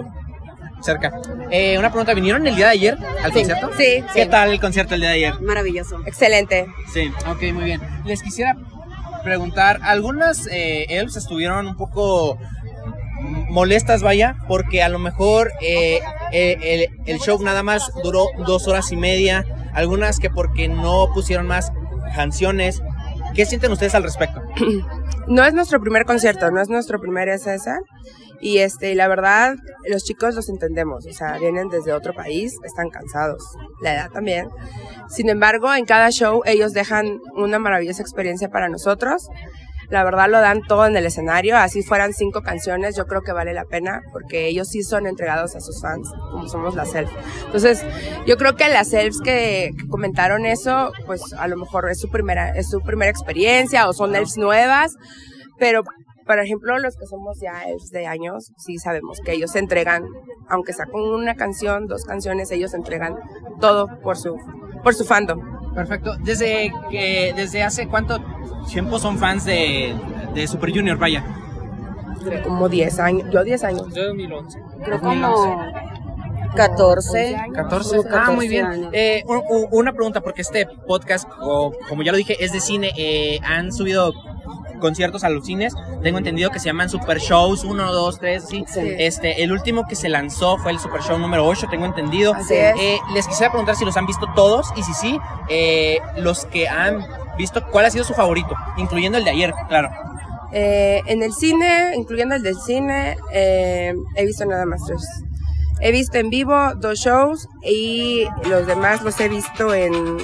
cerca. 0.82 1.12
Eh, 1.50 1.78
una 1.78 1.90
pregunta, 1.90 2.14
¿vinieron 2.14 2.46
el 2.46 2.56
día 2.56 2.66
de 2.66 2.72
ayer 2.72 2.98
al 3.22 3.30
Sí, 3.32 3.38
concierto? 3.38 3.70
sí, 3.76 4.04
¿Qué 4.14 4.24
sí. 4.24 4.28
tal 4.30 4.50
el 4.50 4.60
concierto 4.60 4.94
el 4.94 5.00
día 5.02 5.10
de 5.10 5.16
ayer? 5.16 5.40
Maravilloso. 5.40 5.98
Excelente. 6.06 6.66
Sí, 6.92 7.10
ok, 7.26 7.42
muy 7.52 7.64
bien. 7.64 7.80
Les 8.04 8.22
quisiera 8.22 8.56
preguntar, 9.24 9.80
algunas 9.82 10.46
eh, 10.46 10.86
elves 10.90 11.16
estuvieron 11.16 11.66
un 11.66 11.76
poco 11.76 12.38
molestas, 13.50 14.02
vaya, 14.02 14.36
porque 14.46 14.82
a 14.82 14.88
lo 14.88 14.98
mejor 14.98 15.50
eh, 15.60 16.00
eh, 16.32 16.88
el, 17.06 17.12
el 17.12 17.18
show 17.20 17.42
nada 17.42 17.62
más 17.62 17.90
duró 18.02 18.26
dos 18.46 18.68
horas 18.68 18.92
y 18.92 18.96
media, 18.96 19.44
algunas 19.72 20.18
que 20.18 20.30
porque 20.30 20.68
no 20.68 21.08
pusieron 21.14 21.46
más 21.46 21.72
canciones. 22.14 22.82
¿Qué 23.34 23.46
sienten 23.46 23.72
ustedes 23.72 23.94
al 23.94 24.02
respecto? 24.02 24.40
No 25.26 25.42
es 25.42 25.54
nuestro 25.54 25.80
primer 25.80 26.04
concierto, 26.04 26.50
no 26.50 26.60
es 26.60 26.68
nuestro 26.68 27.00
primer 27.00 27.30
SS. 27.30 27.80
Y 28.44 28.58
este, 28.58 28.94
la 28.94 29.08
verdad, 29.08 29.56
los 29.88 30.04
chicos 30.04 30.34
los 30.34 30.50
entendemos, 30.50 31.06
o 31.06 31.12
sea, 31.14 31.38
vienen 31.38 31.70
desde 31.70 31.94
otro 31.94 32.12
país, 32.12 32.58
están 32.62 32.90
cansados, 32.90 33.42
la 33.80 33.94
edad 33.94 34.10
también. 34.10 34.50
Sin 35.08 35.30
embargo, 35.30 35.74
en 35.74 35.86
cada 35.86 36.10
show 36.10 36.42
ellos 36.44 36.74
dejan 36.74 37.20
una 37.36 37.58
maravillosa 37.58 38.02
experiencia 38.02 38.50
para 38.50 38.68
nosotros. 38.68 39.30
La 39.88 40.04
verdad 40.04 40.28
lo 40.28 40.40
dan 40.40 40.60
todo 40.60 40.84
en 40.84 40.94
el 40.94 41.06
escenario, 41.06 41.56
así 41.56 41.82
fueran 41.82 42.12
cinco 42.12 42.42
canciones, 42.42 42.94
yo 42.96 43.06
creo 43.06 43.22
que 43.22 43.32
vale 43.32 43.54
la 43.54 43.64
pena 43.64 44.02
porque 44.12 44.46
ellos 44.46 44.68
sí 44.68 44.82
son 44.82 45.06
entregados 45.06 45.56
a 45.56 45.60
sus 45.60 45.80
fans, 45.80 46.06
como 46.30 46.46
somos 46.46 46.74
las 46.74 46.94
Elf. 46.94 47.10
Entonces, 47.46 47.82
yo 48.26 48.36
creo 48.36 48.56
que 48.56 48.68
las 48.68 48.92
Elves 48.92 49.22
que, 49.22 49.70
que 49.78 49.88
comentaron 49.88 50.44
eso, 50.44 50.92
pues 51.06 51.32
a 51.32 51.48
lo 51.48 51.56
mejor 51.56 51.88
es 51.88 51.98
su 51.98 52.10
primera, 52.10 52.50
es 52.50 52.68
su 52.68 52.82
primera 52.82 53.10
experiencia 53.10 53.88
o 53.88 53.94
son 53.94 54.14
Elves 54.14 54.36
nuevas, 54.36 54.92
pero 55.58 55.82
por 56.26 56.38
ejemplo, 56.38 56.78
los 56.78 56.96
que 56.96 57.06
somos 57.06 57.38
ya 57.40 57.64
elfs 57.64 57.90
de 57.90 58.06
años, 58.06 58.52
sí 58.58 58.78
sabemos 58.78 59.18
que 59.24 59.32
ellos 59.32 59.50
se 59.52 59.58
entregan, 59.58 60.04
aunque 60.48 60.72
sea 60.72 60.86
con 60.86 61.02
una 61.02 61.34
canción, 61.34 61.86
dos 61.86 62.04
canciones, 62.04 62.50
ellos 62.50 62.74
entregan 62.74 63.16
todo 63.60 63.88
por 64.00 64.16
su, 64.16 64.36
por 64.82 64.94
su 64.94 65.04
fandom. 65.04 65.40
Perfecto. 65.74 66.14
Desde 66.20 66.72
que 66.90 67.32
desde 67.36 67.62
hace 67.62 67.88
cuánto 67.88 68.18
tiempo 68.68 68.98
son 68.98 69.18
fans 69.18 69.44
de, 69.44 69.94
de 70.34 70.46
Super 70.46 70.70
Junior, 70.72 70.96
vaya. 70.98 71.24
Como 72.44 72.68
10 72.68 72.98
años, 73.00 73.28
yo 73.30 73.44
10 73.44 73.64
años. 73.64 73.92
Yo 73.94 74.06
2011. 74.06 74.58
Creo 74.84 75.00
como 75.00 75.58
14. 76.56 77.36
14. 77.54 77.96
como 77.96 78.08
Ah, 78.16 78.30
muy 78.30 78.48
14 78.48 78.48
bien. 78.48 78.88
Eh, 78.92 79.24
una 79.72 79.92
pregunta, 79.92 80.20
porque 80.20 80.42
este 80.42 80.66
podcast, 80.86 81.28
o- 81.40 81.72
como 81.88 82.02
ya 82.02 82.12
lo 82.12 82.18
dije, 82.18 82.42
es 82.42 82.52
de 82.52 82.60
cine. 82.60 82.92
eh, 82.96 83.40
han 83.42 83.72
subido 83.72 84.12
conciertos 84.80 85.24
a 85.24 85.28
los 85.28 85.44
cines. 85.46 85.74
Tengo 86.02 86.18
entendido 86.18 86.50
que 86.50 86.58
se 86.58 86.66
llaman 86.66 86.88
Super 86.88 87.18
Shows 87.18 87.64
1, 87.64 87.92
2, 87.92 88.18
3, 88.18 88.44
sí. 88.48 88.64
Sí. 88.66 88.80
Este, 88.98 89.42
el 89.42 89.52
último 89.52 89.84
que 89.88 89.96
se 89.96 90.08
lanzó 90.08 90.58
fue 90.58 90.72
el 90.72 90.78
Super 90.78 91.00
Show 91.02 91.18
número 91.18 91.46
8, 91.46 91.66
tengo 91.70 91.86
entendido. 91.86 92.34
Así 92.34 92.54
es. 92.54 92.74
Eh, 92.78 92.98
les 93.12 93.26
quisiera 93.26 93.50
preguntar 93.50 93.76
si 93.76 93.84
los 93.84 93.96
han 93.96 94.06
visto 94.06 94.26
todos 94.34 94.72
y 94.76 94.82
si 94.82 94.94
sí, 94.94 95.18
eh, 95.48 95.98
los 96.16 96.44
que 96.46 96.68
han 96.68 97.04
visto, 97.38 97.64
¿cuál 97.70 97.86
ha 97.86 97.90
sido 97.90 98.04
su 98.04 98.14
favorito? 98.14 98.54
Incluyendo 98.76 99.18
el 99.18 99.24
de 99.24 99.30
ayer, 99.30 99.54
claro. 99.68 99.90
Eh, 100.52 101.00
en 101.06 101.22
el 101.22 101.32
cine, 101.32 101.94
incluyendo 101.96 102.34
el 102.36 102.42
del 102.42 102.56
cine, 102.56 103.16
eh, 103.32 103.92
he 104.14 104.24
visto 104.26 104.44
nada 104.44 104.64
más 104.66 104.84
tres. 104.86 105.02
He 105.80 105.90
visto 105.90 106.16
en 106.18 106.30
vivo 106.30 106.74
dos 106.76 107.00
shows 107.00 107.48
y 107.64 108.26
los 108.48 108.64
demás 108.66 109.02
los 109.02 109.18
he 109.20 109.28
visto 109.28 109.74
en, 109.74 110.18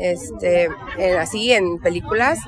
este, 0.00 0.68
en- 0.98 1.18
así 1.18 1.52
en 1.52 1.78
películas, 1.80 2.38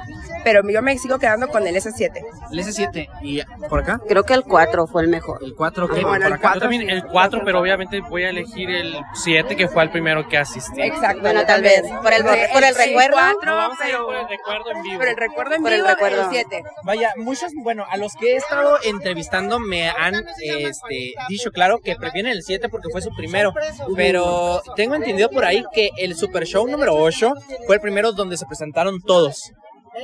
pero 0.44 0.62
yo 0.68 0.82
me 0.82 0.96
sigo 0.98 1.18
quedando 1.18 1.48
con 1.48 1.66
el 1.66 1.74
S7. 1.76 2.10
El 2.52 2.58
S7. 2.58 3.08
¿Y 3.22 3.40
por 3.68 3.80
acá? 3.80 4.00
Creo 4.08 4.24
que 4.24 4.34
el 4.34 4.42
4 4.44 4.86
fue 4.86 5.02
el 5.02 5.08
mejor. 5.08 5.38
El 5.42 5.54
4, 5.54 5.88
¿qué? 5.88 6.02
Bueno, 6.02 6.26
el 6.26 6.38
Yo 6.40 6.58
también 6.60 6.88
el 6.90 7.04
4, 7.04 7.42
pero 7.44 7.60
obviamente 7.60 8.00
voy 8.00 8.24
a 8.24 8.30
elegir 8.30 8.70
el 8.70 8.96
7, 9.14 9.56
que 9.56 9.68
fue 9.68 9.82
el 9.82 9.90
primero 9.90 10.28
que 10.28 10.38
asistí. 10.38 10.80
Exacto. 10.82 11.20
Bueno, 11.20 11.44
tal 11.46 11.62
vez. 11.62 11.82
Por 12.02 12.12
el, 12.12 12.22
por 12.24 12.64
el 12.64 12.74
recuerdo. 12.74 13.16
cuatro, 13.16 13.50
No, 13.50 13.56
vamos 13.56 13.80
a 13.80 13.88
ir 13.88 13.94
pero- 13.94 14.06
por 14.06 14.16
el 14.16 14.28
recuerdo 14.28 14.70
en 14.72 14.82
vivo. 14.82 14.98
Por 14.98 15.08
el 15.08 15.16
recuerdo 15.16 15.54
en 15.54 15.62
Por 15.62 15.72
el 15.72 15.78
vivo, 15.80 15.88
recuerdo. 15.88 16.22
el 16.22 16.28
7. 16.30 16.62
Vaya, 16.84 17.12
muchos, 17.16 17.52
bueno, 17.62 17.84
a 17.88 17.96
los 17.96 18.14
que 18.14 18.32
he 18.32 18.36
estado 18.36 18.78
entrevistando 18.84 19.58
me 19.58 19.88
han 19.88 20.14
este, 20.14 21.14
dicho, 21.28 21.50
claro, 21.50 21.78
que 21.78 21.96
prefieren 21.96 22.32
el 22.32 22.42
7 22.42 22.68
porque 22.68 22.88
fue 22.90 23.02
su 23.02 23.10
primero. 23.14 23.52
Pero 23.96 24.62
tengo 24.76 24.94
entendido 24.94 25.28
por 25.30 25.44
ahí 25.44 25.64
que 25.72 25.90
el 25.98 26.14
Super 26.16 26.44
Show 26.46 26.66
número 26.68 26.94
8 26.94 27.32
fue 27.66 27.76
el 27.76 27.80
primero 27.80 28.12
donde 28.12 28.36
se 28.36 28.46
presentaron 28.46 29.00
todos. 29.00 29.52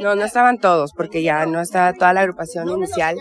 No, 0.01 0.15
no 0.15 0.25
estaban 0.25 0.59
todos, 0.59 0.93
porque 0.93 1.23
ya 1.23 1.47
no 1.47 1.61
estaba 1.61 1.93
toda 1.93 2.13
la 2.13 2.21
agrupación 2.21 2.69
inicial. 2.69 3.17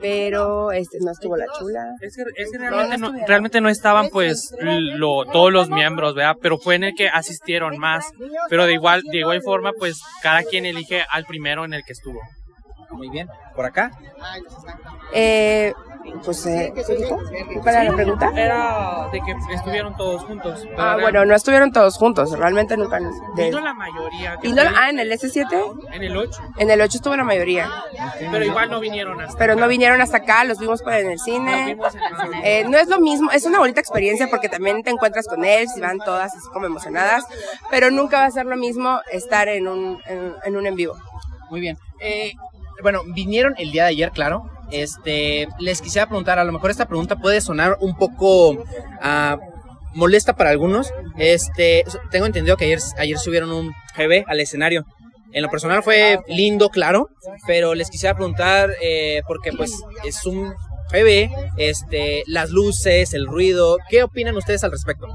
Pero 0.00 0.72
este 0.72 0.98
no 1.00 1.12
estuvo 1.12 1.36
la 1.36 1.46
chula. 1.58 1.94
Es 2.00 2.16
que, 2.16 2.22
es 2.42 2.50
que 2.50 2.58
realmente, 2.58 2.98
no, 2.98 3.12
realmente 3.26 3.60
no 3.60 3.68
estaban 3.68 4.08
pues 4.08 4.52
lo, 4.60 5.24
todos 5.26 5.52
los 5.52 5.68
miembros, 5.68 6.14
¿verdad? 6.14 6.36
Pero 6.40 6.58
fue 6.58 6.74
en 6.76 6.84
el 6.84 6.94
que 6.94 7.08
asistieron 7.08 7.78
más. 7.78 8.06
Pero 8.48 8.66
de 8.66 8.72
igual, 8.72 9.02
de 9.02 9.18
igual 9.18 9.42
forma, 9.42 9.72
pues 9.78 10.00
cada 10.22 10.42
quien 10.42 10.66
elige 10.66 11.04
al 11.10 11.24
primero 11.24 11.64
en 11.64 11.74
el 11.74 11.84
que 11.84 11.92
estuvo. 11.92 12.20
Muy 12.90 13.10
bien. 13.10 13.28
¿Por 13.54 13.64
acá? 13.64 13.90
Eh, 15.12 15.72
pues, 16.24 16.46
eh, 16.46 16.72
¿qué 16.74 16.96
dijo? 16.96 17.18
¿Cuál 17.62 17.74
era 17.74 17.84
la 17.84 17.92
pregunta? 17.94 18.30
Era 18.34 19.08
de 19.12 19.20
que 19.20 19.34
estuvieron 19.54 19.96
todos 19.96 20.22
juntos. 20.24 20.60
pero 20.62 20.82
Ah, 20.82 20.96
bueno, 21.00 21.24
no 21.24 21.34
estuvieron 21.34 21.72
todos 21.72 21.96
juntos, 21.96 22.30
realmente 22.38 22.76
nunca. 22.76 22.98
de- 23.36 23.44
Vino 23.44 23.60
la 23.60 23.74
mayoría. 23.74 24.36
no- 24.42 24.62
ah, 24.76 24.90
en 24.90 24.98
el 25.00 25.10
S7, 25.12 25.46
en 25.92 26.02
el 26.02 26.16
8. 26.16 26.42
en 26.58 26.70
el 26.70 26.80
8 26.80 26.98
estuvo 26.98 27.16
la 27.16 27.24
mayoría. 27.24 27.70
Pero 28.30 28.44
igual 28.44 28.70
no 28.70 28.80
vinieron 28.80 29.20
hasta 29.20 29.38
Pero 29.38 29.54
no 29.54 29.60
acá. 29.62 29.66
vinieron 29.68 30.00
hasta 30.00 30.16
acá, 30.18 30.44
los 30.44 30.58
vimos 30.58 30.82
por 30.82 30.92
en 30.94 31.06
el 31.06 31.12
Los 31.12 31.22
cine. 31.22 31.64
vimos 31.66 31.94
en 31.94 32.02
el 32.02 32.16
cine. 32.20 32.60
Eh, 32.60 32.64
no 32.68 32.78
es 32.78 32.88
lo 32.88 33.00
mismo, 33.00 33.30
es 33.30 33.44
una 33.44 33.58
bonita 33.58 33.80
experiencia 33.80 34.28
porque 34.30 34.48
también 34.48 34.82
te 34.82 34.90
encuentras 34.90 35.26
con 35.26 35.44
él, 35.44 35.68
si 35.68 35.80
van 35.80 35.98
todas 35.98 36.34
así 36.34 36.46
como 36.52 36.66
emocionadas, 36.66 37.24
pero 37.70 37.90
nunca 37.90 38.18
va 38.20 38.26
a 38.26 38.30
ser 38.30 38.46
lo 38.46 38.56
mismo 38.56 39.00
estar 39.10 39.48
en 39.48 39.68
un 39.68 40.00
en, 40.06 40.34
en 40.44 40.56
un 40.56 40.66
en 40.66 40.74
vivo. 40.74 40.94
Muy 41.50 41.60
bien. 41.60 41.76
Eh, 42.00 42.32
bueno, 42.82 43.00
vinieron 43.06 43.54
el 43.58 43.70
día 43.70 43.84
de 43.84 43.90
ayer, 43.90 44.10
claro. 44.10 44.50
Este, 44.72 45.46
les 45.58 45.82
quisiera 45.82 46.06
preguntar, 46.06 46.38
a 46.38 46.44
lo 46.44 46.52
mejor 46.52 46.70
esta 46.70 46.86
pregunta 46.86 47.16
puede 47.16 47.40
sonar 47.40 47.76
un 47.80 47.96
poco 47.96 48.64
ah, 49.00 49.38
molesta 49.94 50.34
para 50.34 50.50
algunos. 50.50 50.92
Este, 51.18 51.84
tengo 52.10 52.26
entendido 52.26 52.56
que 52.56 52.64
ayer, 52.64 52.80
ayer 52.98 53.18
subieron 53.18 53.52
un 53.52 53.72
GB 53.96 54.24
al 54.26 54.40
escenario. 54.40 54.84
En 55.32 55.42
lo 55.42 55.48
personal 55.48 55.82
fue 55.82 56.18
lindo, 56.26 56.68
claro, 56.68 57.08
pero 57.46 57.74
les 57.74 57.90
quisiera 57.90 58.14
preguntar, 58.14 58.70
eh, 58.82 59.22
porque 59.26 59.52
pues 59.52 59.72
es 60.04 60.26
un 60.26 60.54
GB, 60.92 61.30
este, 61.56 62.22
las 62.26 62.50
luces, 62.50 63.14
el 63.14 63.26
ruido, 63.26 63.78
¿qué 63.88 64.02
opinan 64.02 64.36
ustedes 64.36 64.62
al 64.64 64.70
respecto? 64.70 65.06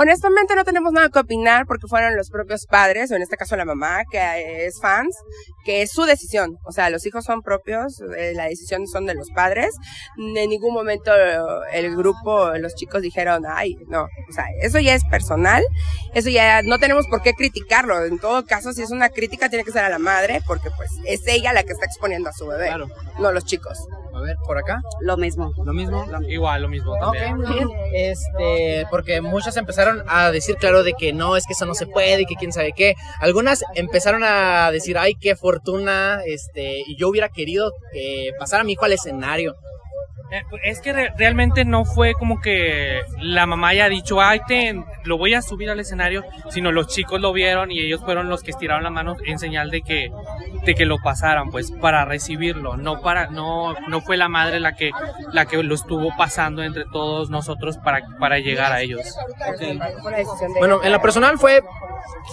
Honestamente 0.00 0.54
no 0.54 0.62
tenemos 0.62 0.92
nada 0.92 1.08
que 1.08 1.18
opinar 1.18 1.66
porque 1.66 1.88
fueron 1.88 2.16
los 2.16 2.30
propios 2.30 2.66
padres, 2.66 3.10
o 3.10 3.16
en 3.16 3.22
este 3.22 3.36
caso 3.36 3.56
la 3.56 3.64
mamá, 3.64 4.04
que 4.08 4.64
es 4.66 4.80
fans, 4.80 5.16
que 5.64 5.82
es 5.82 5.90
su 5.90 6.04
decisión. 6.04 6.56
O 6.64 6.70
sea, 6.70 6.88
los 6.88 7.04
hijos 7.04 7.24
son 7.24 7.42
propios, 7.42 8.00
eh, 8.16 8.32
la 8.32 8.44
decisión 8.44 8.86
son 8.86 9.06
de 9.06 9.14
los 9.14 9.28
padres. 9.30 9.74
En 10.16 10.48
ningún 10.48 10.72
momento 10.72 11.10
eh, 11.12 11.36
el 11.72 11.96
grupo, 11.96 12.52
los 12.58 12.76
chicos 12.76 13.02
dijeron, 13.02 13.42
ay, 13.44 13.76
no. 13.88 14.02
O 14.28 14.32
sea, 14.32 14.44
eso 14.62 14.78
ya 14.78 14.94
es 14.94 15.02
personal, 15.10 15.64
eso 16.14 16.30
ya 16.30 16.62
no 16.62 16.78
tenemos 16.78 17.08
por 17.08 17.20
qué 17.20 17.34
criticarlo. 17.34 18.04
En 18.04 18.20
todo 18.20 18.44
caso, 18.44 18.72
si 18.72 18.82
es 18.82 18.92
una 18.92 19.08
crítica, 19.08 19.48
tiene 19.48 19.64
que 19.64 19.72
ser 19.72 19.82
a 19.82 19.88
la 19.88 19.98
madre 19.98 20.40
porque 20.46 20.70
pues 20.76 20.92
es 21.06 21.26
ella 21.26 21.52
la 21.52 21.64
que 21.64 21.72
está 21.72 21.86
exponiendo 21.86 22.28
a 22.28 22.32
su 22.32 22.46
bebé, 22.46 22.68
Claro. 22.68 22.86
no 23.18 23.32
los 23.32 23.44
chicos. 23.44 23.88
A 24.18 24.22
ver, 24.22 24.36
por 24.44 24.58
acá. 24.58 24.80
Lo 25.00 25.16
mismo. 25.16 25.52
Lo 25.64 25.72
mismo. 25.72 26.04
Igual, 26.28 26.62
lo 26.62 26.68
mismo 26.68 26.92
Ok, 26.92 27.00
también. 27.00 27.36
muy 27.36 27.46
bien. 27.54 27.68
Este, 27.94 28.86
porque 28.90 29.20
muchas 29.20 29.56
empezaron 29.56 30.02
a 30.08 30.30
decir, 30.30 30.56
claro, 30.56 30.82
de 30.82 30.92
que 30.92 31.12
no, 31.12 31.36
es 31.36 31.46
que 31.46 31.52
eso 31.52 31.66
no 31.66 31.74
se 31.74 31.86
puede 31.86 32.22
y 32.22 32.26
que 32.26 32.34
quién 32.34 32.52
sabe 32.52 32.72
qué. 32.72 32.94
Algunas 33.20 33.64
empezaron 33.74 34.22
a 34.24 34.70
decir, 34.70 34.98
ay, 34.98 35.14
qué 35.14 35.36
fortuna, 35.36 36.20
este, 36.26 36.82
y 36.86 36.96
yo 36.96 37.08
hubiera 37.08 37.28
querido 37.28 37.72
que 37.92 38.32
pasara 38.38 38.62
a 38.62 38.64
mi 38.64 38.72
hijo 38.72 38.84
al 38.84 38.92
escenario. 38.92 39.54
Eh, 40.30 40.42
Es 40.62 40.80
que 40.80 40.92
re- 40.92 41.12
realmente 41.16 41.64
no 41.64 41.84
fue 41.84 42.12
como 42.14 42.40
que 42.40 43.00
la 43.20 43.46
mamá 43.46 43.68
haya 43.68 43.88
dicho, 43.88 44.20
ay, 44.20 44.40
ten, 44.46 44.84
lo 45.04 45.16
voy 45.16 45.34
a 45.34 45.40
subir 45.42 45.70
al 45.70 45.80
escenario, 45.80 46.22
sino 46.50 46.70
los 46.72 46.88
chicos 46.88 47.20
lo 47.20 47.32
vieron 47.32 47.70
y 47.70 47.80
ellos 47.80 48.00
fueron 48.04 48.28
los 48.28 48.42
que 48.42 48.50
estiraron 48.50 48.82
la 48.84 48.90
mano 48.90 49.16
en 49.24 49.38
señal 49.38 49.70
de 49.70 49.80
que, 49.82 50.10
de 50.64 50.74
que 50.74 50.84
lo 50.84 50.98
pasaran, 50.98 51.50
pues, 51.50 51.70
para 51.70 52.04
recibirlo. 52.04 52.76
No 52.76 53.00
para, 53.00 53.28
no, 53.28 53.74
no 53.88 54.00
fue 54.02 54.16
la 54.16 54.28
madre 54.28 54.60
la 54.60 54.74
que, 54.76 54.90
la 55.32 55.46
que 55.46 55.62
lo 55.62 55.74
estuvo 55.74 56.14
pasando 56.16 56.62
entre 56.62 56.84
todos 56.92 57.30
nosotros 57.30 57.78
para, 57.78 58.02
para 58.20 58.38
llegar 58.38 58.72
a 58.72 58.82
ellos. 58.82 59.16
La 59.38 59.90
Bueno, 60.58 60.80
en 60.84 60.92
lo 60.92 61.00
personal 61.00 61.38
fue 61.38 61.62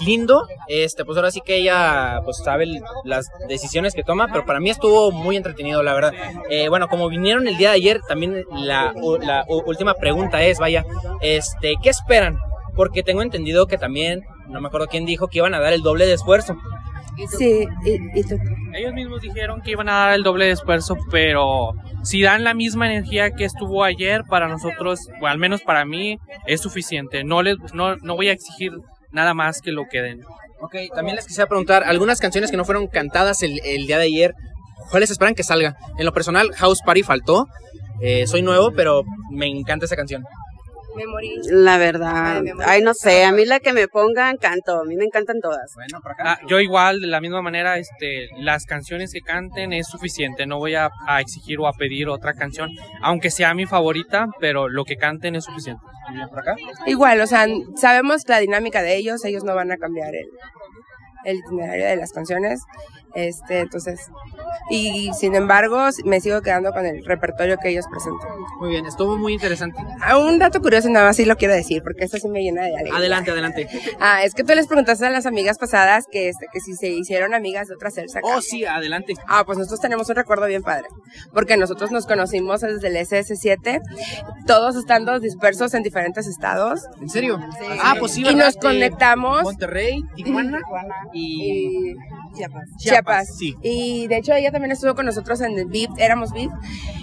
lindo, 0.05 0.45
este, 0.67 1.05
pues 1.05 1.17
ahora 1.17 1.31
sí 1.31 1.41
que 1.45 1.57
ella, 1.57 2.19
pues 2.23 2.37
sabe 2.43 2.65
las 3.05 3.29
decisiones 3.47 3.93
que 3.93 4.03
toma, 4.03 4.27
pero 4.27 4.45
para 4.45 4.59
mí 4.59 4.69
estuvo 4.69 5.11
muy 5.11 5.37
entretenido, 5.37 5.81
la 5.83 5.93
verdad. 5.93 6.13
Eh, 6.49 6.67
bueno, 6.69 6.87
como 6.89 7.07
vinieron 7.07 7.47
el 7.47 7.57
día 7.57 7.69
de 7.69 7.75
ayer, 7.75 7.84
también 8.07 8.43
la, 8.51 8.93
la 9.21 9.45
última 9.47 9.93
pregunta 9.95 10.41
es, 10.43 10.59
vaya, 10.59 10.85
este, 11.21 11.75
¿qué 11.81 11.89
esperan? 11.89 12.37
Porque 12.75 13.03
tengo 13.03 13.21
entendido 13.21 13.67
que 13.67 13.77
también, 13.77 14.21
no 14.49 14.59
me 14.61 14.67
acuerdo 14.67 14.87
quién 14.87 15.05
dijo 15.05 15.27
que 15.27 15.37
iban 15.39 15.53
a 15.53 15.59
dar 15.59 15.73
el 15.73 15.81
doble 15.81 16.05
de 16.05 16.13
esfuerzo. 16.13 16.55
Sí, 17.37 17.65
y, 17.85 18.19
y 18.19 18.23
tú- 18.23 18.37
Ellos 18.73 18.93
mismos 18.93 19.21
dijeron 19.21 19.61
que 19.61 19.71
iban 19.71 19.87
a 19.87 19.93
dar 19.93 20.13
el 20.15 20.23
doble 20.23 20.45
de 20.45 20.51
esfuerzo, 20.51 20.97
pero 21.11 21.71
si 22.03 22.21
dan 22.21 22.43
la 22.43 22.53
misma 22.53 22.87
energía 22.91 23.31
que 23.31 23.45
estuvo 23.45 23.85
ayer, 23.85 24.23
para 24.29 24.49
nosotros, 24.49 24.99
o 25.21 25.27
al 25.27 25.37
menos 25.37 25.61
para 25.61 25.85
mí, 25.85 26.19
es 26.45 26.59
suficiente. 26.61 27.23
No, 27.23 27.41
les, 27.41 27.55
no, 27.73 27.95
no 27.97 28.15
voy 28.17 28.27
a 28.27 28.33
exigir 28.33 28.73
nada 29.11 29.33
más 29.33 29.61
que 29.61 29.71
lo 29.71 29.83
que 29.89 30.01
den. 30.01 30.23
Ok, 30.59 30.75
también 30.93 31.15
les 31.15 31.25
quisiera 31.25 31.47
preguntar, 31.47 31.83
algunas 31.85 32.19
canciones 32.19 32.51
que 32.51 32.57
no 32.57 32.65
fueron 32.65 32.87
cantadas 32.87 33.43
el, 33.43 33.61
el 33.63 33.87
día 33.87 33.97
de 33.97 34.05
ayer, 34.05 34.33
¿cuáles 34.91 35.09
esperan 35.09 35.35
que 35.35 35.43
salga? 35.43 35.77
En 35.97 36.05
lo 36.05 36.11
personal, 36.11 36.51
House 36.55 36.81
Party 36.85 37.03
faltó, 37.03 37.47
eh, 38.01 38.27
soy 38.27 38.41
nuevo, 38.41 38.71
pero 38.71 39.03
me 39.31 39.47
encanta 39.47 39.85
esa 39.85 39.95
canción. 39.95 40.23
me 40.95 41.05
morí. 41.07 41.33
La 41.49 41.77
verdad. 41.77 42.41
Ay, 42.65 42.81
no 42.81 42.93
sé. 42.93 43.25
A 43.25 43.31
mí 43.33 43.45
la 43.45 43.59
que 43.59 43.73
me 43.73 43.87
pongan, 43.89 44.37
canto. 44.37 44.79
A 44.79 44.85
mí 44.85 44.95
me 44.95 45.03
encantan 45.05 45.41
todas. 45.41 45.73
Bueno, 45.75 45.99
por 46.01 46.13
Ah, 46.19 46.39
yo 46.47 46.59
igual, 46.61 47.01
de 47.01 47.07
la 47.07 47.19
misma 47.19 47.41
manera, 47.41 47.77
este, 47.77 48.27
las 48.39 48.65
canciones 48.65 49.11
que 49.11 49.19
canten 49.21 49.73
es 49.73 49.87
suficiente. 49.87 50.45
No 50.45 50.57
voy 50.57 50.75
a, 50.75 50.89
a 51.07 51.19
exigir 51.21 51.59
o 51.59 51.67
a 51.67 51.73
pedir 51.73 52.07
otra 52.07 52.33
canción, 52.33 52.69
aunque 53.01 53.29
sea 53.29 53.53
mi 53.53 53.65
favorita, 53.65 54.27
pero 54.39 54.69
lo 54.69 54.85
que 54.85 54.95
canten 54.95 55.35
es 55.35 55.43
suficiente. 55.43 55.81
por 56.29 56.39
acá. 56.39 56.55
Igual, 56.85 57.19
o 57.19 57.27
sea, 57.27 57.45
sabemos 57.75 58.21
la 58.27 58.39
dinámica 58.39 58.81
de 58.81 58.95
ellos, 58.95 59.25
ellos 59.25 59.43
no 59.43 59.53
van 59.55 59.71
a 59.73 59.77
cambiar 59.77 60.15
el, 60.15 60.27
el 61.25 61.37
itinerario 61.39 61.85
de 61.87 61.95
las 61.97 62.11
canciones, 62.13 62.61
este, 63.15 63.59
entonces, 63.59 63.99
y 64.69 65.11
sin 65.13 65.35
embargo, 65.35 65.87
me 66.03 66.19
sigo 66.19 66.41
quedando 66.41 66.71
con 66.71 66.85
el 66.85 67.05
repertorio 67.05 67.57
que 67.57 67.69
ellos 67.69 67.85
presentan. 67.89 68.29
Muy 68.59 68.69
bien, 68.69 68.85
estuvo 68.85 69.17
muy 69.17 69.33
interesante. 69.33 69.79
Ah, 70.01 70.17
Un 70.17 70.37
dato 70.37 70.61
curioso, 70.61 70.89
nada 70.89 71.05
más 71.05 71.15
sí 71.15 71.25
lo 71.25 71.35
quiero 71.37 71.53
decir, 71.53 71.81
porque 71.83 72.03
esto 72.03 72.17
sí 72.17 72.27
me 72.27 72.41
llena 72.41 72.63
de 72.63 72.75
alegría. 72.75 72.97
Adelante, 72.97 73.31
adelante. 73.31 73.69
Ah, 73.99 74.23
es 74.23 74.33
que 74.33 74.43
tú 74.43 74.53
les 74.53 74.67
preguntaste 74.67 75.05
a 75.05 75.09
las 75.09 75.25
amigas 75.25 75.57
pasadas 75.57 76.05
que, 76.11 76.29
este, 76.29 76.47
que 76.51 76.59
si 76.59 76.75
se 76.75 76.89
hicieron 76.89 77.33
amigas 77.33 77.67
de 77.67 77.75
otra 77.75 77.89
Celsa. 77.89 78.19
Oh, 78.23 78.41
sí, 78.41 78.65
adelante. 78.65 79.13
Ah, 79.27 79.43
pues 79.45 79.57
nosotros 79.57 79.79
tenemos 79.79 80.09
un 80.09 80.15
recuerdo 80.15 80.45
bien 80.47 80.63
padre, 80.63 80.87
porque 81.33 81.57
nosotros 81.57 81.91
nos 81.91 82.05
conocimos 82.05 82.61
desde 82.61 82.87
el 82.87 82.97
SS7, 82.97 83.81
todos 84.45 84.75
estando 84.75 85.19
dispersos 85.19 85.73
en 85.73 85.83
diferentes 85.83 86.27
estados. 86.27 86.81
¿En 87.01 87.09
serio? 87.09 87.39
Ah, 87.81 87.95
pues 87.99 88.13
sí, 88.13 88.25
Y 88.27 88.35
nos 88.35 88.57
conectamos. 88.57 89.43
Monterrey, 89.43 90.03
Tijuana 90.15 90.59
y... 91.13 91.93
Chiapas. 92.35 92.69
Chiapas, 92.77 93.37
sí. 93.37 93.55
Y 93.61 94.07
de 94.07 94.17
hecho 94.17 94.33
ella 94.33 94.51
también 94.51 94.71
estuvo 94.71 94.95
con 94.95 95.05
nosotros 95.05 95.41
en 95.41 95.57
el 95.57 95.65
VIP, 95.65 95.91
éramos 95.97 96.31
VIP. 96.31 96.51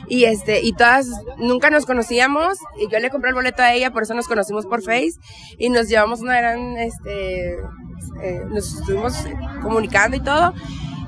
Y 0.09 0.25
este, 0.25 0.61
y 0.61 0.73
todas 0.73 1.07
nunca 1.39 1.71
nos 1.71 1.87
conocíamos. 1.87 2.59
Y 2.79 2.91
yo 2.91 2.99
le 2.99 3.11
compré 3.11 3.31
el 3.31 3.35
boleto 3.35 3.63
a 3.63 3.73
ella, 3.73 3.93
por 3.93 4.03
eso 4.03 4.15
nos 4.15 4.29
conocimos 4.29 4.67
por 4.67 4.83
Face. 4.83 5.15
Y 5.59 5.71
nos 5.71 5.89
llevamos 5.89 6.21
una 6.21 6.37
gran, 6.37 6.77
este, 6.77 7.55
eh, 8.23 8.43
nos 8.49 8.75
estuvimos 8.79 9.15
comunicando 9.63 10.17
y 10.17 10.21
todo. 10.21 10.53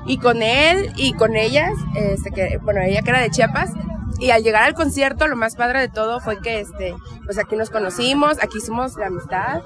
Y 0.05 0.17
con 0.17 0.41
él 0.43 0.91
y 0.97 1.13
con 1.13 1.35
ellas, 1.35 1.73
este, 1.95 2.31
que, 2.31 2.57
bueno, 2.61 2.81
ella 2.81 3.01
que 3.01 3.09
era 3.09 3.21
de 3.21 3.29
Chiapas, 3.29 3.71
Y 4.17 4.29
al 4.29 4.43
llegar 4.43 4.63
al 4.63 4.75
concierto, 4.75 5.27
lo 5.27 5.35
más 5.35 5.55
padre 5.55 5.81
de 5.81 5.89
todo 5.89 6.21
fue 6.21 6.39
que, 6.39 6.61
este, 6.61 6.95
pues 7.25 7.37
aquí 7.37 7.57
nos 7.57 7.69
conocimos, 7.69 8.37
aquí 8.41 8.59
hicimos 8.59 8.95
la 8.95 9.07
amistad. 9.07 9.61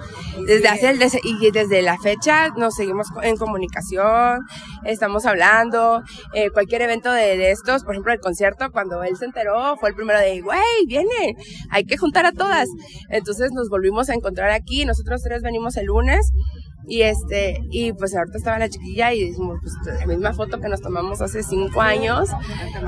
Desde 0.48 0.68
hace 0.68 0.90
el, 0.90 1.00
y 1.24 1.52
desde 1.52 1.84
la 1.84 1.98
fecha 2.00 2.50
nos 2.58 2.74
seguimos 2.74 3.08
en 3.22 3.38
comunicación, 3.38 4.40
estamos 4.86 5.28
hablando. 5.28 6.02
Eh, 6.34 6.50
cualquier 6.50 6.82
evento 6.82 7.12
de, 7.12 7.38
de, 7.38 7.52
estos, 7.52 7.84
por 7.84 7.94
ejemplo, 7.94 8.12
el 8.12 8.20
concierto, 8.20 8.72
cuando 8.72 9.04
él 9.04 9.16
se 9.18 9.26
enteró, 9.26 9.78
fue 9.78 9.90
el 9.90 9.96
primero 9.96 10.18
de, 10.18 10.42
güey, 10.42 10.60
viene, 10.88 11.36
hay 11.70 11.84
que 11.84 11.98
juntar 11.98 12.26
a 12.26 12.32
todas. 12.32 12.68
Entonces 13.10 13.52
nos 13.52 13.70
volvimos 13.70 14.10
a 14.10 14.16
encontrar 14.16 14.50
aquí, 14.50 14.84
nosotros 14.84 15.22
tres 15.22 15.44
venimos 15.44 15.78
el 15.78 15.86
lunes 15.86 16.32
y 16.88 17.04
este, 17.04 17.60
y 17.70 17.94
pues 17.94 18.16
ahorita 18.16 18.38
estaba 18.38 18.58
la 18.60 18.70
chiquilla 18.70 19.14
y 19.14 19.26
dijimos, 19.26 19.60
pues 19.62 20.00
la 20.00 20.06
misma 20.08 20.34
foto 20.34 20.60
que 20.60 20.68
nos 20.70 20.82
tomamos 20.82 21.22
hace 21.22 21.44
cinco 21.44 21.82
años, 21.82 22.30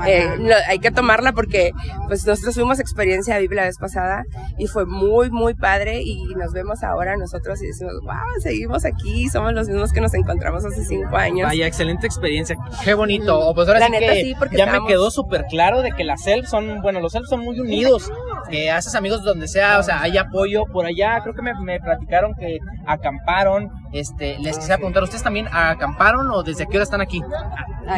eh, 0.06 0.28
hay 0.66 0.78
que 0.78 0.90
tomarla 0.90 1.32
porque 1.32 1.72
pues 2.08 2.26
nosotros 2.26 2.54
tuvimos 2.54 2.80
experiencia 2.80 3.38
de 3.38 3.48
la 3.52 3.64
vez 3.64 3.76
pasada 3.78 4.24
y 4.58 4.66
fue 4.66 4.86
muy, 4.86 5.30
muy 5.30 5.54
padre 5.54 6.00
y 6.02 6.24
nos 6.34 6.52
vemos 6.52 6.82
ahora 6.82 7.16
nosotros 7.16 7.62
y 7.62 7.66
decimos, 7.66 7.92
wow, 8.02 8.40
seguimos 8.40 8.84
aquí, 8.84 9.28
somos 9.28 9.52
los 9.52 9.68
mismos 9.68 9.92
que 9.92 10.00
nos 10.00 10.14
encontramos 10.14 10.64
hace 10.64 10.84
cinco 10.84 11.16
años. 11.16 11.46
Vaya, 11.48 11.66
excelente 11.66 12.06
experiencia, 12.06 12.56
qué 12.84 12.94
bonito. 12.94 13.52
Pues 13.54 13.68
ahora 13.68 13.80
La 13.80 13.86
sí 13.86 13.92
neta 13.92 14.12
que 14.14 14.22
sí, 14.22 14.34
porque 14.38 14.56
ya 14.56 14.66
me 14.66 14.86
quedó 14.86 15.10
súper 15.10 15.44
claro 15.44 15.82
de 15.82 15.92
que 15.92 16.04
las 16.04 16.22
self 16.22 16.48
son, 16.48 16.80
bueno, 16.82 17.00
los 17.00 17.12
self 17.12 17.26
son 17.28 17.40
muy 17.40 17.60
unidos, 17.60 18.10
que 18.50 18.70
haces 18.70 18.94
amigos 18.94 19.22
donde 19.22 19.48
sea, 19.48 19.78
o 19.78 19.82
sea, 19.82 20.02
hay 20.02 20.16
apoyo 20.18 20.64
por 20.66 20.86
allá, 20.86 21.20
creo 21.22 21.34
que 21.34 21.42
me, 21.42 21.52
me 21.60 21.78
platicaron 21.78 22.34
que 22.34 22.58
acamparon, 22.86 23.70
este, 23.92 24.38
les 24.38 24.56
quisiera 24.56 24.76
preguntar, 24.76 25.02
¿ustedes 25.02 25.22
también 25.22 25.48
acamparon 25.52 26.30
o 26.30 26.42
desde 26.42 26.66
qué 26.66 26.76
hora 26.76 26.84
están 26.84 27.00
aquí? 27.00 27.20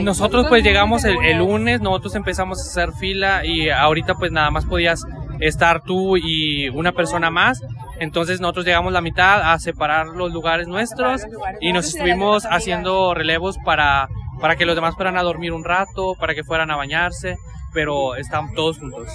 Nosotros 0.02 0.46
pues 0.48 0.64
llegamos 0.64 1.04
el, 1.04 1.16
el 1.24 1.38
lunes, 1.38 1.80
nosotros 1.80 2.14
empezamos 2.14 2.58
a 2.58 2.62
hacer 2.62 2.92
fila 2.92 3.44
y 3.44 3.70
ahorita 3.70 4.14
pues 4.14 4.32
nada 4.32 4.50
más 4.50 4.64
podías 4.64 5.02
estar 5.40 5.82
tú 5.82 6.16
y 6.16 6.68
una 6.68 6.92
persona 6.92 7.30
más. 7.30 7.62
Entonces 8.00 8.40
nosotros 8.40 8.64
llegamos 8.64 8.92
la 8.92 9.00
mitad 9.00 9.52
a 9.52 9.58
separar 9.58 10.08
los 10.08 10.32
lugares 10.32 10.66
nuestros 10.66 11.22
y 11.60 11.72
nos 11.72 11.86
estuvimos 11.86 12.44
haciendo 12.50 13.14
relevos 13.14 13.56
para, 13.64 14.08
para 14.40 14.56
que 14.56 14.66
los 14.66 14.74
demás 14.74 14.94
fueran 14.96 15.16
a 15.16 15.22
dormir 15.22 15.52
un 15.52 15.64
rato, 15.64 16.14
para 16.18 16.34
que 16.34 16.44
fueran 16.44 16.70
a 16.70 16.76
bañarse, 16.76 17.36
pero 17.72 18.16
están 18.16 18.52
todos 18.54 18.78
juntos. 18.78 19.08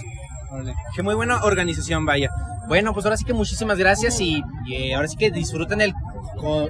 Qué 0.95 1.03
muy 1.03 1.15
buena 1.15 1.43
organización, 1.43 2.05
vaya. 2.05 2.29
Bueno, 2.67 2.93
pues 2.93 3.05
ahora 3.05 3.17
sí 3.17 3.25
que 3.25 3.33
muchísimas 3.33 3.77
gracias 3.77 4.19
y, 4.19 4.41
y, 4.65 4.75
eh, 4.75 4.95
ahora 4.95 5.07
sí 5.07 5.17
que 5.17 5.31
disfruten 5.31 5.81
el, 5.81 5.93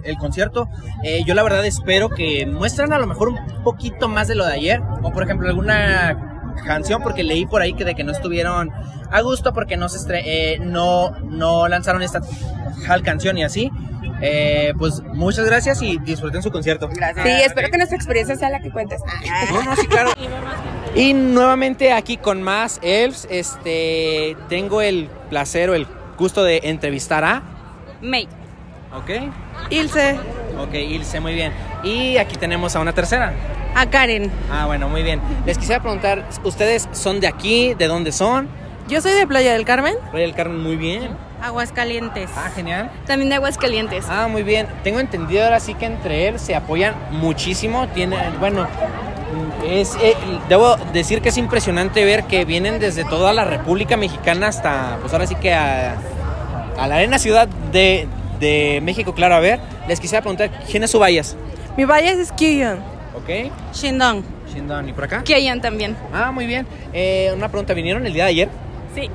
el 0.03 0.17
concierto. 0.17 0.69
Eh, 1.03 1.23
yo 1.25 1.33
la 1.33 1.43
verdad 1.43 1.65
espero 1.65 2.09
que 2.09 2.45
muestren 2.45 2.93
a 2.93 2.97
lo 2.99 3.07
mejor 3.07 3.29
un 3.29 3.37
poquito 3.63 4.07
más 4.07 4.27
de 4.27 4.35
lo 4.35 4.45
de 4.45 4.53
ayer, 4.53 4.81
o 5.03 5.11
por 5.11 5.23
ejemplo 5.23 5.47
alguna 5.49 6.55
canción, 6.65 7.01
porque 7.01 7.23
leí 7.23 7.45
por 7.45 7.61
ahí 7.61 7.73
que 7.73 7.85
de 7.85 7.95
que 7.95 8.03
no 8.03 8.11
estuvieron 8.11 8.71
a 9.11 9.21
gusto 9.21 9.53
porque 9.53 9.77
no 9.77 9.87
se 9.89 9.97
estre- 9.97 10.21
eh, 10.25 10.59
no, 10.61 11.11
no 11.21 11.67
lanzaron 11.67 12.01
esta 12.01 12.21
tal 12.85 13.01
canción 13.03 13.37
y 13.37 13.43
así. 13.43 13.71
Eh, 14.21 14.73
pues 14.77 15.01
muchas 15.13 15.45
gracias 15.45 15.81
y 15.81 15.97
disfruten 15.99 16.43
su 16.43 16.51
concierto. 16.51 16.89
Sí, 16.91 17.29
espero 17.45 17.69
que 17.69 17.77
nuestra 17.77 17.95
experiencia 17.95 18.35
sea 18.35 18.49
la 18.49 18.59
que 18.59 18.69
cuentes. 18.69 18.99
No, 19.53 19.63
no, 19.63 19.75
sí, 19.77 19.87
claro. 19.87 20.11
Y 20.93 21.13
nuevamente 21.13 21.93
aquí 21.93 22.17
con 22.17 22.41
más 22.43 22.79
elves, 22.83 23.27
este, 23.31 24.35
tengo 24.49 24.81
el 24.81 25.07
placer 25.29 25.69
o 25.69 25.73
el 25.75 25.87
gusto 26.17 26.43
de 26.43 26.59
entrevistar 26.65 27.23
a, 27.23 27.43
May. 28.01 28.27
¿Ok? 28.93 29.09
Ilse. 29.69 30.19
Ok, 30.59 30.73
Ilse, 30.73 31.19
muy 31.19 31.33
bien. 31.33 31.53
Y 31.83 32.17
aquí 32.17 32.35
tenemos 32.35 32.75
a 32.75 32.79
una 32.79 32.93
tercera. 32.93 33.33
A 33.75 33.85
Karen. 33.89 34.31
Ah, 34.51 34.65
bueno, 34.65 34.89
muy 34.89 35.03
bien. 35.03 35.21
Les 35.45 35.57
quisiera 35.57 35.81
preguntar, 35.81 36.25
¿ustedes 36.43 36.89
son 36.91 37.19
de 37.19 37.27
aquí? 37.27 37.73
¿De 37.75 37.87
dónde 37.87 38.11
son? 38.11 38.49
Yo 38.87 39.01
soy 39.01 39.13
de 39.13 39.27
Playa 39.27 39.53
del 39.53 39.65
Carmen. 39.65 39.95
Playa 40.11 40.25
del 40.25 40.35
Carmen, 40.35 40.61
muy 40.61 40.75
bien. 40.75 41.09
Aguascalientes. 41.41 42.29
Ah, 42.35 42.49
genial. 42.53 42.91
También 43.05 43.29
de 43.29 43.35
Aguascalientes. 43.35 44.05
Ah, 44.09 44.27
muy 44.27 44.43
bien. 44.43 44.67
Tengo 44.83 44.99
entendido 44.99 45.43
ahora 45.43 45.59
sí 45.59 45.75
que 45.75 45.85
entre 45.85 46.27
él 46.27 46.39
se 46.39 46.55
apoyan 46.55 46.95
muchísimo. 47.11 47.87
Tiene, 47.89 48.17
bueno, 48.39 48.67
es, 49.65 49.95
eh, 50.01 50.15
debo 50.49 50.75
decir 50.91 51.21
que 51.21 51.29
es 51.29 51.37
impresionante 51.37 52.03
ver 52.03 52.23
que 52.23 52.43
vienen 52.45 52.79
desde 52.79 53.05
toda 53.05 53.31
la 53.31 53.45
República 53.45 53.95
Mexicana 53.95 54.47
hasta, 54.47 54.97
pues 54.99 55.13
ahora 55.13 55.27
sí 55.27 55.35
que 55.35 55.53
a, 55.53 55.95
a 56.77 56.87
la 56.87 56.95
arena 56.95 57.19
ciudad 57.19 57.47
de, 57.71 58.07
de 58.39 58.79
México, 58.83 59.13
claro. 59.13 59.35
A 59.35 59.39
ver, 59.39 59.59
les 59.87 59.99
quisiera 59.99 60.21
preguntar, 60.21 60.49
¿quién 60.69 60.83
es 60.83 60.91
su 60.91 60.99
Bayas? 60.99 61.35
Mi 61.77 61.85
bias 61.85 62.17
es 62.17 62.31
Kiyon. 62.31 62.79
¿Ok? 63.15 63.51
Shindong. 63.73 64.23
Shindon, 64.53 64.89
¿y 64.89 64.93
por 64.93 65.05
acá? 65.05 65.23
Kiyon 65.23 65.61
también. 65.61 65.95
Ah, 66.13 66.31
muy 66.31 66.45
bien. 66.45 66.65
Eh, 66.93 67.31
una 67.35 67.49
pregunta, 67.49 67.73
¿vinieron 67.73 68.05
el 68.05 68.13
día 68.13 68.25
de 68.25 68.29
ayer? 68.29 68.49
Sí. 68.95 69.09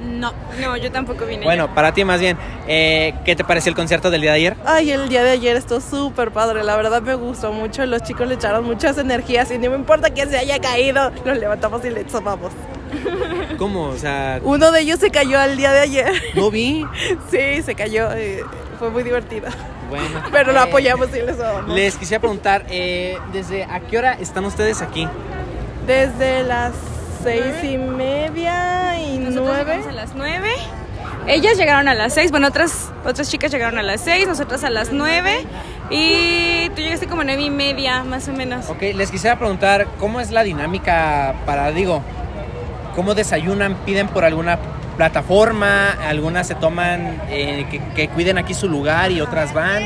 No, 0.00 0.32
no, 0.60 0.76
yo 0.76 0.92
tampoco 0.92 1.26
vine. 1.26 1.44
Bueno, 1.44 1.74
para 1.74 1.92
ti 1.92 2.04
más 2.04 2.20
bien, 2.20 2.36
eh, 2.68 3.14
¿qué 3.24 3.34
te 3.34 3.42
pareció 3.42 3.70
el 3.70 3.76
concierto 3.76 4.10
del 4.10 4.20
día 4.20 4.30
de 4.30 4.36
ayer? 4.36 4.56
Ay, 4.64 4.92
el 4.92 5.08
día 5.08 5.24
de 5.24 5.30
ayer 5.30 5.56
estuvo 5.56 5.80
súper 5.80 6.30
padre, 6.30 6.62
la 6.62 6.76
verdad 6.76 7.02
me 7.02 7.14
gustó 7.14 7.52
mucho, 7.52 7.84
los 7.84 8.02
chicos 8.02 8.28
le 8.28 8.34
echaron 8.34 8.64
muchas 8.64 8.96
energías 8.98 9.50
y 9.50 9.58
no 9.58 9.70
me 9.70 9.76
importa 9.76 10.10
quién 10.10 10.30
se 10.30 10.38
haya 10.38 10.60
caído, 10.60 11.10
los 11.24 11.38
levantamos 11.38 11.84
y 11.84 11.90
le 11.90 12.04
tomamos. 12.04 12.52
¿Cómo? 13.58 13.84
O 13.88 13.96
sea, 13.96 14.40
Uno 14.44 14.70
de 14.70 14.80
ellos 14.80 15.00
se 15.00 15.10
cayó 15.10 15.38
al 15.40 15.56
día 15.56 15.72
de 15.72 15.80
ayer. 15.80 16.12
no 16.34 16.50
vi. 16.50 16.86
Sí, 17.30 17.62
se 17.62 17.74
cayó, 17.74 18.10
eh, 18.12 18.42
fue 18.78 18.90
muy 18.90 19.02
divertido. 19.02 19.48
Bueno. 19.90 20.22
Pero 20.32 20.52
lo 20.52 20.60
Eh, 20.60 20.62
apoyamos 20.62 21.08
y 21.10 21.20
les 21.22 21.36
tomamos. 21.36 21.74
Les 21.74 21.96
quisiera 21.96 22.20
preguntar, 22.20 22.64
eh, 22.70 23.18
¿desde 23.32 23.64
a 23.64 23.80
qué 23.80 23.98
hora 23.98 24.12
están 24.14 24.44
ustedes 24.44 24.80
aquí? 24.82 25.08
Desde 25.86 26.44
las 26.44 26.72
seis 27.22 27.54
y 27.64 27.76
media 27.78 29.00
y 29.00 29.18
nueve. 29.18 29.80
a 29.88 29.92
las 29.92 30.14
9. 30.14 30.48
Ellas 31.26 31.58
llegaron 31.58 31.88
a 31.88 31.94
las 31.94 32.14
6, 32.14 32.30
bueno, 32.30 32.46
otras, 32.48 32.90
otras 33.04 33.30
chicas 33.30 33.50
llegaron 33.52 33.78
a 33.78 33.82
las 33.82 34.00
6, 34.02 34.26
nosotras 34.28 34.64
a 34.64 34.70
las 34.70 34.92
9 34.92 35.44
y 35.90 36.68
tú 36.70 36.76
llegaste 36.80 37.06
como 37.06 37.22
9 37.24 37.42
y 37.42 37.50
media, 37.50 38.02
más 38.02 38.28
o 38.28 38.32
menos. 38.32 38.68
Ok, 38.70 38.80
les 38.94 39.10
quisiera 39.10 39.38
preguntar, 39.38 39.86
¿cómo 39.98 40.20
es 40.20 40.30
la 40.30 40.42
dinámica 40.42 41.34
para, 41.44 41.70
digo, 41.70 42.02
cómo 42.94 43.14
desayunan? 43.14 43.74
¿Piden 43.86 44.08
por 44.08 44.24
alguna 44.24 44.58
plataforma? 44.96 45.90
¿Algunas 46.08 46.46
se 46.46 46.54
toman 46.54 47.20
eh, 47.30 47.66
que, 47.70 47.80
que 47.94 48.08
cuiden 48.08 48.38
aquí 48.38 48.54
su 48.54 48.68
lugar 48.68 49.10
y 49.10 49.20
otras 49.20 49.54
van? 49.54 49.84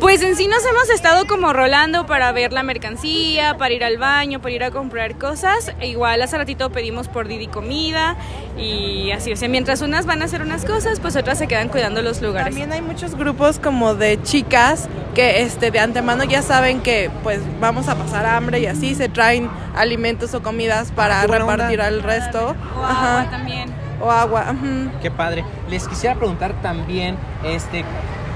Pues 0.00 0.22
en 0.22 0.36
sí 0.36 0.48
nos 0.48 0.64
hemos 0.66 0.90
estado 0.90 1.26
como 1.26 1.52
rolando 1.52 2.06
para 2.06 2.30
ver 2.32 2.52
la 2.52 2.62
mercancía, 2.62 3.56
para 3.56 3.72
ir 3.74 3.84
al 3.84 3.96
baño, 3.96 4.40
para 4.40 4.54
ir 4.54 4.64
a 4.64 4.70
comprar 4.70 5.16
cosas. 5.16 5.72
E 5.80 5.88
igual 5.88 6.20
hace 6.20 6.36
ratito 6.36 6.70
pedimos 6.70 7.08
por 7.08 7.26
Didi 7.26 7.46
comida 7.46 8.16
y 8.58 9.12
así, 9.12 9.32
o 9.32 9.36
sea, 9.36 9.48
mientras 9.48 9.80
unas 9.80 10.04
van 10.04 10.20
a 10.22 10.26
hacer 10.26 10.42
unas 10.42 10.64
cosas, 10.64 11.00
pues 11.00 11.16
otras 11.16 11.38
se 11.38 11.46
quedan 11.46 11.68
cuidando 11.68 12.02
los 12.02 12.20
lugares. 12.20 12.48
También 12.48 12.72
hay 12.72 12.82
muchos 12.82 13.14
grupos 13.14 13.58
como 13.58 13.94
de 13.94 14.20
chicas 14.22 14.88
que 15.14 15.42
este 15.42 15.70
de 15.70 15.78
antemano 15.78 16.24
ya 16.24 16.42
saben 16.42 16.80
que 16.80 17.10
pues 17.22 17.40
vamos 17.60 17.88
a 17.88 17.94
pasar 17.94 18.26
hambre 18.26 18.58
y 18.60 18.66
así 18.66 18.94
se 18.94 19.08
traen 19.08 19.48
alimentos 19.76 20.34
o 20.34 20.42
comidas 20.42 20.90
para 20.90 21.22
repartir 21.22 21.80
onda. 21.80 21.86
al 21.86 22.02
resto. 22.02 22.54
O 22.76 22.84
Ajá. 22.84 23.20
agua 23.20 23.30
también. 23.30 23.72
O 24.00 24.10
agua. 24.10 24.54
Qué 25.00 25.10
padre. 25.10 25.44
Les 25.70 25.86
quisiera 25.88 26.14
preguntar 26.16 26.60
también, 26.62 27.16
este, 27.44 27.84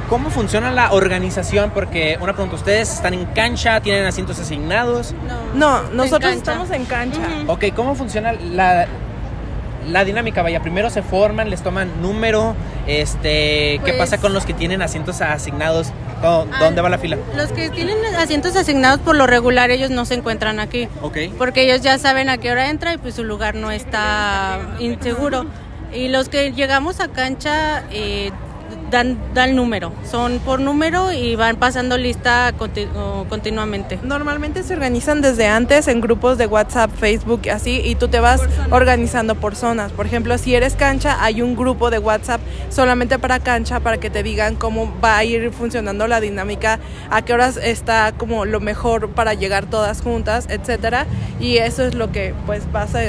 ¿cómo 0.08 0.30
funciona 0.30 0.70
la 0.70 0.92
organización? 0.92 1.70
Porque 1.72 2.18
una 2.20 2.32
pregunta, 2.32 2.56
¿ustedes 2.56 2.92
están 2.92 3.14
en 3.14 3.24
cancha? 3.26 3.80
¿Tienen 3.80 4.04
asientos 4.06 4.38
asignados? 4.38 5.14
No, 5.54 5.82
nosotros 5.90 6.30
cancha. 6.32 6.52
estamos 6.52 6.70
en 6.70 6.84
cancha. 6.84 7.20
Ok, 7.46 7.66
¿cómo 7.74 7.94
funciona 7.94 8.32
la, 8.32 8.86
la 9.88 10.04
dinámica? 10.04 10.42
Vaya, 10.42 10.60
primero 10.60 10.90
se 10.90 11.02
forman, 11.02 11.50
les 11.50 11.62
toman 11.62 12.00
número, 12.02 12.54
este, 12.86 13.80
¿qué 13.84 13.92
Pues- 13.92 13.96
pasa 13.96 14.18
con 14.18 14.32
los 14.34 14.44
que 14.46 14.54
tienen 14.54 14.82
asientos 14.82 15.20
asignados? 15.20 15.92
¿Dó- 16.22 16.46
¿Dónde 16.58 16.80
va 16.82 16.88
la 16.88 16.98
fila? 16.98 17.16
Los 17.36 17.52
que 17.52 17.70
tienen 17.70 17.96
asientos 18.16 18.56
asignados 18.56 18.98
por 19.00 19.14
lo 19.14 19.26
regular 19.28 19.70
ellos 19.70 19.90
no 19.90 20.04
se 20.04 20.14
encuentran 20.14 20.58
aquí. 20.58 20.88
Ok. 21.02 21.16
Porque 21.38 21.62
ellos 21.62 21.80
ya 21.82 21.96
saben 21.98 22.28
a 22.28 22.38
qué 22.38 22.50
hora 22.50 22.70
entra 22.70 22.92
y 22.94 22.98
pues 22.98 23.14
su 23.14 23.22
lugar 23.22 23.54
no 23.54 23.70
está 23.70 24.58
inseguro. 24.80 25.46
Y 25.92 26.08
los 26.08 26.28
que 26.28 26.52
llegamos 26.52 26.98
a 27.00 27.06
cancha 27.08 27.84
eh, 27.92 28.32
dan, 28.90 29.18
dan 29.34 29.54
número. 29.54 29.92
Son 30.10 30.38
por 30.38 30.60
número 30.60 31.12
y 31.12 31.36
van 31.36 31.56
pasando 31.56 31.96
lista 31.96 32.52
conti- 32.58 32.88
o 32.96 33.24
continuamente. 33.28 33.98
Normalmente 34.02 34.62
se 34.62 34.74
organizan 34.74 35.20
desde 35.20 35.46
antes 35.46 35.88
en 35.88 36.00
grupos 36.00 36.38
de 36.38 36.46
WhatsApp, 36.46 36.90
Facebook 36.98 37.48
así, 37.50 37.80
y 37.84 37.94
tú 37.94 38.08
te 38.08 38.20
vas 38.20 38.40
organizando 38.70 39.34
por 39.34 39.56
zonas. 39.56 39.92
Por 39.92 40.06
ejemplo, 40.06 40.36
si 40.38 40.54
eres 40.54 40.74
cancha, 40.74 41.22
hay 41.22 41.42
un 41.42 41.56
grupo 41.56 41.90
de 41.90 41.98
WhatsApp 41.98 42.40
solamente 42.70 43.18
para 43.18 43.40
cancha 43.40 43.80
para 43.80 43.98
que 43.98 44.10
te 44.10 44.22
digan 44.22 44.56
cómo 44.56 44.92
va 45.02 45.18
a 45.18 45.24
ir 45.24 45.50
funcionando 45.52 46.06
la 46.06 46.20
dinámica, 46.20 46.78
a 47.10 47.22
qué 47.22 47.32
horas 47.34 47.56
está 47.56 48.12
como 48.16 48.44
lo 48.44 48.60
mejor 48.60 49.10
para 49.10 49.34
llegar 49.34 49.66
todas 49.66 50.00
juntas, 50.00 50.46
etcétera. 50.48 51.06
Y 51.40 51.58
eso 51.58 51.84
es 51.84 51.94
lo 51.94 52.10
que 52.12 52.34
pues 52.46 52.64
pasa 52.72 53.00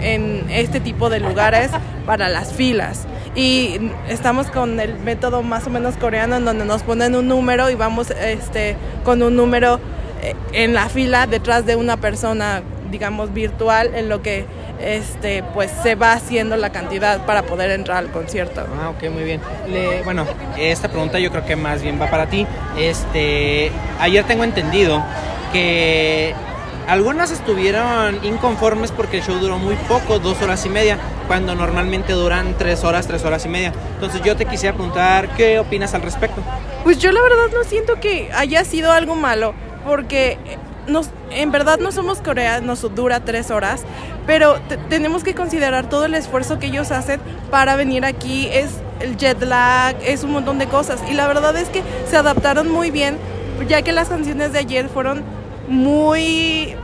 en 0.00 0.44
este 0.50 0.80
tipo 0.80 1.08
de 1.08 1.20
lugares 1.20 1.70
para 2.04 2.28
las 2.28 2.52
filas. 2.52 3.06
Y 3.36 3.78
estamos 4.08 4.46
con 4.46 4.80
el 4.80 4.98
método 4.98 5.42
más 5.42 5.66
o 5.66 5.70
menos 5.70 5.96
coreano 5.98 6.36
en 6.36 6.44
donde 6.46 6.64
nos 6.64 6.82
ponen 6.82 7.14
un 7.14 7.28
número 7.28 7.68
y 7.70 7.74
vamos 7.74 8.10
este, 8.10 8.76
con 9.04 9.22
un 9.22 9.36
número 9.36 9.78
eh, 10.22 10.34
en 10.52 10.72
la 10.72 10.88
fila 10.88 11.26
detrás 11.26 11.66
de 11.66 11.76
una 11.76 11.98
persona, 11.98 12.62
digamos, 12.90 13.34
virtual, 13.34 13.94
en 13.94 14.08
lo 14.08 14.22
que 14.22 14.46
este, 14.80 15.42
pues 15.54 15.70
se 15.82 15.96
va 15.96 16.12
haciendo 16.14 16.56
la 16.56 16.70
cantidad 16.70 17.26
para 17.26 17.42
poder 17.42 17.70
entrar 17.72 17.98
al 17.98 18.10
concierto. 18.10 18.66
Ah, 18.80 18.88
ok, 18.90 19.10
muy 19.10 19.24
bien. 19.24 19.40
Le- 19.68 20.02
bueno, 20.02 20.24
esta 20.56 20.88
pregunta 20.88 21.18
yo 21.18 21.30
creo 21.30 21.44
que 21.44 21.56
más 21.56 21.82
bien 21.82 22.00
va 22.00 22.08
para 22.08 22.26
ti. 22.26 22.46
Este, 22.78 23.70
ayer 24.00 24.24
tengo 24.24 24.44
entendido 24.44 25.02
que 25.52 26.32
algunas 26.88 27.30
estuvieron 27.30 28.18
inconformes 28.24 28.92
porque 28.92 29.18
el 29.18 29.22
show 29.24 29.36
duró 29.38 29.58
muy 29.58 29.74
poco, 29.88 30.18
dos 30.20 30.40
horas 30.40 30.64
y 30.64 30.68
media, 30.70 30.98
cuando 31.26 31.54
normalmente 31.54 32.12
duran 32.12 32.54
tres 32.58 32.84
horas, 32.84 33.06
tres 33.06 33.24
horas 33.24 33.44
y 33.44 33.48
media. 33.48 33.72
Entonces 33.94 34.22
yo 34.22 34.36
te 34.36 34.46
quisiera 34.46 34.74
preguntar, 34.74 35.28
¿qué 35.36 35.58
opinas 35.58 35.94
al 35.94 36.02
respecto? 36.02 36.40
Pues 36.84 36.98
yo 36.98 37.12
la 37.12 37.20
verdad 37.22 37.46
no 37.54 37.64
siento 37.64 38.00
que 38.00 38.30
haya 38.34 38.64
sido 38.64 38.92
algo 38.92 39.14
malo, 39.16 39.54
porque 39.84 40.38
nos, 40.86 41.10
en 41.30 41.50
verdad 41.50 41.78
no 41.78 41.90
somos 41.92 42.18
Corea, 42.20 42.60
nos 42.60 42.82
dura 42.94 43.20
tres 43.20 43.50
horas, 43.50 43.82
pero 44.26 44.60
te- 44.68 44.76
tenemos 44.76 45.24
que 45.24 45.34
considerar 45.34 45.88
todo 45.88 46.04
el 46.04 46.14
esfuerzo 46.14 46.58
que 46.58 46.66
ellos 46.66 46.92
hacen 46.92 47.20
para 47.50 47.74
venir 47.76 48.04
aquí, 48.04 48.48
es 48.52 48.70
el 49.00 49.16
jet 49.16 49.42
lag, 49.42 49.96
es 50.04 50.22
un 50.22 50.30
montón 50.32 50.58
de 50.58 50.66
cosas, 50.66 51.00
y 51.10 51.14
la 51.14 51.26
verdad 51.26 51.56
es 51.56 51.68
que 51.68 51.82
se 52.08 52.16
adaptaron 52.16 52.70
muy 52.70 52.90
bien, 52.92 53.18
ya 53.68 53.82
que 53.82 53.90
las 53.92 54.08
canciones 54.08 54.52
de 54.52 54.60
ayer 54.60 54.88
fueron 54.88 55.22
muy 55.68 56.76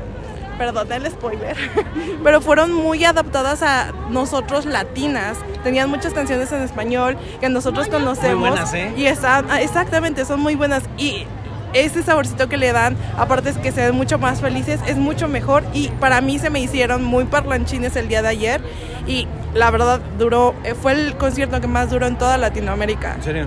perdón 0.63 0.93
el 0.93 1.11
spoiler, 1.11 1.57
pero 2.23 2.41
fueron 2.41 2.73
muy 2.73 3.05
adaptadas 3.05 3.65
a 3.65 3.91
nosotros 4.11 4.65
latinas. 4.65 5.37
Tenían 5.65 5.91
muchas 5.91 6.15
canciones 6.15 6.53
en 6.53 6.63
español 6.63 7.19
que 7.41 7.49
nosotros 7.49 7.89
conocemos. 7.89 8.51
buenas, 8.51 8.73
¿eh? 8.73 8.93
Y 8.97 9.07
están, 9.07 9.47
ah, 9.51 9.61
exactamente, 9.61 10.25
son 10.25 10.39
muy 10.39 10.55
buenas. 10.55 10.85
Y 10.97 11.27
ese 11.73 12.05
saborcito 12.05 12.49
que 12.49 12.59
le 12.59 12.71
dan, 12.71 12.97
aparte 13.19 13.51
es 13.51 13.59
que 13.59 13.73
se 13.73 13.87
ven 13.87 13.97
mucho 13.97 14.19
más 14.19 14.41
felices, 14.41 14.79
es 14.87 14.99
mucho 14.99 15.27
mejor. 15.27 15.65
Y 15.75 15.89
para 15.89 16.21
mí 16.21 16.39
se 16.39 16.49
me 16.49 16.61
hicieron 16.61 17.03
muy 17.03 17.25
parlanchines 17.25 17.97
el 17.97 18.07
día 18.07 18.23
de 18.23 18.29
ayer. 18.29 18.61
Y 19.09 19.27
la 19.55 19.70
verdad 19.70 20.00
duró, 20.18 20.55
eh, 20.64 20.74
fue 20.74 20.92
el 20.92 21.16
concierto 21.16 21.61
que 21.61 21.66
más 21.66 21.90
duró 21.90 22.07
en 22.07 22.16
toda 22.16 22.38
Latinoamérica. 22.38 23.14
¿En 23.16 23.22
serio? 23.22 23.46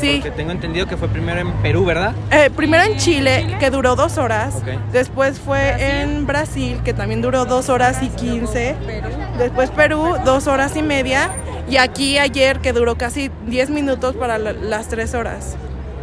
Sí. 0.00 0.20
porque 0.22 0.30
tengo 0.36 0.52
entendido 0.52 0.86
que 0.86 0.96
fue 0.96 1.08
primero 1.08 1.38
en 1.40 1.52
Perú, 1.60 1.84
¿verdad? 1.84 2.14
Eh, 2.30 2.48
primero 2.56 2.82
en 2.84 2.96
Chile, 2.96 3.56
que 3.60 3.68
duró 3.70 3.94
dos 3.94 4.16
horas. 4.16 4.54
Ok. 4.56 4.68
Después 4.90 5.38
fue 5.38 6.00
en 6.00 6.26
Brasil, 6.26 6.80
que 6.82 6.94
también 6.94 7.20
duró 7.20 7.44
dos 7.44 7.68
horas 7.68 8.02
y 8.02 8.08
quince. 8.08 8.74
Después 9.38 9.70
Perú, 9.70 10.16
dos 10.24 10.46
horas 10.46 10.76
y 10.76 10.82
media. 10.82 11.30
Y 11.68 11.76
aquí 11.76 12.18
ayer, 12.18 12.60
que 12.60 12.72
duró 12.72 12.96
casi 12.96 13.30
10 13.46 13.68
minutos 13.68 14.14
para 14.16 14.38
la- 14.38 14.52
las 14.54 14.88
tres 14.88 15.14
horas. 15.14 15.56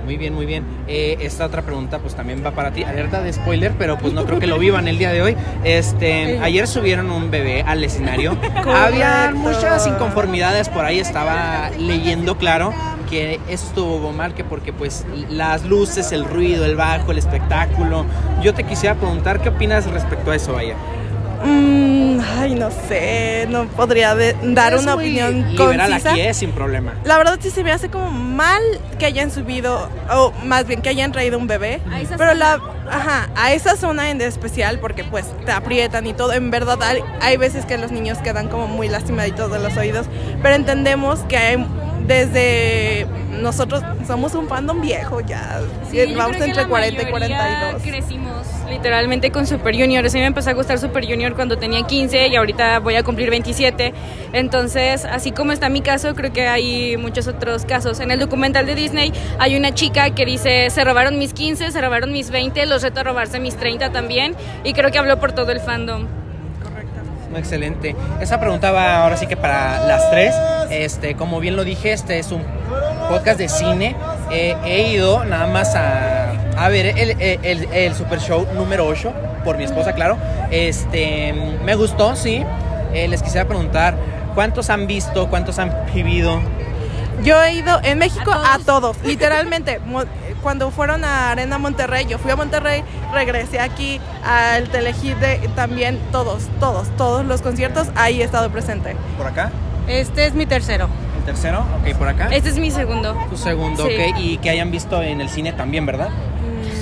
Muy 0.10 0.18
bien, 0.18 0.34
muy 0.34 0.48
bien. 0.48 0.64
Eh, 0.88 1.18
esta 1.20 1.46
otra 1.46 1.62
pregunta 1.62 2.00
pues 2.00 2.16
también 2.16 2.44
va 2.44 2.50
para 2.50 2.72
ti. 2.72 2.82
Alerta 2.82 3.22
de 3.22 3.32
spoiler, 3.32 3.74
pero 3.78 4.00
pues 4.00 4.12
no 4.12 4.26
creo 4.26 4.40
que 4.40 4.48
lo 4.48 4.58
vivan 4.58 4.88
el 4.88 4.98
día 4.98 5.12
de 5.12 5.22
hoy. 5.22 5.38
Este, 5.64 6.40
ayer 6.40 6.68
subieron 6.68 7.12
un 7.12 7.30
bebé 7.30 7.62
al 7.62 7.84
escenario. 7.84 8.36
Había 8.66 9.32
muchas 9.36 9.86
inconformidades 9.86 10.68
por 10.68 10.84
ahí, 10.84 11.00
estaba 11.00 11.70
leyendo 11.78 12.40
claro 12.40 12.74
que 13.08 13.40
estuvo 13.50 14.12
mal, 14.12 14.34
que 14.34 14.44
porque 14.44 14.74
pues 14.74 15.06
las 15.30 15.66
luces, 15.66 16.12
el 16.12 16.26
ruido, 16.26 16.66
el 16.66 16.76
bajo, 16.76 17.12
el 17.12 17.20
espectáculo. 17.20 18.04
Yo 18.42 18.56
te 18.56 18.64
quisiera 18.64 18.96
preguntar 18.96 19.44
qué 19.44 19.50
opinas 19.50 19.86
respecto 19.86 20.32
a 20.32 20.36
eso, 20.36 20.54
vaya. 20.54 20.74
Mm, 21.44 22.20
ay, 22.38 22.56
no 22.56 22.70
sé, 22.88 23.46
no 23.50 23.66
podría 23.68 24.16
de- 24.16 24.36
dar 24.44 24.74
Es 24.74 24.84
una 24.84 24.96
opinión 24.96 25.52
liberal 25.52 25.90
concisa. 25.90 26.12
aquí, 26.12 26.22
eh, 26.22 26.34
sin 26.34 26.52
problema. 26.52 26.94
La 27.06 27.18
verdad 27.18 27.38
sí 27.42 27.50
se 27.50 27.64
me 27.64 27.72
hace 27.72 27.90
como 27.90 28.12
mal 28.12 28.62
que 28.98 29.06
hayan 29.06 29.32
subido, 29.32 29.90
o 30.12 30.32
más 30.44 30.68
bien 30.68 30.82
que 30.82 30.90
hayan 30.90 31.12
traído 31.12 31.38
un 31.38 31.48
bebé. 31.48 31.82
A 31.92 32.02
esa 32.02 32.18
Pero 32.18 32.32
zona. 32.34 32.58
la, 32.58 32.62
ajá, 32.92 33.30
a 33.36 33.54
esa 33.54 33.76
zona 33.78 34.10
en 34.10 34.22
especial, 34.22 34.80
porque 34.80 35.04
pues 35.04 35.26
te 35.46 35.52
aprietan 35.52 36.06
y 36.08 36.14
todo. 36.14 36.34
En 36.34 36.52
verdad 36.52 36.82
hay, 36.84 37.00
hay 37.22 37.38
veces 37.38 37.66
que 37.66 37.78
los 37.78 37.92
niños 37.92 38.18
quedan 38.20 38.48
como 38.50 38.68
muy 38.68 38.90
lastimaditos 38.90 39.52
de 39.52 39.60
los 39.60 39.78
oídos. 39.78 40.08
Pero 40.42 40.56
entendemos 40.56 41.20
que 41.22 41.38
hay 41.38 41.66
desde 42.08 43.06
nosotros 43.40 43.84
somos 44.08 44.34
un 44.34 44.48
fandom 44.50 44.82
viejo 44.82 45.22
ya. 45.22 45.62
Sí, 45.90 45.98
yo 45.98 46.18
vamos 46.18 46.38
entre 46.38 46.64
la 46.64 46.68
40 46.68 47.02
y 47.04 47.12
mayoría 47.12 47.38
42. 47.70 47.82
Crecimos 47.84 48.39
literalmente 48.70 49.32
con 49.32 49.48
Super 49.48 49.76
Junior. 49.76 50.06
A 50.06 50.10
mí 50.10 50.20
me 50.20 50.26
empezó 50.26 50.50
a 50.50 50.54
gustar 50.54 50.80
Super 50.80 51.06
Junior 51.06 51.34
cuando 51.34 51.58
tenía 51.58 51.84
15 51.84 52.28
y 52.28 52.36
ahorita 52.36 52.80
voy 52.80 52.96
a 52.96 53.04
cumplir 53.04 53.30
27. 53.30 53.94
Entonces, 54.34 55.06
así 55.06 55.32
como 55.32 55.52
está 55.52 55.70
mi 55.70 55.82
caso, 55.82 56.16
creo 56.16 56.32
que 56.32 56.48
hay 56.48 56.98
muchos 56.98 57.28
otros 57.28 57.66
casos. 57.66 58.00
En 58.00 58.12
el 58.12 58.20
documental 58.20 58.66
de 58.66 58.76
Disney 58.76 59.12
hay 59.40 59.58
una 59.58 59.74
chica 59.74 60.12
que 60.12 60.26
dice, 60.26 60.70
se 60.70 60.84
robaron 60.84 61.18
mis 61.18 61.34
15, 61.34 61.72
se 61.72 61.82
robaron 61.82 62.12
mis 62.12 62.30
20, 62.30 62.66
los 62.66 62.84
reto 62.84 63.02
a 63.02 63.04
robarse 63.04 63.40
mis 63.40 63.56
30 63.56 63.92
también. 63.92 64.36
Y 64.64 64.74
creo 64.74 64.92
que 64.92 65.00
habló 65.00 65.20
por 65.20 65.32
todo 65.32 65.52
el 65.52 65.60
fandom. 65.60 66.08
Excelente. 67.36 67.96
Esa 68.20 68.40
pregunta 68.40 68.72
va 68.72 69.04
ahora 69.04 69.18
sí 69.18 69.28
que 69.28 69.38
para 69.38 69.86
las 69.86 70.10
tres. 70.10 70.34
Este, 70.70 71.16
como 71.16 71.40
bien 71.40 71.56
lo 71.56 71.64
dije, 71.64 71.94
este 71.94 72.20
es 72.20 72.32
un 72.32 72.44
podcast 73.08 73.38
de 73.40 73.50
cine. 73.50 73.96
Eh, 74.32 74.56
he 74.66 74.92
ido 74.92 75.24
nada 75.26 75.48
más 75.48 75.76
a, 75.76 76.19
a 76.60 76.70
ver 76.70 76.86
el, 76.98 77.12
el- 77.22 77.68
el 77.72 77.96
Super 77.96 78.20
Show 78.20 78.48
número 78.54 78.86
8 78.86 79.14
por 79.44 79.58
mi 79.58 79.64
esposa, 79.64 79.94
claro. 79.94 80.18
Este, 80.52 81.34
me 81.64 81.76
gustó, 81.76 82.16
sí. 82.16 82.44
Eh, 82.94 83.08
les 83.08 83.22
quisiera 83.22 83.48
preguntar, 83.48 83.96
¿cuántos 84.36 84.70
han 84.70 84.88
visto? 84.88 85.28
¿Cuántos 85.30 85.60
han 85.60 85.74
vivido? 85.94 86.40
Yo 87.24 87.42
he 87.44 87.54
ido 87.54 87.80
en 87.84 87.98
México 88.00 88.32
a 88.32 88.58
todos, 88.66 88.98
literalmente. 89.04 89.80
Cuando 90.42 90.72
fueron 90.72 91.04
a 91.04 91.32
Arena 91.32 91.58
Monterrey, 91.58 92.06
yo 92.08 92.18
fui 92.18 92.32
a 92.32 92.36
Monterrey, 92.38 92.82
regresé 93.14 93.60
aquí 93.60 94.00
al 94.26 94.70
Telehit 94.70 95.18
de 95.18 95.38
también 95.56 96.00
todos, 96.14 96.48
todos, 96.62 96.88
todos 96.96 97.26
los 97.26 97.42
conciertos, 97.42 97.88
ahí 97.96 98.22
he 98.22 98.24
estado 98.24 98.50
presente. 98.50 98.96
¿Por 99.18 99.28
acá? 99.28 99.52
Este 99.88 100.26
es 100.26 100.34
mi 100.34 100.46
tercero. 100.46 100.88
¿El 101.18 101.26
tercero? 101.26 101.66
Ok, 101.82 101.94
por 101.98 102.08
acá. 102.08 102.30
Este 102.32 102.50
es 102.50 102.58
mi 102.58 102.72
segundo. 102.72 103.18
Tu 103.30 103.36
segundo, 103.36 103.86
Sí. 103.86 103.94
ok. 103.96 104.18
Y 104.20 104.38
que 104.38 104.50
hayan 104.50 104.72
visto 104.72 105.02
en 105.04 105.20
el 105.20 105.28
cine 105.30 105.52
también, 105.52 105.86
¿verdad? 105.86 106.08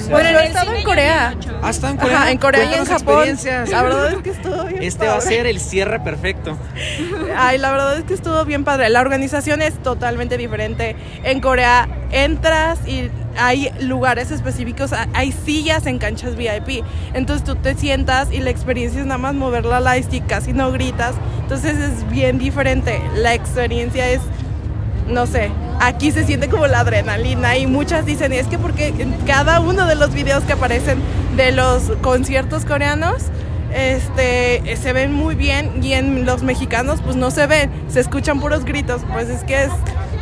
Bueno, 0.10 0.32
yo 0.32 0.40
he 0.40 0.48
estado 0.48 0.74
en 0.74 0.84
Corea. 0.84 1.36
Ah, 1.62 1.70
está 1.70 1.90
en 1.90 1.98
Corea. 1.98 2.18
Ajá, 2.22 2.32
en 2.32 2.38
Corea 2.38 2.64
y 2.72 2.74
en 2.76 2.86
Japón. 2.86 3.26
La 3.70 3.84
verdad 3.84 4.12
es 4.14 4.18
que 4.20 4.30
estuvo 4.30 4.64
bien 4.64 4.84
Este 4.84 5.08
va 5.08 5.16
a 5.16 5.22
ser 5.22 5.48
el 5.48 5.60
cierre 5.60 6.00
perfecto. 6.00 6.58
Ay, 7.38 7.58
la 7.58 7.72
verdad 7.72 7.98
es 7.98 8.04
que 8.06 8.14
estuvo 8.14 8.44
bien 8.46 8.64
padre. 8.64 8.90
La 8.90 9.02
organización 9.02 9.62
es 9.62 9.82
totalmente 9.82 10.38
diferente. 10.38 10.96
En 11.24 11.40
Corea 11.42 11.88
entras 12.12 12.80
y 12.88 13.10
hay 13.40 13.72
lugares 13.82 14.32
específicos, 14.32 14.94
ha- 14.94 15.08
hay 15.14 15.32
sillas 15.32 15.86
en 15.86 16.00
canchas 16.00 16.36
VIP. 16.36 16.84
Entonces 17.14 17.44
tú 17.44 17.56
te 17.56 17.76
sientas 17.76 18.32
y 18.32 18.40
la 18.40 18.50
experiencia 18.50 19.00
es 19.02 19.06
nada 19.06 19.18
más 19.20 19.36
mover 19.36 19.66
la 19.66 19.80
lightstick, 19.80 20.26
casi 20.28 20.54
no 20.54 20.72
gritas. 20.72 21.16
Entonces 21.42 21.78
es 21.78 22.10
bien 22.10 22.40
diferente. 22.40 23.02
La 23.16 23.34
experiencia 23.34 24.10
es, 24.10 24.22
no 25.08 25.26
sé, 25.28 25.52
aquí 25.80 26.12
se 26.12 26.26
siente 26.26 26.48
como 26.50 26.68
la 26.68 26.80
adrenalina 26.82 27.58
y 27.58 27.68
muchas 27.68 28.06
dicen, 28.06 28.34
es 28.34 28.48
que 28.48 28.58
porque 28.58 28.88
en 28.88 29.14
cada 29.26 29.60
uno 29.60 29.86
de 29.86 29.96
los 29.96 30.14
videos 30.14 30.44
que 30.44 30.54
aparecen 30.54 31.00
de 31.36 31.52
los 31.52 31.84
conciertos 32.02 32.66
coreanos, 32.66 33.24
este, 33.74 34.76
se 34.78 34.94
ven 34.94 35.14
muy 35.14 35.36
bien 35.36 35.84
y 35.84 35.94
en 35.94 36.26
los 36.26 36.42
mexicanos 36.44 37.02
pues 37.04 37.16
no 37.16 37.32
se 37.32 37.48
ven, 37.48 37.70
se 37.90 38.00
escuchan 38.00 38.40
puros 38.40 38.66
gritos, 38.66 39.02
pues 39.12 39.30
es 39.30 39.44
que 39.44 39.64
es, 39.66 39.72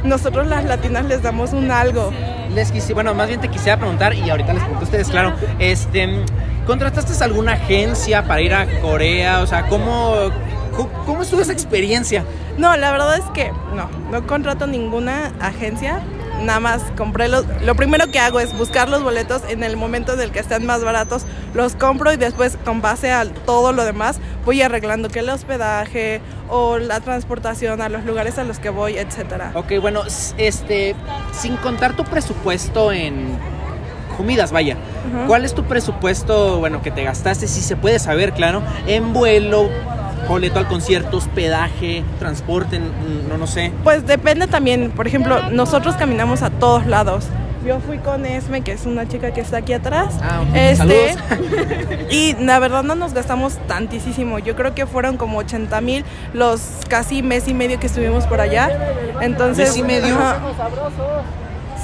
nosotros 0.03 0.47
las 0.47 0.65
latinas 0.65 1.05
les 1.05 1.21
damos 1.21 1.53
un 1.53 1.71
algo. 1.71 2.11
Les 2.53 2.73
quisi- 2.73 2.93
bueno, 2.93 3.13
más 3.13 3.27
bien 3.27 3.41
te 3.41 3.47
quisiera 3.49 3.77
preguntar, 3.77 4.13
y 4.13 4.29
ahorita 4.29 4.53
les 4.53 4.61
pregunto 4.61 4.81
a 4.81 4.85
ustedes, 4.85 5.07
claro, 5.09 5.33
este, 5.59 6.23
¿contrataste 6.65 7.23
alguna 7.23 7.53
agencia 7.53 8.23
para 8.23 8.41
ir 8.41 8.53
a 8.53 8.65
Corea? 8.81 9.41
O 9.41 9.47
sea, 9.47 9.67
¿cómo, 9.67 10.15
cómo, 10.75 10.89
cómo 11.05 11.21
estuvo 11.21 11.41
esa 11.41 11.53
experiencia? 11.53 12.25
No, 12.57 12.75
la 12.77 12.91
verdad 12.91 13.17
es 13.17 13.25
que 13.33 13.51
no, 13.75 13.89
no 14.11 14.27
contrato 14.27 14.67
ninguna 14.67 15.33
agencia. 15.39 16.01
Nada 16.41 16.59
más 16.59 16.83
compré 16.97 17.29
los. 17.29 17.45
Lo 17.63 17.75
primero 17.75 18.11
que 18.11 18.19
hago 18.19 18.41
es 18.41 18.55
buscar 18.57 18.89
los 18.89 19.01
boletos 19.01 19.41
en 19.47 19.63
el 19.63 19.77
momento 19.77 20.13
en 20.13 20.21
el 20.21 20.31
que 20.31 20.39
estén 20.39 20.65
más 20.65 20.83
baratos. 20.83 21.23
Los 21.53 21.75
compro 21.75 22.11
y 22.11 22.17
después, 22.17 22.57
con 22.65 22.81
base 22.81 23.11
a 23.13 23.25
todo 23.45 23.71
lo 23.71 23.85
demás, 23.85 24.19
voy 24.43 24.61
arreglando 24.61 25.07
que 25.07 25.19
el 25.19 25.29
hospedaje 25.29 26.19
o 26.49 26.77
la 26.77 26.99
transportación 26.99 27.81
a 27.81 27.87
los 27.87 28.03
lugares 28.03 28.37
a 28.37 28.43
los 28.43 28.59
que 28.59 28.69
voy, 28.69 28.97
etcétera. 28.97 29.51
Ok, 29.55 29.79
bueno, 29.81 30.01
este, 30.37 30.93
sin 31.31 31.55
contar 31.57 31.95
tu 31.95 32.03
presupuesto 32.03 32.91
en 32.91 33.37
comidas, 34.17 34.51
vaya. 34.51 34.75
¿Cuál 35.27 35.45
es 35.45 35.53
tu 35.53 35.63
presupuesto, 35.63 36.59
bueno, 36.59 36.81
que 36.81 36.91
te 36.91 37.03
gastaste, 37.03 37.47
si 37.47 37.61
se 37.61 37.75
puede 37.75 37.99
saber, 37.99 38.33
claro, 38.33 38.61
en 38.87 39.13
vuelo, 39.13 39.69
boleto 40.27 40.59
al 40.59 40.67
concierto, 40.67 41.17
hospedaje, 41.17 42.03
transporte, 42.19 42.79
no, 43.29 43.37
no 43.37 43.47
sé? 43.47 43.71
Pues 43.83 44.05
depende 44.05 44.47
también, 44.47 44.91
por 44.91 45.07
ejemplo, 45.07 45.49
nosotros 45.51 45.95
caminamos 45.95 46.41
a 46.41 46.49
todos 46.49 46.85
lados. 46.85 47.25
Yo 47.65 47.79
fui 47.79 47.97
con 47.97 48.27
Esme, 48.27 48.61
que 48.61 48.73
es 48.73 48.85
una 48.85 49.07
chica 49.07 49.33
que 49.33 49.41
está 49.41 49.57
aquí 49.57 49.73
atrás. 49.73 50.13
Ah, 50.21 50.41
ok. 50.41 50.55
Este, 50.55 51.13
Saludos. 51.15 52.11
y 52.11 52.35
la 52.35 52.59
verdad 52.59 52.83
no 52.83 52.93
nos 52.93 53.13
gastamos 53.15 53.57
tantísimo. 53.67 54.37
Yo 54.37 54.55
creo 54.55 54.75
que 54.75 54.85
fueron 54.85 55.17
como 55.17 55.39
80 55.39 55.81
mil 55.81 56.05
los 56.33 56.61
casi 56.87 57.23
mes 57.23 57.47
y 57.47 57.55
medio 57.55 57.79
que 57.79 57.87
estuvimos 57.87 58.27
por 58.27 58.39
allá. 58.39 58.69
Entonces, 59.19 59.69
¿Mes 59.69 59.77
y 59.77 59.83
medio? 59.83 60.13
ajá. 60.13 60.37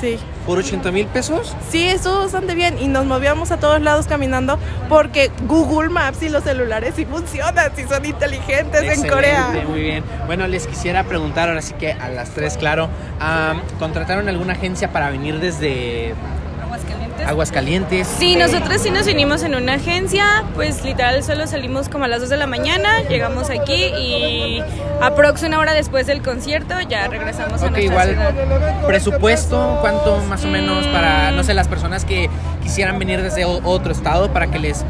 Sí. 0.01 0.17
¿Por 0.47 0.57
80 0.57 0.91
mil 0.91 1.05
pesos? 1.05 1.55
Sí, 1.69 1.87
estuvo 1.87 2.17
bastante 2.19 2.55
bien 2.55 2.79
y 2.79 2.87
nos 2.87 3.05
movíamos 3.05 3.51
a 3.51 3.57
todos 3.57 3.79
lados 3.79 4.07
caminando 4.07 4.57
porque 4.89 5.29
Google 5.47 5.89
Maps 5.89 6.23
y 6.23 6.29
los 6.29 6.43
celulares 6.43 6.95
sí 6.95 7.05
funcionan, 7.05 7.71
sí 7.75 7.83
son 7.87 8.03
inteligentes 8.03 8.81
en 8.81 8.87
Excelente, 8.87 9.09
Corea. 9.09 9.53
Muy 9.69 9.79
bien. 9.81 10.03
Bueno, 10.25 10.47
les 10.47 10.65
quisiera 10.65 11.03
preguntar 11.03 11.49
ahora 11.49 11.61
sí 11.61 11.75
que 11.75 11.91
a 11.93 12.09
las 12.09 12.31
tres, 12.31 12.57
claro, 12.57 12.89
ah, 13.19 13.61
¿contrataron 13.77 14.27
alguna 14.27 14.53
agencia 14.53 14.91
para 14.91 15.11
venir 15.11 15.39
desde 15.39 16.15
Aguascalientes? 16.63 17.10
Sí, 18.19 18.35
nosotros 18.35 18.81
sí 18.81 18.89
nos 18.91 19.05
vinimos 19.05 19.43
en 19.43 19.55
una 19.55 19.73
agencia, 19.75 20.43
pues 20.55 20.83
literal 20.83 21.23
solo 21.23 21.47
salimos 21.47 21.87
como 21.89 22.05
a 22.05 22.07
las 22.07 22.21
2 22.21 22.29
de 22.29 22.37
la 22.37 22.47
mañana, 22.47 23.01
llegamos 23.09 23.49
aquí 23.49 23.73
y 23.85 24.61
aprox 25.01 25.43
una 25.43 25.59
hora 25.59 25.73
después 25.73 26.07
del 26.07 26.21
concierto 26.21 26.75
ya 26.81 27.07
regresamos 27.07 27.61
a 27.61 27.65
Ok, 27.65 27.71
nuestra 27.71 27.81
igual 27.81 28.09
ciudad. 28.09 28.85
presupuesto, 28.87 29.77
¿cuánto 29.81 30.17
más 30.29 30.43
o 30.45 30.47
menos 30.47 30.85
para, 30.87 31.31
no 31.31 31.43
sé, 31.43 31.53
las 31.53 31.67
personas 31.67 32.05
que 32.05 32.29
quisieran 32.63 32.99
venir 32.99 33.21
desde 33.21 33.45
otro 33.45 33.91
estado 33.91 34.31
para 34.31 34.47
que 34.47 34.59
les, 34.59 34.83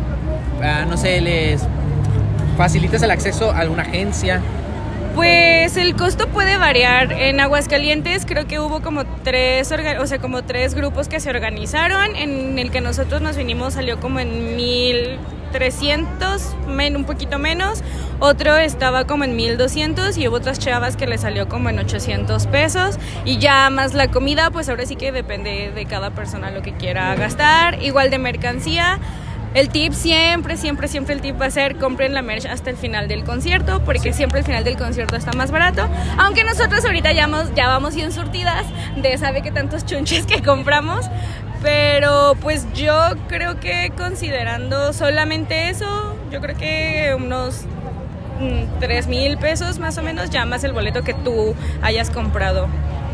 ah, 0.63 0.85
no 0.87 0.97
sé, 0.97 1.21
les 1.21 1.61
facilites 2.57 3.01
el 3.03 3.11
acceso 3.11 3.51
a 3.51 3.59
alguna 3.59 3.83
agencia? 3.83 4.41
Pues 5.15 5.75
el 5.75 5.95
costo 5.95 6.27
puede 6.29 6.55
variar. 6.57 7.11
En 7.11 7.41
Aguascalientes 7.41 8.25
creo 8.25 8.47
que 8.47 8.59
hubo 8.59 8.81
como 8.81 9.05
tres, 9.05 9.71
o 9.99 10.07
sea, 10.07 10.19
como 10.19 10.43
tres 10.43 10.73
grupos 10.73 11.09
que 11.09 11.19
se 11.19 11.29
organizaron. 11.29 12.15
En 12.15 12.57
el 12.57 12.71
que 12.71 12.79
nosotros 12.81 13.21
nos 13.21 13.35
vinimos 13.35 13.73
salió 13.73 13.99
como 13.99 14.21
en 14.21 14.55
1300, 14.55 16.55
men, 16.67 16.95
un 16.95 17.03
poquito 17.03 17.39
menos. 17.39 17.83
Otro 18.19 18.55
estaba 18.55 19.05
como 19.05 19.25
en 19.25 19.35
1200 19.35 20.17
y 20.17 20.29
hubo 20.29 20.37
otras 20.37 20.59
chavas 20.59 20.95
que 20.95 21.07
le 21.07 21.17
salió 21.17 21.49
como 21.49 21.69
en 21.69 21.79
800 21.79 22.47
pesos. 22.47 22.97
Y 23.25 23.37
ya 23.37 23.69
más 23.69 23.93
la 23.93 24.07
comida, 24.07 24.49
pues 24.49 24.69
ahora 24.69 24.85
sí 24.85 24.95
que 24.95 25.11
depende 25.11 25.73
de 25.75 25.85
cada 25.85 26.11
persona 26.11 26.51
lo 26.51 26.61
que 26.61 26.71
quiera 26.73 27.13
gastar. 27.15 27.83
Igual 27.83 28.11
de 28.11 28.17
mercancía. 28.17 28.97
El 29.53 29.67
tip 29.69 29.91
siempre, 29.93 30.55
siempre, 30.55 30.87
siempre 30.87 31.13
el 31.13 31.21
tip 31.21 31.39
va 31.39 31.47
a 31.47 31.51
ser 31.51 31.75
compren 31.75 32.13
la 32.13 32.21
merch 32.21 32.45
hasta 32.45 32.69
el 32.69 32.77
final 32.77 33.07
del 33.09 33.23
concierto, 33.25 33.81
porque 33.83 34.13
siempre 34.13 34.39
el 34.39 34.45
final 34.45 34.63
del 34.63 34.77
concierto 34.77 35.17
está 35.17 35.33
más 35.33 35.51
barato. 35.51 35.89
Aunque 36.17 36.43
nosotros 36.45 36.85
ahorita 36.85 37.11
ya 37.11 37.27
vamos, 37.27 37.53
ya 37.53 37.67
vamos 37.67 37.93
bien 37.95 38.13
surtidas 38.13 38.65
de 38.95 39.17
sabe 39.17 39.41
que 39.41 39.51
tantos 39.51 39.85
chunches 39.85 40.25
que 40.25 40.41
compramos. 40.41 41.05
Pero 41.61 42.35
pues 42.41 42.65
yo 42.73 42.95
creo 43.27 43.59
que 43.59 43.91
considerando 43.95 44.93
solamente 44.93 45.69
eso, 45.69 46.15
yo 46.31 46.39
creo 46.41 46.57
que 46.57 47.13
unos 47.15 47.65
3 48.79 49.07
mil 49.07 49.37
pesos 49.37 49.77
más 49.79 49.97
o 49.97 50.01
menos, 50.01 50.29
ya 50.31 50.45
más 50.45 50.63
el 50.63 50.71
boleto 50.73 51.03
que 51.03 51.13
tú 51.13 51.53
hayas 51.83 52.09
comprado. 52.09 52.67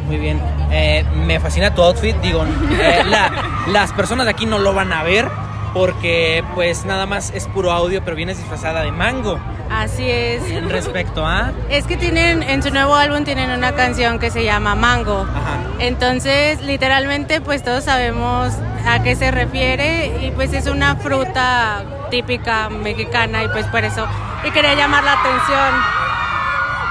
Muy 0.06 0.18
bien. 0.18 0.40
Eh, 0.72 1.04
me 1.26 1.40
fascina 1.42 1.74
tu 1.76 1.82
outfit. 1.82 2.16
Digo, 2.22 2.46
eh, 2.80 3.04
la- 3.06 3.32
las 3.68 3.92
personas 3.92 4.26
de 4.26 4.32
aquí 4.32 4.46
no 4.46 4.60
lo 4.60 4.74
van 4.74 4.94
a 4.94 5.04
ver 5.04 5.28
porque 5.74 6.44
pues 6.56 6.86
nada 6.86 7.06
más 7.06 7.32
es 7.32 7.48
puro 7.48 7.72
audio, 7.72 8.04
pero 8.04 8.16
vienes 8.16 8.38
disfrazada 8.38 8.82
de 8.82 8.92
mango. 8.92 9.40
Así 9.70 10.10
es. 10.10 10.42
Respecto 10.70 11.26
a... 11.26 11.52
Es 11.70 11.86
que 11.86 11.98
tienen, 11.98 12.42
en 12.42 12.64
su 12.64 12.72
nuevo 12.72 12.96
álbum 12.96 13.24
tienen 13.26 13.52
una 13.52 13.74
canción 13.74 14.18
que 14.18 14.32
se 14.32 14.44
llama 14.44 14.76
Mango. 14.76 15.28
Entonces, 15.80 16.62
literalmente, 16.62 17.42
pues 17.42 17.64
todos 17.64 17.84
sabemos 17.84 18.54
a 18.86 19.04
qué 19.04 19.16
se 19.16 19.32
refiere 19.32 20.26
y 20.26 20.32
pues 20.32 20.54
es 20.54 20.68
una 20.68 20.96
fruta 20.96 21.84
típica 22.10 22.70
mexicana 22.70 23.44
y 23.44 23.50
pues 23.50 23.66
por 23.68 23.84
eso 23.84 24.08
y 24.44 24.52
quería 24.52 24.76
llamar 24.76 25.04
la 25.04 25.14
atención. 25.14 26.08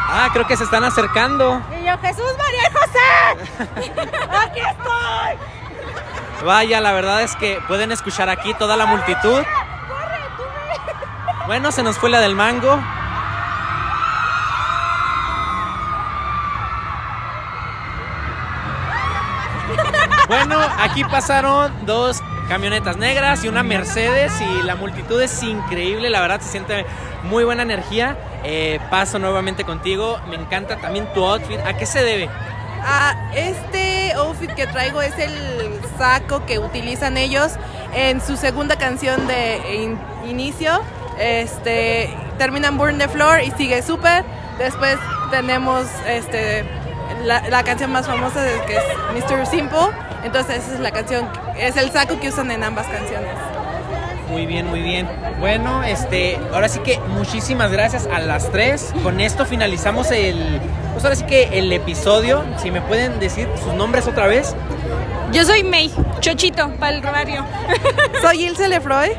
Ah, 0.08 0.28
creo 0.32 0.46
que 0.46 0.56
se 0.56 0.64
están 0.64 0.84
acercando. 0.84 1.60
Y 1.80 1.84
yo, 1.86 1.98
Jesús 1.98 2.32
María 2.38 2.62
y 2.68 2.72
José, 2.72 3.90
aquí 4.30 4.60
estoy. 4.60 5.55
Vaya, 6.44 6.80
la 6.80 6.92
verdad 6.92 7.22
es 7.22 7.34
que 7.36 7.60
pueden 7.66 7.92
escuchar 7.92 8.28
aquí 8.28 8.54
toda 8.54 8.76
la 8.76 8.86
multitud. 8.86 9.42
Bueno, 11.46 11.72
se 11.72 11.82
nos 11.82 11.98
fue 11.98 12.10
la 12.10 12.20
del 12.20 12.34
mango. 12.34 12.78
Bueno, 20.28 20.58
aquí 20.80 21.04
pasaron 21.04 21.72
dos 21.86 22.20
camionetas 22.48 22.96
negras 22.96 23.44
y 23.44 23.48
una 23.48 23.62
Mercedes 23.62 24.32
y 24.40 24.62
la 24.64 24.74
multitud 24.74 25.20
es 25.20 25.42
increíble, 25.42 26.10
la 26.10 26.20
verdad 26.20 26.40
se 26.40 26.48
siente 26.48 26.84
muy 27.22 27.44
buena 27.44 27.62
energía. 27.62 28.16
Eh, 28.42 28.80
paso 28.90 29.20
nuevamente 29.20 29.64
contigo, 29.64 30.20
me 30.28 30.36
encanta 30.36 30.76
también 30.76 31.06
tu 31.14 31.24
outfit. 31.24 31.60
¿A 31.60 31.76
qué 31.76 31.86
se 31.86 32.02
debe? 32.02 32.28
Ah, 32.82 33.30
este 33.34 34.12
outfit 34.14 34.50
que 34.52 34.66
traigo 34.66 35.00
es 35.00 35.16
el 35.18 35.55
saco 35.98 36.44
que 36.46 36.58
utilizan 36.58 37.16
ellos 37.16 37.52
en 37.94 38.20
su 38.20 38.36
segunda 38.36 38.76
canción 38.76 39.26
de 39.26 39.60
in- 39.82 39.98
inicio. 40.28 40.80
Este 41.18 42.10
terminan 42.38 42.76
Burn 42.78 42.98
the 42.98 43.08
Floor 43.08 43.42
y 43.42 43.50
sigue 43.52 43.82
Super. 43.82 44.24
Después 44.58 44.96
tenemos 45.30 45.86
este 46.06 46.64
la, 47.24 47.48
la 47.48 47.62
canción 47.62 47.90
más 47.92 48.06
famosa 48.06 48.44
que 48.66 48.76
es 48.76 48.82
Mr. 49.14 49.46
Simple. 49.46 49.78
Entonces 50.24 50.58
esa 50.64 50.74
es 50.74 50.80
la 50.80 50.90
canción, 50.90 51.28
es 51.58 51.76
el 51.76 51.90
saco 51.92 52.18
que 52.18 52.28
usan 52.28 52.50
en 52.50 52.64
ambas 52.64 52.86
canciones. 52.86 53.30
Muy 54.28 54.44
bien, 54.44 54.66
muy 54.66 54.80
bien. 54.82 55.08
Bueno, 55.38 55.84
este, 55.84 56.36
ahora 56.52 56.68
sí 56.68 56.80
que 56.80 56.98
muchísimas 56.98 57.70
gracias 57.70 58.08
a 58.12 58.18
las 58.18 58.50
tres. 58.50 58.92
Con 59.04 59.20
esto 59.20 59.46
finalizamos 59.46 60.10
el, 60.10 60.60
pues 60.92 61.04
ahora 61.04 61.14
sí 61.14 61.24
que 61.26 61.56
el 61.58 61.72
episodio. 61.72 62.42
Si 62.60 62.72
me 62.72 62.80
pueden 62.80 63.20
decir 63.20 63.48
sus 63.62 63.72
nombres 63.74 64.08
otra 64.08 64.26
vez. 64.26 64.56
Yo 65.32 65.44
soy 65.44 65.64
May, 65.64 65.92
Chochito, 66.20 66.70
para 66.76 66.96
el 66.96 67.02
barrio. 67.02 67.44
Soy 68.22 68.44
Ilse 68.44 68.68
Lefroy. 68.68 69.10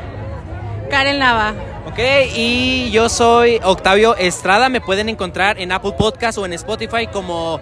Karen 0.90 1.18
Lava. 1.18 1.54
Ok, 1.86 1.98
y 2.34 2.90
yo 2.90 3.08
soy 3.08 3.60
Octavio 3.62 4.16
Estrada. 4.16 4.68
Me 4.68 4.80
pueden 4.80 5.08
encontrar 5.08 5.58
en 5.60 5.70
Apple 5.70 5.92
Podcast 5.96 6.38
o 6.38 6.46
en 6.46 6.54
Spotify 6.54 7.06
como 7.06 7.60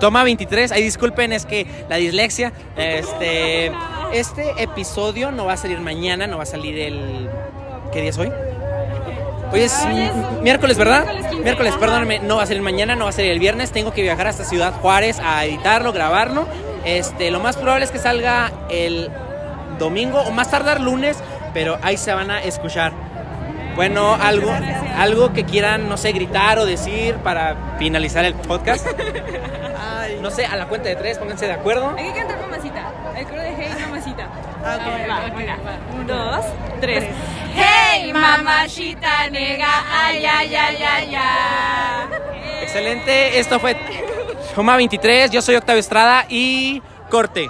Toma 0.00 0.22
23. 0.22 0.72
Ay, 0.72 0.82
disculpen, 0.82 1.32
es 1.32 1.44
que 1.44 1.66
la 1.88 1.96
dislexia. 1.96 2.52
Este, 2.76 3.72
este 4.12 4.62
episodio 4.62 5.32
no 5.32 5.46
va 5.46 5.54
a 5.54 5.56
salir 5.56 5.80
mañana, 5.80 6.26
no 6.26 6.36
va 6.36 6.44
a 6.44 6.46
salir 6.46 6.78
el. 6.78 7.28
¿Qué 7.92 8.02
día 8.02 8.10
es 8.10 8.18
hoy? 8.18 8.30
Hoy 9.52 9.62
es 9.62 9.86
miércoles, 10.42 10.76
¿verdad? 10.76 11.06
Miércoles, 11.42 11.74
perdónenme, 11.76 12.18
no 12.18 12.36
va 12.36 12.42
a 12.42 12.46
salir 12.46 12.62
mañana, 12.62 12.96
no 12.96 13.04
va 13.04 13.10
a 13.10 13.12
salir 13.12 13.30
el 13.30 13.38
viernes. 13.38 13.72
Tengo 13.72 13.92
que 13.92 14.02
viajar 14.02 14.26
hasta 14.26 14.44
Ciudad 14.44 14.74
Juárez 14.74 15.18
a 15.20 15.44
editarlo, 15.44 15.92
grabarlo. 15.92 16.46
Este, 16.84 17.30
lo 17.30 17.40
más 17.40 17.56
probable 17.56 17.84
es 17.84 17.90
que 17.90 17.98
salga 17.98 18.52
el 18.70 19.10
domingo 19.78 20.20
o 20.20 20.30
más 20.30 20.50
tardar 20.50 20.80
lunes, 20.80 21.18
pero 21.54 21.78
ahí 21.82 21.96
se 21.96 22.12
van 22.12 22.30
a 22.30 22.42
escuchar. 22.42 22.92
Bueno, 23.74 24.14
algo, 24.20 24.50
algo 24.96 25.32
que 25.32 25.44
quieran, 25.44 25.88
no 25.88 25.96
sé, 25.96 26.12
gritar 26.12 26.58
o 26.58 26.66
decir 26.66 27.14
para 27.16 27.76
finalizar 27.78 28.24
el 28.24 28.34
podcast. 28.34 28.86
No 30.22 30.30
sé, 30.30 30.44
a 30.46 30.56
la 30.56 30.66
cuenta 30.66 30.88
de 30.88 30.96
tres, 30.96 31.18
pónganse 31.18 31.46
de 31.46 31.52
acuerdo. 31.52 31.94
Hay 31.96 32.12
que 32.12 32.18
cantar 32.18 32.40
mamacita. 32.40 32.92
El 33.18 33.26
coro 33.26 33.42
de 33.42 33.48
Hey 33.48 33.74
Mamacita. 33.80 34.28
Ah, 34.64 34.78
va, 34.78 35.26
una, 35.34 35.58
un, 35.92 36.06
dos, 36.06 36.44
tres. 36.80 37.04
Hey 37.52 38.12
mamachita 38.12 39.28
nega, 39.30 39.84
ay, 39.90 40.24
ay, 40.24 40.54
ay, 40.54 40.76
ay, 40.84 41.14
ay. 41.16 42.08
Excelente, 42.62 43.40
esto 43.40 43.58
fue 43.58 43.76
Toma 44.54 44.76
23, 44.76 45.32
yo 45.32 45.42
soy 45.42 45.56
Octavio 45.56 45.80
Estrada 45.80 46.26
y 46.28 46.80
corte. 47.10 47.48